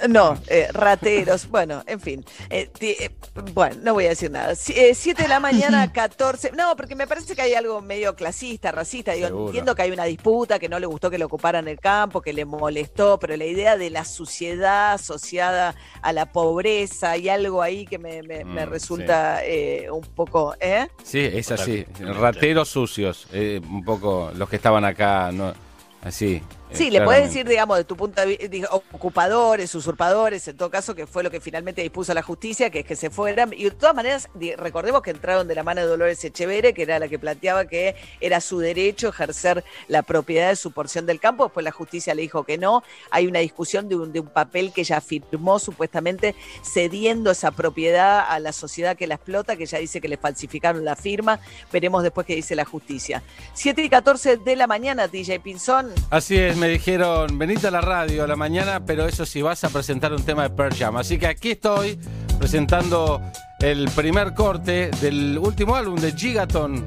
No, 0.10 0.38
eh, 0.48 0.68
rateros, 0.72 1.48
bueno, 1.50 1.84
en 1.88 2.00
fin. 2.00 2.26
Eh, 2.50 2.70
eh, 2.80 3.10
bueno, 3.54 3.76
no 3.82 3.94
voy 3.94 4.06
a 4.06 4.10
decir 4.10 4.32
nada. 4.32 4.56
7 4.56 5.14
de 5.22 5.28
la 5.28 5.40
mañana, 5.40 5.92
14. 5.92 6.52
No, 6.54 6.76
porque 6.76 6.96
me 6.96 7.08
parece 7.08 7.36
que 7.36 7.42
hay 7.42 7.54
algo 7.54 7.82
medio 7.82 8.16
clasista, 8.16 8.72
racista. 8.72 9.14
Digo, 9.14 9.28
Seguro. 9.28 9.46
entiendo 9.48 9.76
que 9.76 9.82
hay 9.84 9.92
una 9.92 10.06
disputa, 10.06 10.60
que 10.60 10.70
no 10.70 10.80
le 10.80 10.86
gustó 10.86 11.10
que 11.10 11.18
le 11.18 11.26
ocuparan 11.26 11.68
el 11.68 11.80
campo, 11.80 12.22
que 12.22 12.34
le 12.34 12.46
molestó, 12.46 13.20
pero 13.20 13.36
la 13.36 13.46
idea 13.46 13.78
de 13.78 13.90
la 13.90 14.06
suciedad 14.06 14.94
asociada 14.94 15.76
a 16.02 16.14
la 16.14 16.32
pobreza, 16.32 17.12
hay 17.12 17.30
algo 17.30 17.62
ahí 17.62 17.86
que 17.86 17.98
me, 17.98 18.22
me, 18.24 18.44
me 18.46 18.66
Mm, 18.66 18.70
resulta 18.70 19.46
eh, 19.46 19.90
un 19.92 20.02
poco. 20.02 20.56
¿eh? 20.60 20.88
Sí, 21.04 21.20
es 21.20 21.52
así. 21.52 21.86
Rateros 22.00 22.70
sucios. 22.70 23.28
eh, 23.34 23.60
un 23.70 23.84
poco 23.84 24.32
los 24.36 24.50
que 24.50 24.56
estaban 24.58 24.86
acá, 24.86 25.32
no, 25.32 25.54
así. 26.02 26.42
Sí, 26.72 26.90
le 26.90 27.02
puedes 27.02 27.28
decir, 27.28 27.48
digamos, 27.48 27.78
de 27.78 27.84
tu 27.84 27.96
punto 27.96 28.22
de 28.22 28.38
vista, 28.38 28.70
ocupadores, 28.72 29.74
usurpadores, 29.76 30.48
en 30.48 30.58
todo 30.58 30.70
caso, 30.70 30.96
que 30.96 31.08
fue 31.08 31.24
lo 31.24 31.32
que 31.32 31.40
finalmente 31.40 31.82
dispuso 31.82 32.14
la 32.14 32.22
justicia, 32.22 32.70
que 32.70 32.80
es 32.80 32.86
que 32.86 32.96
se 32.96 33.10
fueran. 33.10 33.54
Y 33.54 33.66
de 33.66 33.72
todas 33.72 33.96
maneras, 33.96 34.30
recordemos 34.58 35.02
que 35.02 35.12
entraron 35.12 35.48
de 35.48 35.56
la 35.56 35.64
mano 35.64 35.82
de 35.82 35.88
Dolores 35.88 36.24
Echevere, 36.24 36.74
que 36.74 36.82
era 36.82 37.00
la 37.00 37.08
que 37.08 37.20
planteaba 37.20 37.66
que 37.66 37.96
era 38.20 38.42
su 38.42 38.60
derecho 38.60 39.10
ejercer 39.10 39.64
la 39.88 40.04
propiedad 40.04 40.50
de 40.50 40.56
su 40.56 40.72
porción 40.72 41.06
del 41.06 41.20
campo. 41.20 41.46
Después 41.46 41.64
la 41.64 41.72
justicia 41.72 42.14
le 42.16 42.24
dijo 42.24 42.44
que 42.44 42.58
no. 42.58 42.84
Hay 43.12 43.28
una 43.28 43.40
discusión 43.40 43.88
de 43.88 43.96
un, 43.96 44.12
de 44.12 44.20
un 44.20 44.28
papel 44.28 44.74
que 44.74 44.82
ella 44.82 45.02
firmó, 45.02 45.60
supuestamente 45.60 46.36
cediendo 46.64 47.32
esa 47.32 47.52
propiedad 47.52 48.26
a 48.28 48.40
la 48.40 48.52
sociedad 48.52 48.98
que 48.98 49.08
la 49.08 49.16
explota, 49.16 49.56
que 49.56 49.64
ella 49.64 49.80
dice 49.80 50.02
que 50.02 50.08
le 50.08 50.18
falsificaron 50.18 50.84
la 50.84 50.96
firma. 50.96 51.40
Veremos 51.72 52.04
después 52.04 52.28
qué 52.28 52.36
dice 52.36 52.56
la 52.56 52.66
justicia. 52.66 53.24
7 53.54 53.84
y 53.84 53.90
14 53.90 54.38
de 54.38 54.56
la 54.56 54.68
mañana, 54.68 55.08
DJ 55.08 55.40
Pinzón. 55.40 55.94
Así 56.10 56.38
es, 56.38 56.55
me 56.56 56.68
dijeron, 56.68 57.38
venite 57.38 57.68
a 57.68 57.72
la 57.72 57.82
radio 57.82 58.24
a 58.24 58.28
la 58.28 58.36
mañana, 58.36 58.86
pero 58.86 59.08
eso 59.08 59.26
sí 59.26 59.42
vas 59.42 59.64
a 59.64 59.70
presentar 59.70 60.14
un 60.14 60.24
tema 60.24 60.44
de 60.44 60.50
Pearl 60.50 60.76
Jam. 60.76 60.98
Así 60.98 61.18
que 61.18 61.28
aquí 61.28 61.52
estoy 61.52 62.00
presentando 62.40 63.22
el 63.60 63.90
primer 63.92 64.34
corte 64.34 64.92
del 65.02 65.38
último 65.38 65.76
álbum 65.76 65.96
de 66.00 66.12
Gigaton, 66.12 66.86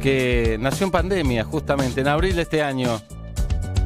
que 0.00 0.56
nació 0.60 0.86
en 0.86 0.90
pandemia, 0.92 1.44
justamente 1.44 2.00
en 2.00 2.08
abril 2.08 2.36
de 2.36 2.42
este 2.42 2.62
año. 2.62 3.00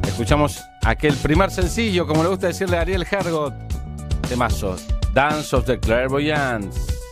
Escuchamos 0.07 0.61
aquel 0.83 1.15
primer 1.15 1.51
sencillo, 1.51 2.07
como 2.07 2.23
le 2.23 2.29
gusta 2.29 2.47
decirle 2.47 2.77
a 2.77 2.81
Ariel 2.81 3.05
Hergot, 3.09 3.53
temazo, 4.27 4.75
Dance 5.13 5.55
of 5.55 5.65
the 5.65 5.79
Clairvoyants. 5.79 7.04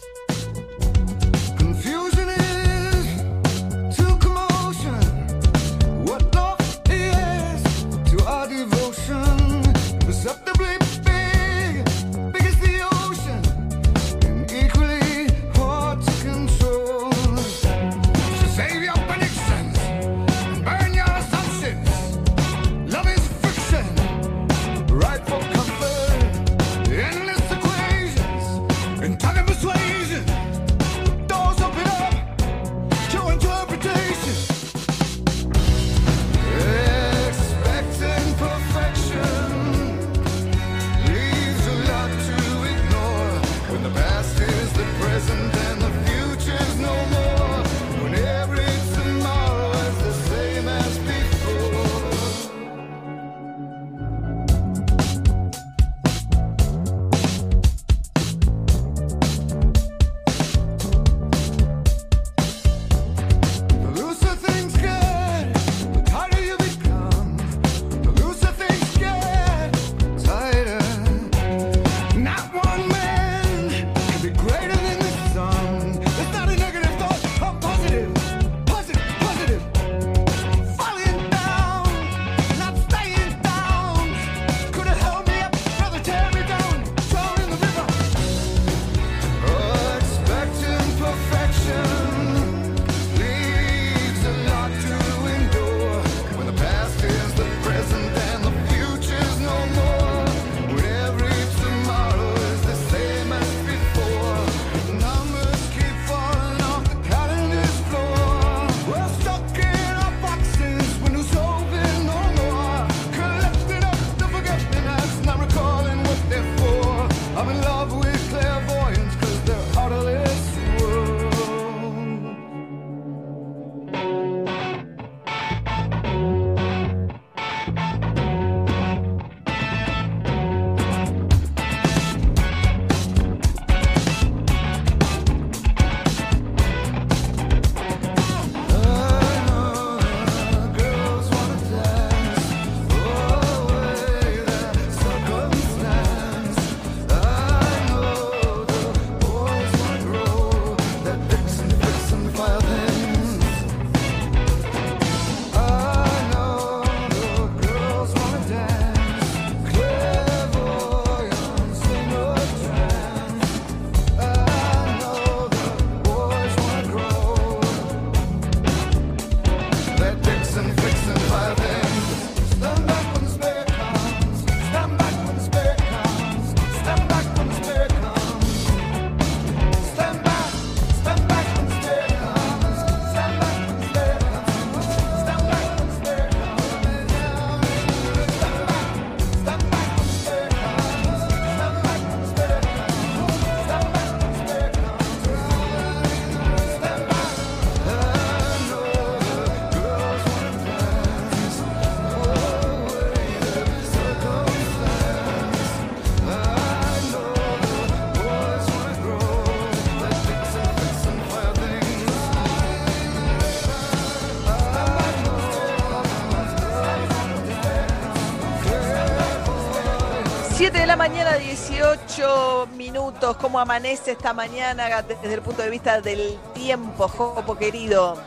La 220.60 220.95
mañana, 220.95 221.36
18 221.36 222.68
minutos. 222.78 223.36
¿Cómo 223.38 223.60
amanece 223.60 224.12
esta 224.12 224.34
mañana 224.34 225.01
desde 225.01 225.34
el 225.34 225.41
punto 225.41 225.64
de 225.64 225.70
vista 225.70 225.99
del 225.99 226.38
tiempo, 226.54 227.08
Jopo 227.08 227.58
querido? 227.58 228.18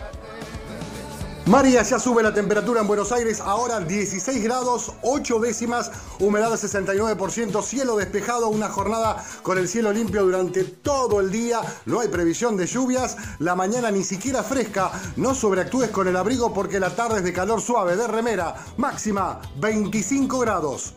María, 1.47 1.83
ya 1.85 2.01
sube 2.01 2.25
la 2.25 2.35
temperatura 2.35 2.81
en 2.81 2.89
Buenos 2.89 3.13
Aires, 3.13 3.41
ahora 3.41 3.79
16 3.79 4.43
grados, 4.43 4.93
8 5.03 5.39
décimas, 5.39 5.93
humedad 6.19 6.51
de 6.51 6.57
69%, 6.57 7.63
cielo 7.63 7.97
despejado, 7.97 8.49
una 8.49 8.69
jornada 8.69 9.25
con 9.43 9.57
el 9.57 9.69
cielo 9.69 9.93
limpio 9.93 10.25
durante 10.25 10.65
todo 10.65 11.21
el 11.21 11.31
día, 11.31 11.61
no 11.85 12.01
hay 12.01 12.09
previsión 12.09 12.57
de 12.57 12.67
lluvias, 12.67 13.17
la 13.39 13.55
mañana 13.55 13.93
ni 13.93 14.03
siquiera 14.03 14.43
fresca, 14.43 14.91
no 15.15 15.37
sobreactúes 15.37 15.91
con 15.91 16.09
el 16.09 16.17
abrigo 16.17 16.53
porque 16.53 16.81
la 16.81 16.91
tarde 16.91 17.19
es 17.19 17.25
de 17.25 17.33
calor 17.33 17.61
suave, 17.61 17.95
de 17.95 18.09
remera, 18.09 18.57
máxima 18.77 19.41
25 19.61 20.41
grados. 20.41 20.95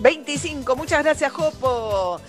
25, 0.00 0.76
muchas 0.76 1.02
gracias, 1.02 1.32
Jopo. 1.32 2.20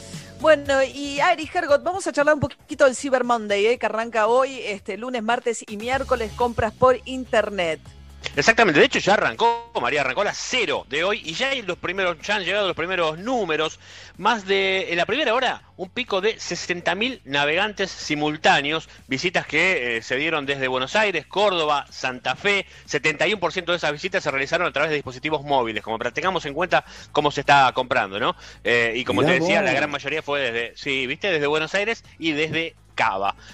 Bueno, 0.41 0.83
y 0.83 1.19
Ari 1.19 1.49
Hergot, 1.53 1.83
vamos 1.83 2.05
a 2.07 2.11
charlar 2.11 2.35
un 2.35 2.41
poquito 2.41 2.85
del 2.85 2.95
Cyber 2.95 3.23
Monday, 3.23 3.67
eh, 3.67 3.77
que 3.77 3.85
arranca 3.85 4.27
hoy, 4.27 4.59
este 4.65 4.97
lunes, 4.97 5.23
martes 5.23 5.63
y 5.67 5.77
miércoles, 5.77 6.31
compras 6.35 6.73
por 6.73 6.99
internet. 7.05 7.79
Exactamente, 8.35 8.79
de 8.79 8.85
hecho 8.85 8.99
ya 8.99 9.15
arrancó, 9.15 9.71
María 9.81 10.01
arrancó 10.01 10.21
a 10.21 10.25
las 10.25 10.37
cero 10.37 10.85
de 10.89 11.03
hoy 11.03 11.21
y 11.25 11.33
ya 11.33 11.49
hay 11.49 11.63
los 11.63 11.77
primeros, 11.77 12.17
ya 12.21 12.35
han 12.35 12.45
llegado 12.45 12.67
los 12.67 12.77
primeros 12.77 13.17
números, 13.17 13.79
más 14.17 14.45
de, 14.45 14.91
en 14.91 14.97
la 14.97 15.05
primera 15.05 15.33
hora, 15.33 15.63
un 15.75 15.89
pico 15.89 16.21
de 16.21 16.37
60.000 16.37 17.21
navegantes 17.25 17.91
simultáneos, 17.91 18.87
visitas 19.07 19.45
que 19.45 19.97
eh, 19.97 20.01
se 20.01 20.15
dieron 20.15 20.45
desde 20.45 20.67
Buenos 20.69 20.95
Aires, 20.95 21.25
Córdoba, 21.25 21.85
Santa 21.89 22.35
Fe, 22.35 22.65
71% 22.87 23.65
de 23.65 23.75
esas 23.75 23.91
visitas 23.91 24.23
se 24.23 24.31
realizaron 24.31 24.67
a 24.67 24.71
través 24.71 24.91
de 24.91 24.95
dispositivos 24.95 25.43
móviles, 25.43 25.83
como 25.83 25.97
para 25.97 26.11
tengamos 26.11 26.45
en 26.45 26.53
cuenta 26.53 26.85
cómo 27.11 27.31
se 27.31 27.41
está 27.41 27.71
comprando, 27.73 28.19
¿no? 28.19 28.35
Eh, 28.63 28.93
y 28.95 29.03
como 29.03 29.21
Mirá 29.21 29.33
te 29.33 29.39
decía, 29.41 29.61
vos. 29.61 29.65
la 29.65 29.73
gran 29.73 29.91
mayoría 29.91 30.21
fue 30.21 30.39
desde, 30.39 30.77
sí, 30.77 31.05
viste, 31.07 31.31
desde 31.31 31.47
Buenos 31.47 31.73
Aires 31.75 32.05
y 32.17 32.31
desde 32.31 32.75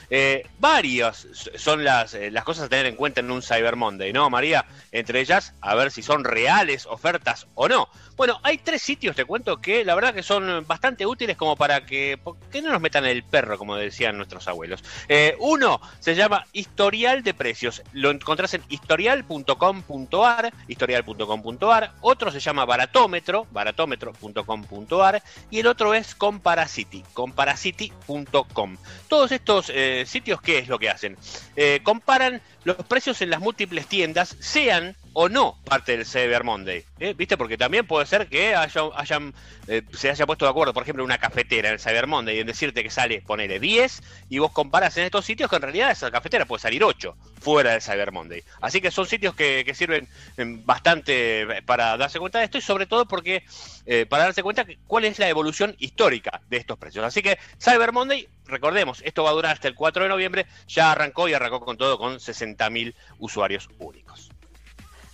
Eh, 0.09 0.45
varias 0.59 1.27
son 1.55 1.83
las, 1.83 2.13
eh, 2.13 2.31
las 2.31 2.43
cosas 2.43 2.65
a 2.65 2.69
tener 2.69 2.85
en 2.85 2.95
cuenta 2.95 3.21
en 3.21 3.31
un 3.31 3.41
Cyber 3.41 3.75
Monday, 3.75 4.13
¿no, 4.13 4.29
María? 4.29 4.65
Entre 4.91 5.19
ellas, 5.21 5.53
a 5.61 5.75
ver 5.75 5.91
si 5.91 6.01
son 6.01 6.23
reales 6.23 6.85
ofertas 6.85 7.47
o 7.55 7.67
no. 7.67 7.89
Bueno, 8.17 8.39
hay 8.41 8.57
tres 8.57 8.81
sitios, 8.81 9.15
te 9.15 9.25
cuento, 9.25 9.61
que 9.61 9.85
la 9.85 9.93
verdad 9.93 10.13
que 10.13 10.23
son 10.23 10.65
bastante 10.65 11.05
útiles 11.05 11.37
como 11.37 11.55
para 11.55 11.85
que, 11.85 12.19
que 12.51 12.63
no 12.63 12.71
nos 12.71 12.81
metan 12.81 13.05
el 13.05 13.23
perro, 13.23 13.59
como 13.59 13.75
decían 13.75 14.17
nuestros 14.17 14.47
abuelos. 14.47 14.83
Eh, 15.07 15.35
uno 15.39 15.79
se 15.99 16.15
llama 16.15 16.45
Historial 16.51 17.21
de 17.21 17.35
Precios. 17.35 17.83
Lo 17.93 18.09
encontrás 18.09 18.55
en 18.55 18.63
historial.com.ar, 18.69 20.51
historial.com.ar. 20.67 21.91
Otro 22.01 22.31
se 22.31 22.39
llama 22.39 22.65
Baratómetro, 22.65 23.45
baratómetro.com.ar. 23.51 25.21
Y 25.51 25.59
el 25.59 25.67
otro 25.67 25.93
es 25.93 26.15
Comparacity, 26.15 27.03
comparacity.com. 27.13 28.77
Todos 29.07 29.31
estos 29.37 29.71
eh, 29.73 30.03
sitios, 30.05 30.41
¿qué 30.41 30.59
es 30.59 30.67
lo 30.67 30.77
que 30.77 30.89
hacen? 30.89 31.17
Eh, 31.55 31.79
comparan 31.83 32.41
los 32.63 32.75
precios 32.77 33.21
en 33.21 33.29
las 33.29 33.39
múltiples 33.39 33.87
tiendas, 33.87 34.35
sean 34.39 34.95
o 35.19 35.29
no 35.29 35.57
parte 35.65 35.97
del 35.97 36.05
Cyber 36.05 36.43
Monday. 36.43 36.83
¿eh? 36.99 37.15
¿Viste? 37.17 37.37
Porque 37.37 37.57
también 37.57 37.87
puede 37.87 38.05
ser 38.05 38.27
que 38.27 38.53
haya, 38.53 38.81
hayan, 38.95 39.33
eh, 39.67 39.81
se 39.91 40.11
haya 40.11 40.27
puesto 40.27 40.45
de 40.45 40.51
acuerdo, 40.51 40.75
por 40.75 40.83
ejemplo, 40.83 41.03
una 41.03 41.17
cafetera 41.17 41.71
en 41.71 41.79
Cyber 41.79 42.05
Monday 42.05 42.39
en 42.39 42.45
decirte 42.45 42.83
que 42.83 42.91
sale, 42.91 43.23
ponele 43.25 43.59
10, 43.59 44.03
y 44.29 44.37
vos 44.37 44.51
comparas 44.51 44.95
en 44.97 45.05
estos 45.05 45.25
sitios 45.25 45.49
que 45.49 45.55
en 45.55 45.63
realidad 45.63 45.89
esa 45.89 46.11
cafetera 46.11 46.45
puede 46.45 46.61
salir 46.61 46.83
8 46.83 47.17
fuera 47.41 47.71
del 47.71 47.81
Cyber 47.81 48.11
Monday. 48.11 48.43
Así 48.61 48.79
que 48.79 48.91
son 48.91 49.07
sitios 49.07 49.33
que, 49.33 49.65
sirven 49.73 50.07
eh, 50.37 50.45
bastante 50.63 51.63
para 51.65 51.97
darse 51.97 52.19
cuenta 52.19 52.37
de 52.37 52.45
esto 52.45 52.59
y 52.59 52.61
sobre 52.61 52.85
todo 52.85 53.07
porque 53.07 53.43
eh, 53.87 54.05
para 54.07 54.25
darse 54.25 54.43
cuenta 54.43 54.65
que- 54.65 54.77
cuál 54.85 55.05
es 55.05 55.17
la 55.17 55.27
evolución 55.29 55.75
histórica 55.79 56.41
de 56.47 56.57
estos 56.57 56.77
precios. 56.77 57.03
Así 57.03 57.23
que 57.23 57.39
Cyber 57.59 57.91
Monday, 57.91 58.29
recordemos, 58.45 59.01
esto 59.03 59.23
va 59.23 59.31
a 59.31 59.33
durar 59.33 59.53
hasta 59.53 59.67
el 59.67 59.73
4 59.73 60.03
de 60.03 60.09
noviembre, 60.09 60.45
ya 60.67 60.91
arrancó 60.91 61.27
y 61.27 61.33
arrancó 61.33 61.59
con 61.61 61.75
todo 61.75 61.97
con 61.97 62.19
60.000 62.19 62.93
usuarios 63.17 63.67
únicos. 63.79 64.26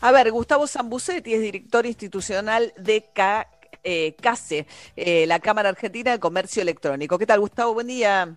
A 0.06 0.12
ver, 0.12 0.30
Gustavo 0.34 0.68
Zambucetti 0.68 1.34
es 1.34 1.40
director 1.40 1.86
institucional 1.86 2.74
de 2.76 3.06
Ca- 3.14 3.48
eh, 3.86 4.16
CASE, 4.22 4.68
eh, 4.98 5.26
la 5.28 5.40
Cámara 5.40 5.70
Argentina 5.70 6.12
de 6.12 6.20
Comercio 6.20 6.62
Electrónico. 6.62 7.18
¿Qué 7.18 7.26
tal, 7.26 7.40
Gustavo? 7.40 7.74
Buen 7.74 7.88
día. 7.88 8.36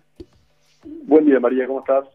Buen 0.85 1.25
día, 1.25 1.41
María, 1.41 1.67
¿cómo 1.67 1.79
estás? 1.81 2.05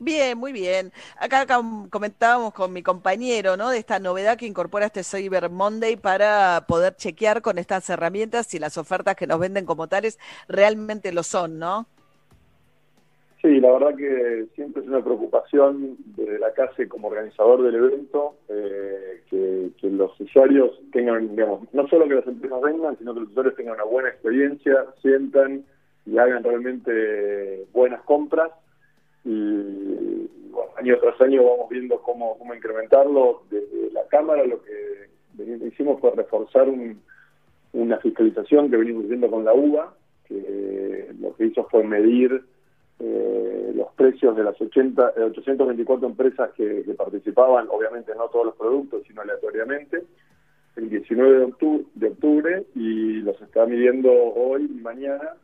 Bien, 0.00 0.36
muy 0.36 0.50
bien. 0.50 0.92
Acá 1.16 1.46
com- 1.46 1.88
comentábamos 1.88 2.52
con 2.54 2.72
mi 2.72 2.82
compañero, 2.82 3.56
¿no? 3.56 3.70
De 3.70 3.78
esta 3.78 4.00
novedad 4.00 4.36
que 4.36 4.46
incorpora 4.46 4.86
este 4.86 5.04
Cyber 5.04 5.48
Monday 5.48 5.94
para 5.94 6.64
poder 6.66 6.96
chequear 6.96 7.40
con 7.40 7.58
estas 7.58 7.88
herramientas 7.88 8.48
si 8.48 8.58
las 8.58 8.76
ofertas 8.78 9.14
que 9.14 9.28
nos 9.28 9.38
venden 9.38 9.64
como 9.64 9.86
tales 9.86 10.18
realmente 10.48 11.12
lo 11.12 11.22
son, 11.22 11.60
¿no? 11.60 11.86
Sí, 13.42 13.58
la 13.60 13.72
verdad 13.72 13.96
que 13.96 14.46
siempre 14.54 14.82
es 14.82 14.88
una 14.88 15.02
preocupación 15.02 15.96
desde 16.16 16.38
la 16.38 16.52
CASE 16.52 16.88
como 16.88 17.08
organizador 17.08 17.62
del 17.62 17.74
evento 17.74 18.36
eh, 18.48 19.20
que, 19.28 19.72
los 19.90 20.18
usuarios 20.20 20.80
tengan, 20.92 21.28
digamos, 21.34 21.60
no 21.74 21.86
solo 21.88 22.06
que 22.08 22.14
las 22.14 22.26
empresas 22.26 22.60
vengan, 22.62 22.96
sino 22.98 23.12
que 23.12 23.20
los 23.20 23.30
usuarios 23.30 23.56
tengan 23.56 23.74
una 23.74 23.84
buena 23.84 24.08
experiencia, 24.10 24.86
sientan 25.02 25.64
y 26.06 26.18
hagan 26.18 26.44
realmente 26.44 27.66
buenas 27.72 28.00
compras. 28.02 28.52
Y 29.24 30.28
bueno, 30.50 30.70
año 30.76 30.98
tras 31.00 31.20
año 31.20 31.42
vamos 31.42 31.68
viendo 31.68 32.00
cómo, 32.00 32.38
cómo 32.38 32.54
incrementarlo. 32.54 33.42
Desde 33.50 33.90
la 33.92 34.06
Cámara 34.06 34.44
lo 34.46 34.62
que 34.62 35.66
hicimos 35.66 36.00
fue 36.00 36.12
reforzar 36.12 36.68
un- 36.68 37.00
una 37.72 37.98
fiscalización 37.98 38.70
que 38.70 38.76
venimos 38.76 39.04
haciendo 39.04 39.30
con 39.30 39.44
la 39.44 39.52
UBA, 39.52 39.94
que 40.28 41.10
lo 41.20 41.34
que 41.36 41.46
hizo 41.46 41.64
fue 41.70 41.82
medir 41.82 42.42
eh, 43.04 43.72
los 43.74 43.92
precios 43.94 44.36
de 44.36 44.44
las 44.44 44.60
80, 44.60 45.14
eh, 45.16 45.22
824 45.24 46.06
empresas 46.06 46.50
que, 46.52 46.84
participaban, 46.96 47.66
obviamente 47.68 48.14
no 48.14 48.28
todos 48.28 48.46
los 48.46 48.54
productos, 48.54 49.02
sino 49.08 49.22
aleatoriamente, 49.22 50.04
el 50.76 50.88
19 50.88 51.38
de 51.38 51.44
octubre, 51.44 51.84
de 51.94 52.06
octubre 52.06 52.66
y 52.76 53.20
los 53.22 53.40
está 53.42 53.66
midiendo 53.66 54.12
hoy 54.12 54.70
y 54.70 54.80
mañana, 54.80 55.34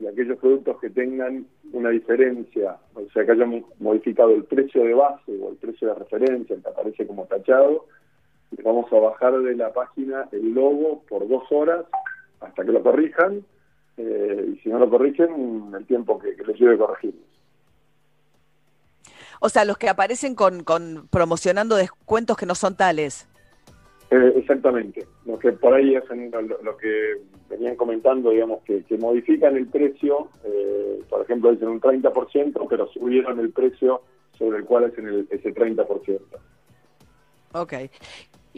y 0.00 0.06
aquellos 0.06 0.36
productos 0.38 0.80
que 0.80 0.90
tengan 0.90 1.46
una 1.72 1.90
diferencia, 1.90 2.76
o 2.94 3.08
sea, 3.12 3.24
que 3.24 3.32
hayan 3.32 3.64
modificado 3.78 4.34
el 4.34 4.44
precio 4.44 4.82
de 4.82 4.94
base 4.94 5.32
o 5.40 5.50
el 5.50 5.56
precio 5.56 5.88
de 5.88 5.94
referencia, 5.94 6.56
que 6.56 6.68
aparece 6.68 7.06
como 7.06 7.26
tachado, 7.26 7.86
vamos 8.64 8.92
a 8.92 8.96
bajar 8.96 9.40
de 9.42 9.54
la 9.54 9.72
página 9.72 10.28
el 10.32 10.52
logo 10.52 11.02
por 11.08 11.28
dos 11.28 11.44
horas 11.50 11.84
hasta 12.40 12.64
que 12.64 12.72
lo 12.72 12.82
corrijan, 12.82 13.44
eh, 13.96 14.54
y 14.54 14.58
si 14.60 14.68
no 14.68 14.78
lo 14.78 14.90
corrigen, 14.90 15.72
el 15.76 15.86
tiempo 15.86 16.18
que, 16.18 16.34
que 16.36 16.44
les 16.44 16.58
lleve 16.58 16.78
corregirlo. 16.78 17.20
O 19.40 19.48
sea, 19.48 19.64
los 19.64 19.78
que 19.78 19.88
aparecen 19.88 20.34
con, 20.34 20.64
con 20.64 21.08
promocionando 21.10 21.76
descuentos 21.76 22.36
que 22.36 22.46
no 22.46 22.54
son 22.54 22.76
tales. 22.76 23.28
Eh, 24.10 24.32
exactamente. 24.36 25.06
Lo 25.24 25.38
que 25.38 25.52
por 25.52 25.74
ahí 25.74 25.96
hacen, 25.96 26.30
lo, 26.30 26.40
lo 26.42 26.76
que 26.76 27.20
venían 27.48 27.76
comentando, 27.76 28.30
digamos, 28.30 28.62
que, 28.62 28.84
que 28.84 28.96
modifican 28.98 29.56
el 29.56 29.66
precio, 29.66 30.28
eh, 30.44 31.00
por 31.08 31.22
ejemplo, 31.22 31.50
dicen 31.50 31.68
un 31.68 31.80
30%, 31.80 32.66
pero 32.68 32.88
subieron 32.88 33.38
el 33.40 33.50
precio 33.50 34.02
sobre 34.38 34.58
el 34.58 34.64
cual 34.64 34.84
hacen 34.84 35.06
el, 35.08 35.26
ese 35.30 35.54
30%. 35.54 36.20
Ok. 37.52 37.72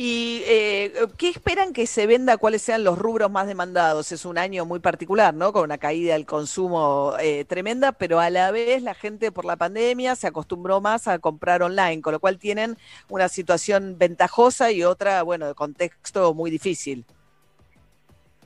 ¿Y 0.00 0.42
eh, 0.46 0.92
qué 1.16 1.28
esperan 1.28 1.72
que 1.72 1.84
se 1.88 2.06
venda? 2.06 2.36
¿Cuáles 2.36 2.62
sean 2.62 2.84
los 2.84 2.96
rubros 2.96 3.32
más 3.32 3.48
demandados? 3.48 4.12
Es 4.12 4.24
un 4.24 4.38
año 4.38 4.64
muy 4.64 4.78
particular, 4.78 5.34
¿no? 5.34 5.52
Con 5.52 5.64
una 5.64 5.78
caída 5.78 6.12
del 6.12 6.24
consumo 6.24 7.14
eh, 7.20 7.44
tremenda, 7.44 7.90
pero 7.90 8.20
a 8.20 8.30
la 8.30 8.52
vez 8.52 8.80
la 8.84 8.94
gente 8.94 9.32
por 9.32 9.44
la 9.44 9.56
pandemia 9.56 10.14
se 10.14 10.28
acostumbró 10.28 10.80
más 10.80 11.08
a 11.08 11.18
comprar 11.18 11.64
online, 11.64 12.00
con 12.00 12.12
lo 12.12 12.20
cual 12.20 12.38
tienen 12.38 12.76
una 13.08 13.28
situación 13.28 13.96
ventajosa 13.98 14.70
y 14.70 14.84
otra, 14.84 15.24
bueno, 15.24 15.48
de 15.48 15.54
contexto 15.54 16.32
muy 16.32 16.52
difícil. 16.52 17.04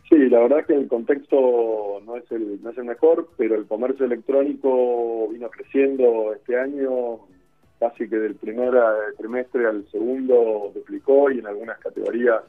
Sí, 0.08 0.30
la 0.30 0.38
verdad 0.38 0.64
que 0.64 0.72
el 0.72 0.88
contexto 0.88 2.00
no 2.06 2.16
es 2.16 2.32
el, 2.32 2.62
no 2.62 2.70
es 2.70 2.78
el 2.78 2.84
mejor, 2.84 3.28
pero 3.36 3.56
el 3.56 3.66
comercio 3.66 4.06
electrónico 4.06 5.28
vino 5.28 5.50
creciendo 5.50 6.32
este 6.34 6.58
año, 6.58 7.18
casi 7.82 8.08
que 8.08 8.16
del 8.16 8.36
primer 8.36 8.72
eh, 8.74 9.14
trimestre 9.18 9.66
al 9.66 9.84
segundo 9.90 10.70
duplicó 10.72 11.30
y 11.32 11.40
en 11.40 11.46
algunas 11.48 11.80
categorías 11.80 12.42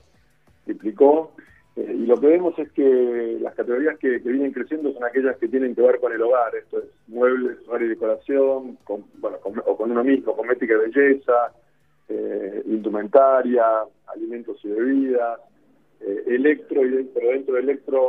triplicó. 0.64 1.32
Eh, 1.76 1.92
y 2.02 2.06
lo 2.06 2.18
que 2.18 2.28
vemos 2.28 2.58
es 2.60 2.72
que 2.74 3.40
las 3.42 3.56
categorías 3.56 3.98
que, 3.98 4.20
vienen 4.20 4.52
creciendo 4.52 4.94
son 4.94 5.04
aquellas 5.04 5.36
que 5.38 5.48
tienen 5.48 5.74
que 5.74 5.82
ver 5.82 6.00
con 6.00 6.14
el 6.14 6.22
hogar, 6.22 6.56
esto 6.56 6.78
es 6.78 6.86
muebles, 7.08 7.58
hogar 7.68 7.82
y 7.82 7.88
decoración, 7.88 8.78
con, 8.84 9.06
bueno, 9.18 9.40
con- 9.40 9.64
o 9.66 9.76
con 9.76 9.90
uno 9.90 10.04
mismo, 10.04 10.36
cosmética 10.36 10.76
y 10.76 10.92
belleza, 10.92 11.52
eh, 12.10 12.62
indumentaria, 12.68 13.66
alimentos 14.06 14.64
y 14.64 14.68
bebidas, 14.68 15.40
eh, 16.02 16.24
electro 16.28 16.86
y 16.86 16.90
dentro, 16.90 17.28
dentro 17.28 17.56
de 17.56 17.62
electro 17.62 18.02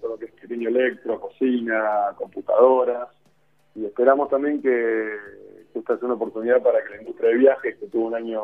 todo 0.00 0.10
lo 0.14 0.18
que 0.18 0.24
es 0.24 0.32
pequeño 0.32 0.68
electro, 0.70 1.20
cocina, 1.20 2.10
computadoras 2.16 3.08
y 3.76 3.84
esperamos 3.84 4.28
también 4.28 4.60
que 4.60 5.08
esta 5.74 5.94
es 5.94 6.02
una 6.02 6.14
oportunidad 6.14 6.62
para 6.62 6.82
que 6.84 6.90
la 6.90 7.00
industria 7.02 7.30
de 7.30 7.36
viajes 7.36 7.76
que 7.78 7.86
tuvo 7.86 8.06
un 8.08 8.14
año 8.14 8.42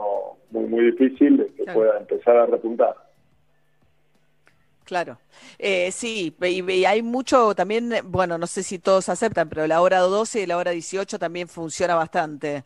muy 0.50 0.64
muy 0.64 0.90
difícil 0.92 1.46
que 1.56 1.64
Claro. 1.64 1.78
pueda 1.78 1.98
empezar 1.98 2.36
a 2.36 2.46
repuntar. 2.46 2.94
Claro. 4.84 5.18
Eh, 5.58 5.90
sí, 5.92 6.34
y, 6.40 6.72
y 6.72 6.84
hay 6.86 7.02
mucho 7.02 7.54
también, 7.54 7.90
bueno, 8.04 8.38
no 8.38 8.46
sé 8.46 8.62
si 8.62 8.78
todos 8.78 9.10
aceptan, 9.10 9.48
pero 9.50 9.66
la 9.66 9.82
hora 9.82 9.98
12 9.98 10.42
y 10.42 10.46
la 10.46 10.56
hora 10.56 10.70
18 10.70 11.18
también 11.18 11.46
funciona 11.46 11.94
bastante. 11.94 12.64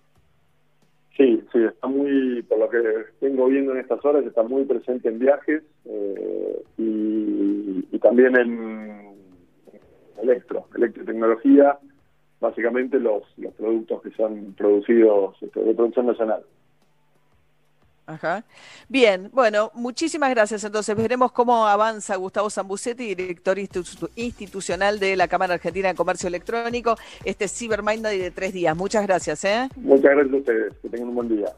Sí, 1.16 1.42
sí, 1.52 1.58
está 1.64 1.88
muy, 1.88 2.42
por 2.42 2.58
lo 2.58 2.70
que 2.70 2.78
vengo 3.20 3.46
viendo 3.46 3.72
en 3.72 3.78
estas 3.78 4.02
horas, 4.04 4.24
está 4.24 4.44
muy 4.44 4.64
presente 4.64 5.08
en 5.08 5.18
viajes 5.18 5.62
eh, 5.84 6.62
y, 6.78 7.84
y 7.90 7.98
también 7.98 8.36
en 8.36 9.14
electro, 10.22 10.68
electrotecnología, 10.76 11.78
básicamente 12.43 12.99
los, 12.99 13.22
los 13.38 13.55
productos 13.55 14.03
que 14.03 14.11
son 14.11 14.53
producidos 14.53 15.36
este, 15.40 15.61
de 15.61 15.74
producción 15.74 16.07
nacional. 16.07 16.45
Ajá. 18.05 18.45
Bien, 18.88 19.30
bueno, 19.32 19.70
muchísimas 19.74 20.28
gracias. 20.30 20.64
Entonces, 20.64 20.95
veremos 20.97 21.30
cómo 21.30 21.66
avanza 21.68 22.16
Gustavo 22.16 22.51
Zambucetti, 22.51 23.14
director 23.14 23.57
institu- 23.59 24.11
institucional 24.16 24.99
de 24.99 25.16
la 25.16 25.28
Cámara 25.28 25.55
Argentina 25.55 25.88
de 25.88 25.95
Comercio 25.95 26.26
Electrónico, 26.26 26.97
este 27.24 27.47
Cyber 27.47 27.82
Monday 27.82 28.18
de 28.18 28.32
tres 28.32 28.53
días. 28.53 28.76
Muchas 28.76 29.07
gracias, 29.07 29.45
¿eh? 29.45 29.68
Muchas 29.76 30.11
gracias 30.11 30.34
a 30.34 30.36
ustedes, 30.36 30.74
que 30.82 30.88
tengan 30.88 31.09
un 31.11 31.14
buen 31.14 31.28
día. 31.28 31.53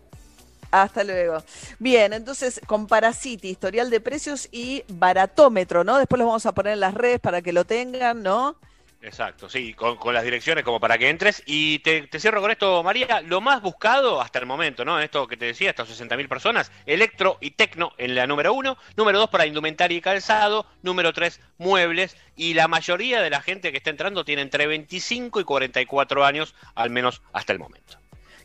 Hasta 0.70 1.02
luego. 1.02 1.38
Bien, 1.78 2.12
entonces, 2.12 2.60
con 2.66 2.86
Parasiti, 2.88 3.48
historial 3.48 3.88
de 3.88 4.00
precios 4.00 4.48
y 4.52 4.84
baratómetro, 4.88 5.82
¿no? 5.82 5.98
Después 5.98 6.18
los 6.18 6.26
vamos 6.26 6.46
a 6.46 6.52
poner 6.52 6.74
en 6.74 6.80
las 6.80 6.94
redes 6.94 7.20
para 7.20 7.40
que 7.40 7.54
lo 7.54 7.64
tengan, 7.64 8.22
¿no? 8.22 8.56
Exacto, 9.04 9.50
sí, 9.50 9.74
con, 9.74 9.98
con 9.98 10.14
las 10.14 10.24
direcciones 10.24 10.64
como 10.64 10.80
para 10.80 10.96
que 10.96 11.10
entres. 11.10 11.42
Y 11.44 11.80
te, 11.80 12.06
te 12.06 12.18
cierro 12.18 12.40
con 12.40 12.50
esto, 12.50 12.82
María. 12.82 13.20
Lo 13.20 13.42
más 13.42 13.60
buscado 13.60 14.22
hasta 14.22 14.38
el 14.38 14.46
momento, 14.46 14.82
¿no? 14.82 14.98
Esto 14.98 15.28
que 15.28 15.36
te 15.36 15.44
decía, 15.44 15.68
estas 15.68 15.88
60.000 15.90 16.26
personas, 16.26 16.72
electro 16.86 17.36
y 17.42 17.50
tecno 17.50 17.92
en 17.98 18.14
la 18.14 18.26
número 18.26 18.54
uno. 18.54 18.78
Número 18.96 19.18
dos 19.18 19.28
para 19.28 19.44
indumentaria 19.44 19.98
y 19.98 20.00
calzado. 20.00 20.64
Número 20.82 21.12
tres, 21.12 21.38
muebles. 21.58 22.16
Y 22.34 22.54
la 22.54 22.66
mayoría 22.66 23.20
de 23.20 23.28
la 23.28 23.42
gente 23.42 23.72
que 23.72 23.76
está 23.76 23.90
entrando 23.90 24.24
tiene 24.24 24.40
entre 24.40 24.66
25 24.66 25.38
y 25.38 25.44
44 25.44 26.24
años, 26.24 26.54
al 26.74 26.88
menos 26.88 27.20
hasta 27.34 27.52
el 27.52 27.58
momento. 27.58 27.98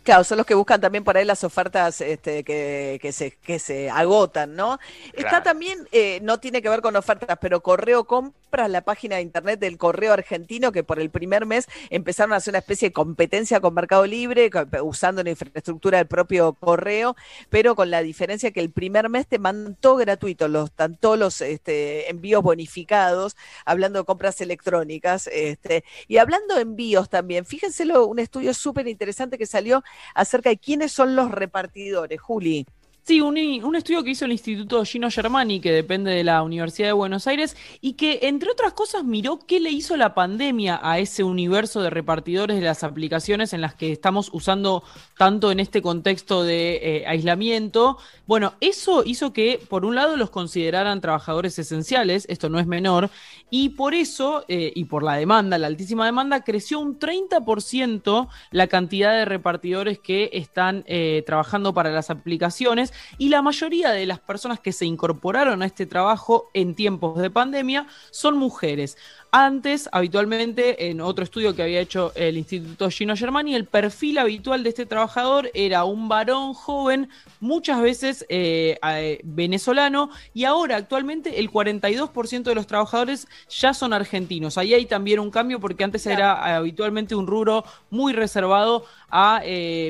Claro, 0.04 0.24
son 0.24 0.38
los 0.38 0.46
que 0.46 0.56
buscan 0.56 0.82
también 0.82 1.04
por 1.04 1.16
ahí 1.16 1.24
las 1.24 1.44
ofertas 1.44 2.02
este, 2.02 2.44
que, 2.44 3.00
que, 3.02 3.12
se, 3.12 3.32
que 3.32 3.60
se 3.60 3.90
agotan, 3.90 4.56
¿no? 4.56 4.80
Está 5.14 5.44
también, 5.44 5.88
eh, 5.92 6.20
no 6.22 6.40
tiene 6.40 6.62
que 6.62 6.70
ver 6.70 6.82
con 6.82 6.96
ofertas, 6.96 7.38
pero 7.40 7.62
Correo 7.62 8.06
Compras, 8.50 8.72
la 8.72 8.82
página 8.82 9.18
de 9.18 9.22
internet 9.22 9.60
del 9.60 9.78
Correo 9.78 10.12
Argentino, 10.12 10.72
que 10.72 10.84
por 10.84 11.00
el 11.00 11.12
primer 11.12 11.46
mes 11.46 11.68
empezaron 11.92 12.34
a 12.34 12.38
hacer 12.38 12.52
una 12.54 12.58
especie 12.58 12.90
de 12.90 12.94
competencia 12.94 13.60
con 13.60 13.76
Mercado 13.76 14.08
Libre, 14.08 14.50
usando 14.82 15.22
la 15.24 15.30
infraestructura 15.30 16.00
del 16.00 16.08
propio 16.08 16.54
Correo, 16.54 17.16
pero 17.52 17.76
con 17.76 17.92
la 17.92 18.02
diferencia 18.02 18.50
que 18.50 18.60
el 18.60 18.72
primer 18.72 19.08
mes 19.08 19.28
te 19.28 19.38
mandan 19.38 19.78
gratuito, 20.00 20.48
los, 20.48 20.72
tanto 20.72 21.16
los 21.16 21.42
este, 21.42 22.10
envíos 22.10 22.42
bonificados, 22.42 23.38
hablando 23.66 24.00
de 24.00 24.06
compras 24.06 24.42
electrónicas, 24.42 25.28
este, 25.28 25.84
y 26.08 26.18
hablando 26.18 26.56
de 26.56 26.62
envíos 26.62 27.08
también, 27.08 27.46
fíjense 27.46 27.86
lo- 27.86 28.08
un 28.08 28.18
estudio 28.18 28.56
súper 28.56 28.88
interesante 28.88 29.38
que 29.38 29.46
salió 29.46 29.84
acerca 30.16 30.50
de 30.50 30.58
quiénes 30.58 30.92
son 30.92 31.16
los 31.16 31.30
repartidores, 31.30 32.20
Juli. 32.20 32.66
Sí, 33.04 33.22
un, 33.22 33.76
estudio 33.76 34.04
que 34.04 34.12
hizo 34.12 34.26
el 34.26 34.34
Instituto 34.34 34.86
Gino 34.86 35.10
Germani, 35.10 35.60
que 35.60 35.72
depende 35.72 36.12
de 36.12 36.24
la 36.24 36.44
Universidad 36.44 36.90
de 36.90 36.94
Buenos 36.94 37.26
Aires, 37.26 37.58
y 37.82 37.94
que, 37.94 38.20
entre 38.24 38.52
otras 38.52 38.74
cosas, 38.74 39.04
miró 39.04 39.40
qué 39.48 39.60
le 39.60 39.72
hizo 39.72 39.98
la 39.98 40.14
pandemia 40.14 40.80
a 40.84 41.00
ese 41.00 41.24
universo 41.24 41.82
de 41.82 41.90
repartidores 41.90 42.60
de 42.60 42.66
las 42.66 42.84
aplicaciones 42.84 43.54
en 43.54 43.62
las 43.62 43.74
que 43.74 43.92
estamos 43.92 44.30
usando 44.32 44.84
tanto 45.18 45.52
en 45.52 45.60
este 45.60 45.82
contexto 45.82 46.44
de 46.44 46.80
eh, 46.84 47.08
aislamiento. 47.08 47.98
Bueno, 48.28 48.54
eso 48.62 49.04
hizo 49.04 49.34
que, 49.34 49.60
por 49.70 49.86
un 49.86 49.96
lado, 49.96 50.16
los 50.16 50.30
consideraran 50.30 51.02
trabajadores 51.02 51.58
esenciales, 51.58 52.28
esto 52.30 52.50
no 52.50 52.60
es 52.60 52.68
menor, 52.68 53.10
y 53.50 53.70
por 53.70 53.96
eso, 53.96 54.46
eh, 54.48 54.72
y 54.76 54.86
por 54.86 55.02
la 55.02 55.16
demanda, 55.16 55.58
la 55.58 55.66
altísima 55.66 56.06
demanda, 56.06 56.44
creció 56.44 56.80
un 56.80 57.00
30% 57.00 58.28
la 58.52 58.68
cantidad 58.68 59.14
de 59.14 59.26
repartidores 59.26 59.98
que 59.98 60.30
están 60.34 60.84
eh, 60.86 61.24
trabajando 61.26 61.74
para 61.74 61.90
las 61.90 62.12
aplicaciones 62.12 62.89
y 63.18 63.30
la 63.30 63.42
mayoría 63.42 63.92
de 63.92 64.06
las 64.06 64.20
personas 64.20 64.60
que 64.60 64.72
se 64.72 64.86
incorporaron 64.86 65.62
a 65.62 65.66
este 65.66 65.86
trabajo 65.86 66.50
en 66.54 66.76
tiempos 66.76 67.20
de 67.20 67.30
pandemia 67.30 67.88
son 68.12 68.38
mujeres. 68.38 68.98
Antes, 69.32 69.88
habitualmente, 69.92 70.90
en 70.90 71.02
otro 71.02 71.24
estudio 71.24 71.56
que 71.56 71.62
había 71.62 71.80
hecho 71.80 72.12
el 72.16 72.36
Instituto 72.36 72.90
Gino 72.90 73.16
Germani, 73.16 73.54
el 73.54 73.66
perfil 73.66 74.18
habitual 74.18 74.64
de 74.64 74.70
este 74.70 74.88
trabajador 74.88 75.52
era 75.54 75.84
un 75.84 76.10
varón 76.10 76.56
joven, 76.56 77.10
muchas 77.40 77.80
veces 77.80 78.26
eh, 78.28 78.80
eh, 78.82 79.20
venezolano, 79.24 80.10
y 80.34 80.46
ahora 80.46 80.78
actualmente 80.78 81.40
el 81.40 81.52
42% 81.52 82.42
de 82.42 82.56
los 82.56 82.66
trabajadores 82.66 83.28
ya 83.48 83.76
son 83.76 83.94
argentinos. 83.94 84.58
Ahí 84.58 84.74
hay 84.74 84.88
también 84.88 85.20
un 85.20 85.30
cambio 85.30 85.60
porque 85.60 85.84
antes 85.84 86.08
era 86.08 86.34
eh, 86.34 86.54
habitualmente 86.54 87.14
un 87.14 87.28
rubro 87.28 87.64
muy 87.92 88.14
reservado 88.14 88.86
a 89.12 89.42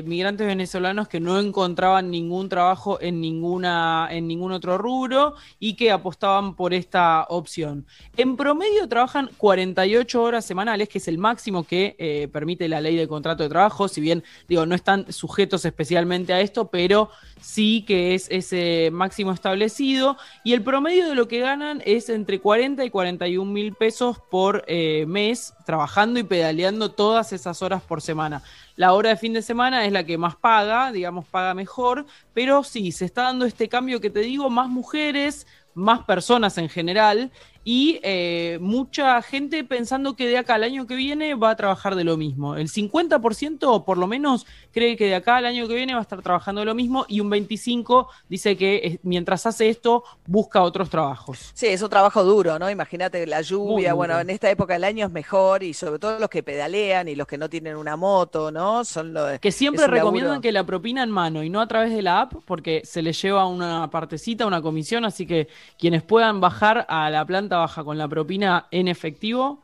migrantes 0.04 0.46
venezolanos 0.46 1.08
que 1.08 1.20
no 1.20 1.38
encontraban 1.38 2.10
ningún 2.10 2.48
trabajo 2.48 2.98
en 3.02 3.20
ninguna 3.20 4.08
en 4.10 4.26
ningún 4.26 4.52
otro 4.52 4.78
rubro 4.78 5.34
y 5.58 5.74
que 5.74 5.90
apostaban 5.90 6.54
por 6.54 6.72
esta 6.72 7.26
opción. 7.28 7.86
En 8.16 8.36
promedio 8.36 8.88
trabajan 8.88 9.29
48 9.38 10.22
horas 10.22 10.44
semanales, 10.44 10.88
que 10.88 10.98
es 10.98 11.08
el 11.08 11.18
máximo 11.18 11.64
que 11.64 11.96
eh, 11.98 12.28
permite 12.32 12.68
la 12.68 12.80
ley 12.80 12.96
de 12.96 13.08
contrato 13.08 13.42
de 13.42 13.48
trabajo, 13.48 13.88
si 13.88 14.00
bien 14.00 14.22
digo 14.48 14.66
no 14.66 14.74
están 14.74 15.12
sujetos 15.12 15.64
especialmente 15.64 16.32
a 16.32 16.40
esto, 16.40 16.68
pero 16.68 17.10
sí 17.40 17.84
que 17.86 18.14
es 18.14 18.28
ese 18.30 18.90
máximo 18.92 19.32
establecido 19.32 20.16
y 20.44 20.52
el 20.52 20.62
promedio 20.62 21.08
de 21.08 21.14
lo 21.14 21.28
que 21.28 21.40
ganan 21.40 21.82
es 21.84 22.08
entre 22.08 22.40
40 22.40 22.84
y 22.84 22.90
41 22.90 23.50
mil 23.50 23.74
pesos 23.74 24.18
por 24.30 24.64
eh, 24.66 25.04
mes 25.06 25.54
trabajando 25.64 26.20
y 26.20 26.24
pedaleando 26.24 26.90
todas 26.90 27.32
esas 27.32 27.62
horas 27.62 27.82
por 27.82 28.02
semana. 28.02 28.42
La 28.76 28.92
hora 28.92 29.10
de 29.10 29.16
fin 29.16 29.32
de 29.32 29.42
semana 29.42 29.84
es 29.84 29.92
la 29.92 30.04
que 30.04 30.18
más 30.18 30.36
paga, 30.36 30.90
digamos, 30.92 31.26
paga 31.26 31.54
mejor, 31.54 32.06
pero 32.34 32.64
sí, 32.64 32.92
se 32.92 33.04
está 33.04 33.24
dando 33.24 33.44
este 33.44 33.68
cambio 33.68 34.00
que 34.00 34.10
te 34.10 34.20
digo, 34.20 34.48
más 34.50 34.68
mujeres, 34.68 35.46
más 35.74 36.04
personas 36.04 36.58
en 36.58 36.68
general 36.68 37.30
y 37.62 38.00
eh, 38.02 38.58
mucha 38.60 39.20
gente 39.22 39.64
pensando 39.64 40.16
que 40.16 40.26
de 40.26 40.38
acá 40.38 40.54
al 40.54 40.64
año 40.64 40.86
que 40.86 40.94
viene 40.94 41.34
va 41.34 41.50
a 41.50 41.56
trabajar 41.56 41.94
de 41.94 42.04
lo 42.04 42.16
mismo. 42.16 42.56
El 42.56 42.68
50% 42.68 43.58
o 43.64 43.84
por 43.84 43.98
lo 43.98 44.06
menos 44.06 44.46
cree 44.72 44.96
que 44.96 45.06
de 45.06 45.14
acá 45.14 45.36
al 45.36 45.46
año 45.46 45.68
que 45.68 45.74
viene 45.74 45.92
va 45.92 45.98
a 45.98 46.02
estar 46.02 46.22
trabajando 46.22 46.60
de 46.60 46.64
lo 46.64 46.74
mismo 46.74 47.04
y 47.08 47.20
un 47.20 47.30
25% 47.30 48.06
dice 48.28 48.56
que 48.56 48.98
mientras 49.02 49.44
hace 49.46 49.68
esto 49.68 50.04
busca 50.26 50.62
otros 50.62 50.88
trabajos. 50.88 51.50
Sí, 51.54 51.66
es 51.66 51.82
un 51.82 51.90
trabajo 51.90 52.24
duro, 52.24 52.58
¿no? 52.58 52.70
Imagínate 52.70 53.26
la 53.26 53.42
lluvia, 53.42 53.92
bueno, 53.92 54.18
en 54.18 54.30
esta 54.30 54.50
época 54.50 54.74
del 54.74 54.84
año 54.84 55.06
es 55.06 55.12
mejor 55.12 55.62
y 55.62 55.74
sobre 55.74 55.98
todo 55.98 56.18
los 56.18 56.30
que 56.30 56.42
pedalean 56.42 57.08
y 57.08 57.14
los 57.14 57.26
que 57.26 57.36
no 57.36 57.50
tienen 57.50 57.76
una 57.76 57.96
moto, 57.96 58.50
¿no? 58.50 58.84
Son 58.84 59.12
los 59.12 59.38
Que 59.38 59.52
siempre 59.52 59.86
recomiendan 59.86 60.32
laburo. 60.32 60.40
que 60.42 60.52
la 60.52 60.64
propina 60.64 61.02
en 61.02 61.10
mano 61.10 61.42
y 61.42 61.50
no 61.50 61.60
a 61.60 61.68
través 61.68 61.92
de 61.92 62.00
la 62.02 62.22
app 62.22 62.32
porque 62.46 62.82
se 62.84 63.02
les 63.02 63.20
lleva 63.20 63.46
una 63.46 63.90
partecita, 63.90 64.46
una 64.46 64.62
comisión, 64.62 65.04
así 65.04 65.26
que 65.26 65.48
quienes 65.78 66.02
puedan 66.02 66.40
bajar 66.40 66.86
a 66.88 67.10
la 67.10 67.24
planta 67.26 67.49
baja 67.58 67.84
con 67.84 67.98
la 67.98 68.08
propina 68.08 68.66
en 68.70 68.88
efectivo, 68.88 69.62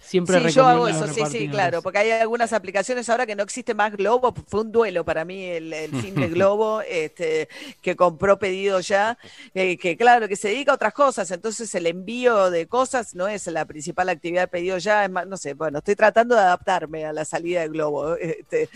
siempre 0.00 0.40
Sí, 0.40 0.50
yo 0.54 0.66
hago 0.66 0.88
eso, 0.88 1.06
sí, 1.08 1.22
sí, 1.26 1.48
claro, 1.48 1.82
porque 1.82 1.98
hay 1.98 2.10
algunas 2.12 2.52
aplicaciones 2.52 3.08
ahora 3.08 3.26
que 3.26 3.36
no 3.36 3.42
existe 3.42 3.74
más 3.74 3.92
Globo, 3.96 4.34
fue 4.48 4.62
un 4.62 4.72
duelo 4.72 5.04
para 5.04 5.24
mí 5.24 5.44
el, 5.44 5.72
el 5.72 5.94
fin 5.94 6.14
de 6.14 6.28
Globo, 6.30 6.82
este, 6.82 7.48
que 7.80 7.96
compró 7.96 8.38
pedido 8.38 8.80
ya, 8.80 9.18
eh, 9.54 9.76
que 9.78 9.96
claro, 9.96 10.26
que 10.28 10.36
se 10.36 10.48
dedica 10.48 10.72
a 10.72 10.74
otras 10.76 10.92
cosas, 10.94 11.30
entonces 11.30 11.74
el 11.74 11.86
envío 11.86 12.50
de 12.50 12.66
cosas 12.66 13.14
no 13.14 13.28
es 13.28 13.46
la 13.46 13.64
principal 13.66 14.08
actividad 14.08 14.42
de 14.42 14.48
pedido 14.48 14.78
ya, 14.78 15.04
es 15.04 15.10
más, 15.10 15.26
no 15.26 15.36
sé, 15.36 15.54
bueno, 15.54 15.78
estoy 15.78 15.96
tratando 15.96 16.34
de 16.34 16.40
adaptarme 16.42 17.04
a 17.04 17.12
la 17.12 17.24
salida 17.24 17.60
de 17.60 17.68
Globo, 17.68 18.14
este, 18.20 18.68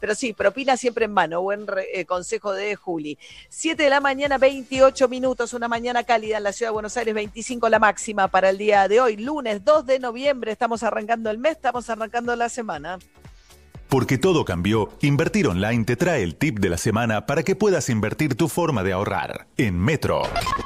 pero 0.00 0.14
sí, 0.14 0.32
propina 0.32 0.76
siempre 0.76 1.04
en 1.06 1.12
mano, 1.12 1.42
buen 1.42 1.66
re- 1.66 1.88
eh, 1.92 2.04
consejo 2.04 2.52
de 2.52 2.74
Juli. 2.76 3.18
7 3.48 3.84
de 3.84 3.90
la 3.90 4.00
mañana, 4.00 4.38
28 4.38 5.08
minutos, 5.08 5.52
una 5.54 5.68
mañana 5.68 6.04
cálida 6.04 6.38
en 6.38 6.44
la 6.44 6.52
ciudad 6.52 6.70
de 6.70 6.74
Buenos 6.74 6.96
Aires, 6.96 7.14
25 7.14 7.68
la 7.68 7.78
máxima 7.78 8.28
para 8.28 8.50
el 8.50 8.58
día 8.58 8.88
de 8.88 9.00
hoy, 9.00 9.16
lunes 9.16 9.64
2 9.64 9.86
de 9.86 9.98
noviembre, 9.98 10.55
estamos 10.56 10.82
arrancando 10.82 11.30
el 11.30 11.36
mes, 11.36 11.52
estamos 11.52 11.90
arrancando 11.90 12.34
la 12.34 12.48
semana. 12.48 12.98
Porque 13.90 14.16
todo 14.16 14.46
cambió, 14.46 14.88
Invertir 15.02 15.46
Online 15.46 15.84
te 15.84 15.96
trae 15.96 16.22
el 16.22 16.36
tip 16.36 16.58
de 16.60 16.70
la 16.70 16.78
semana 16.78 17.26
para 17.26 17.42
que 17.42 17.54
puedas 17.54 17.90
invertir 17.90 18.36
tu 18.36 18.48
forma 18.48 18.82
de 18.82 18.94
ahorrar. 18.94 19.46
En 19.58 19.78
Metro. 19.78 20.22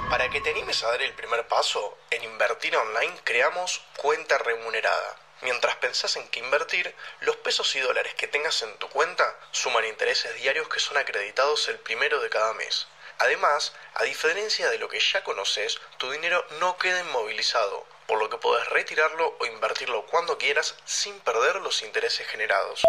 Para 0.09 0.31
que 0.31 0.41
te 0.41 0.51
animes 0.51 0.83
a 0.85 0.89
dar 0.89 1.03
el 1.03 1.13
primer 1.15 1.47
paso, 1.49 1.99
en 2.13 2.23
Invertir 2.23 2.77
Online 2.77 3.15
creamos 3.25 3.83
cuenta 4.01 4.39
remunerada. 4.39 5.17
Mientras 5.43 5.75
pensás 5.77 6.17
en 6.17 6.29
qué 6.29 6.39
invertir, 6.39 6.95
los 7.23 7.37
pesos 7.37 7.75
y 7.75 7.81
dólares 7.81 8.15
que 8.15 8.29
tengas 8.29 8.63
en 8.63 8.73
tu 8.79 8.89
cuenta 8.89 9.25
suman 9.51 9.87
intereses 9.87 10.35
diarios 10.37 10.69
que 10.69 10.79
son 10.79 10.99
acreditados 10.99 11.69
el 11.69 11.79
primero 11.79 12.21
de 12.21 12.31
cada 12.31 12.55
mes. 12.55 12.87
Además, 13.19 13.75
a 13.95 14.05
diferencia 14.05 14.71
de 14.71 14.79
lo 14.79 14.89
que 14.89 15.01
ya 15.01 15.25
conoces, 15.25 15.79
tu 15.99 16.11
dinero 16.11 16.43
no 16.61 16.79
queda 16.79 17.01
inmovilizado, 17.01 17.87
por 18.11 18.19
lo 18.19 18.29
que 18.29 18.39
podés 18.39 18.69
retirarlo 18.71 19.37
o 19.39 19.47
invertirlo 19.47 20.05
cuando 20.11 20.37
quieras 20.37 20.75
sin 20.85 21.15
perder 21.21 21.63
los 21.63 21.81
intereses 21.85 22.27
generados. 22.27 22.83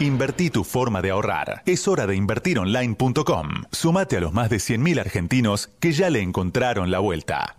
Invertí 0.00 0.50
tu 0.50 0.64
forma 0.64 1.00
de 1.00 1.10
ahorrar. 1.10 1.62
Es 1.64 1.86
hora 1.86 2.08
de 2.08 2.16
invertironline.com. 2.16 3.48
Sumate 3.70 4.16
a 4.16 4.20
los 4.20 4.32
más 4.32 4.50
de 4.50 4.56
100.000 4.56 4.98
argentinos 4.98 5.68
que 5.78 5.92
ya 5.92 6.10
le 6.10 6.22
encontraron 6.22 6.90
la 6.90 6.98
vuelta. 6.98 7.58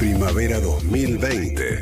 Primavera 0.00 0.58
2020. 0.58 1.80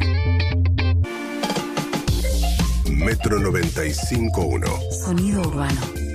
Metro 2.91 3.39
95.1. 3.39 4.93
Sonido 4.93 5.41
urbano. 5.41 6.06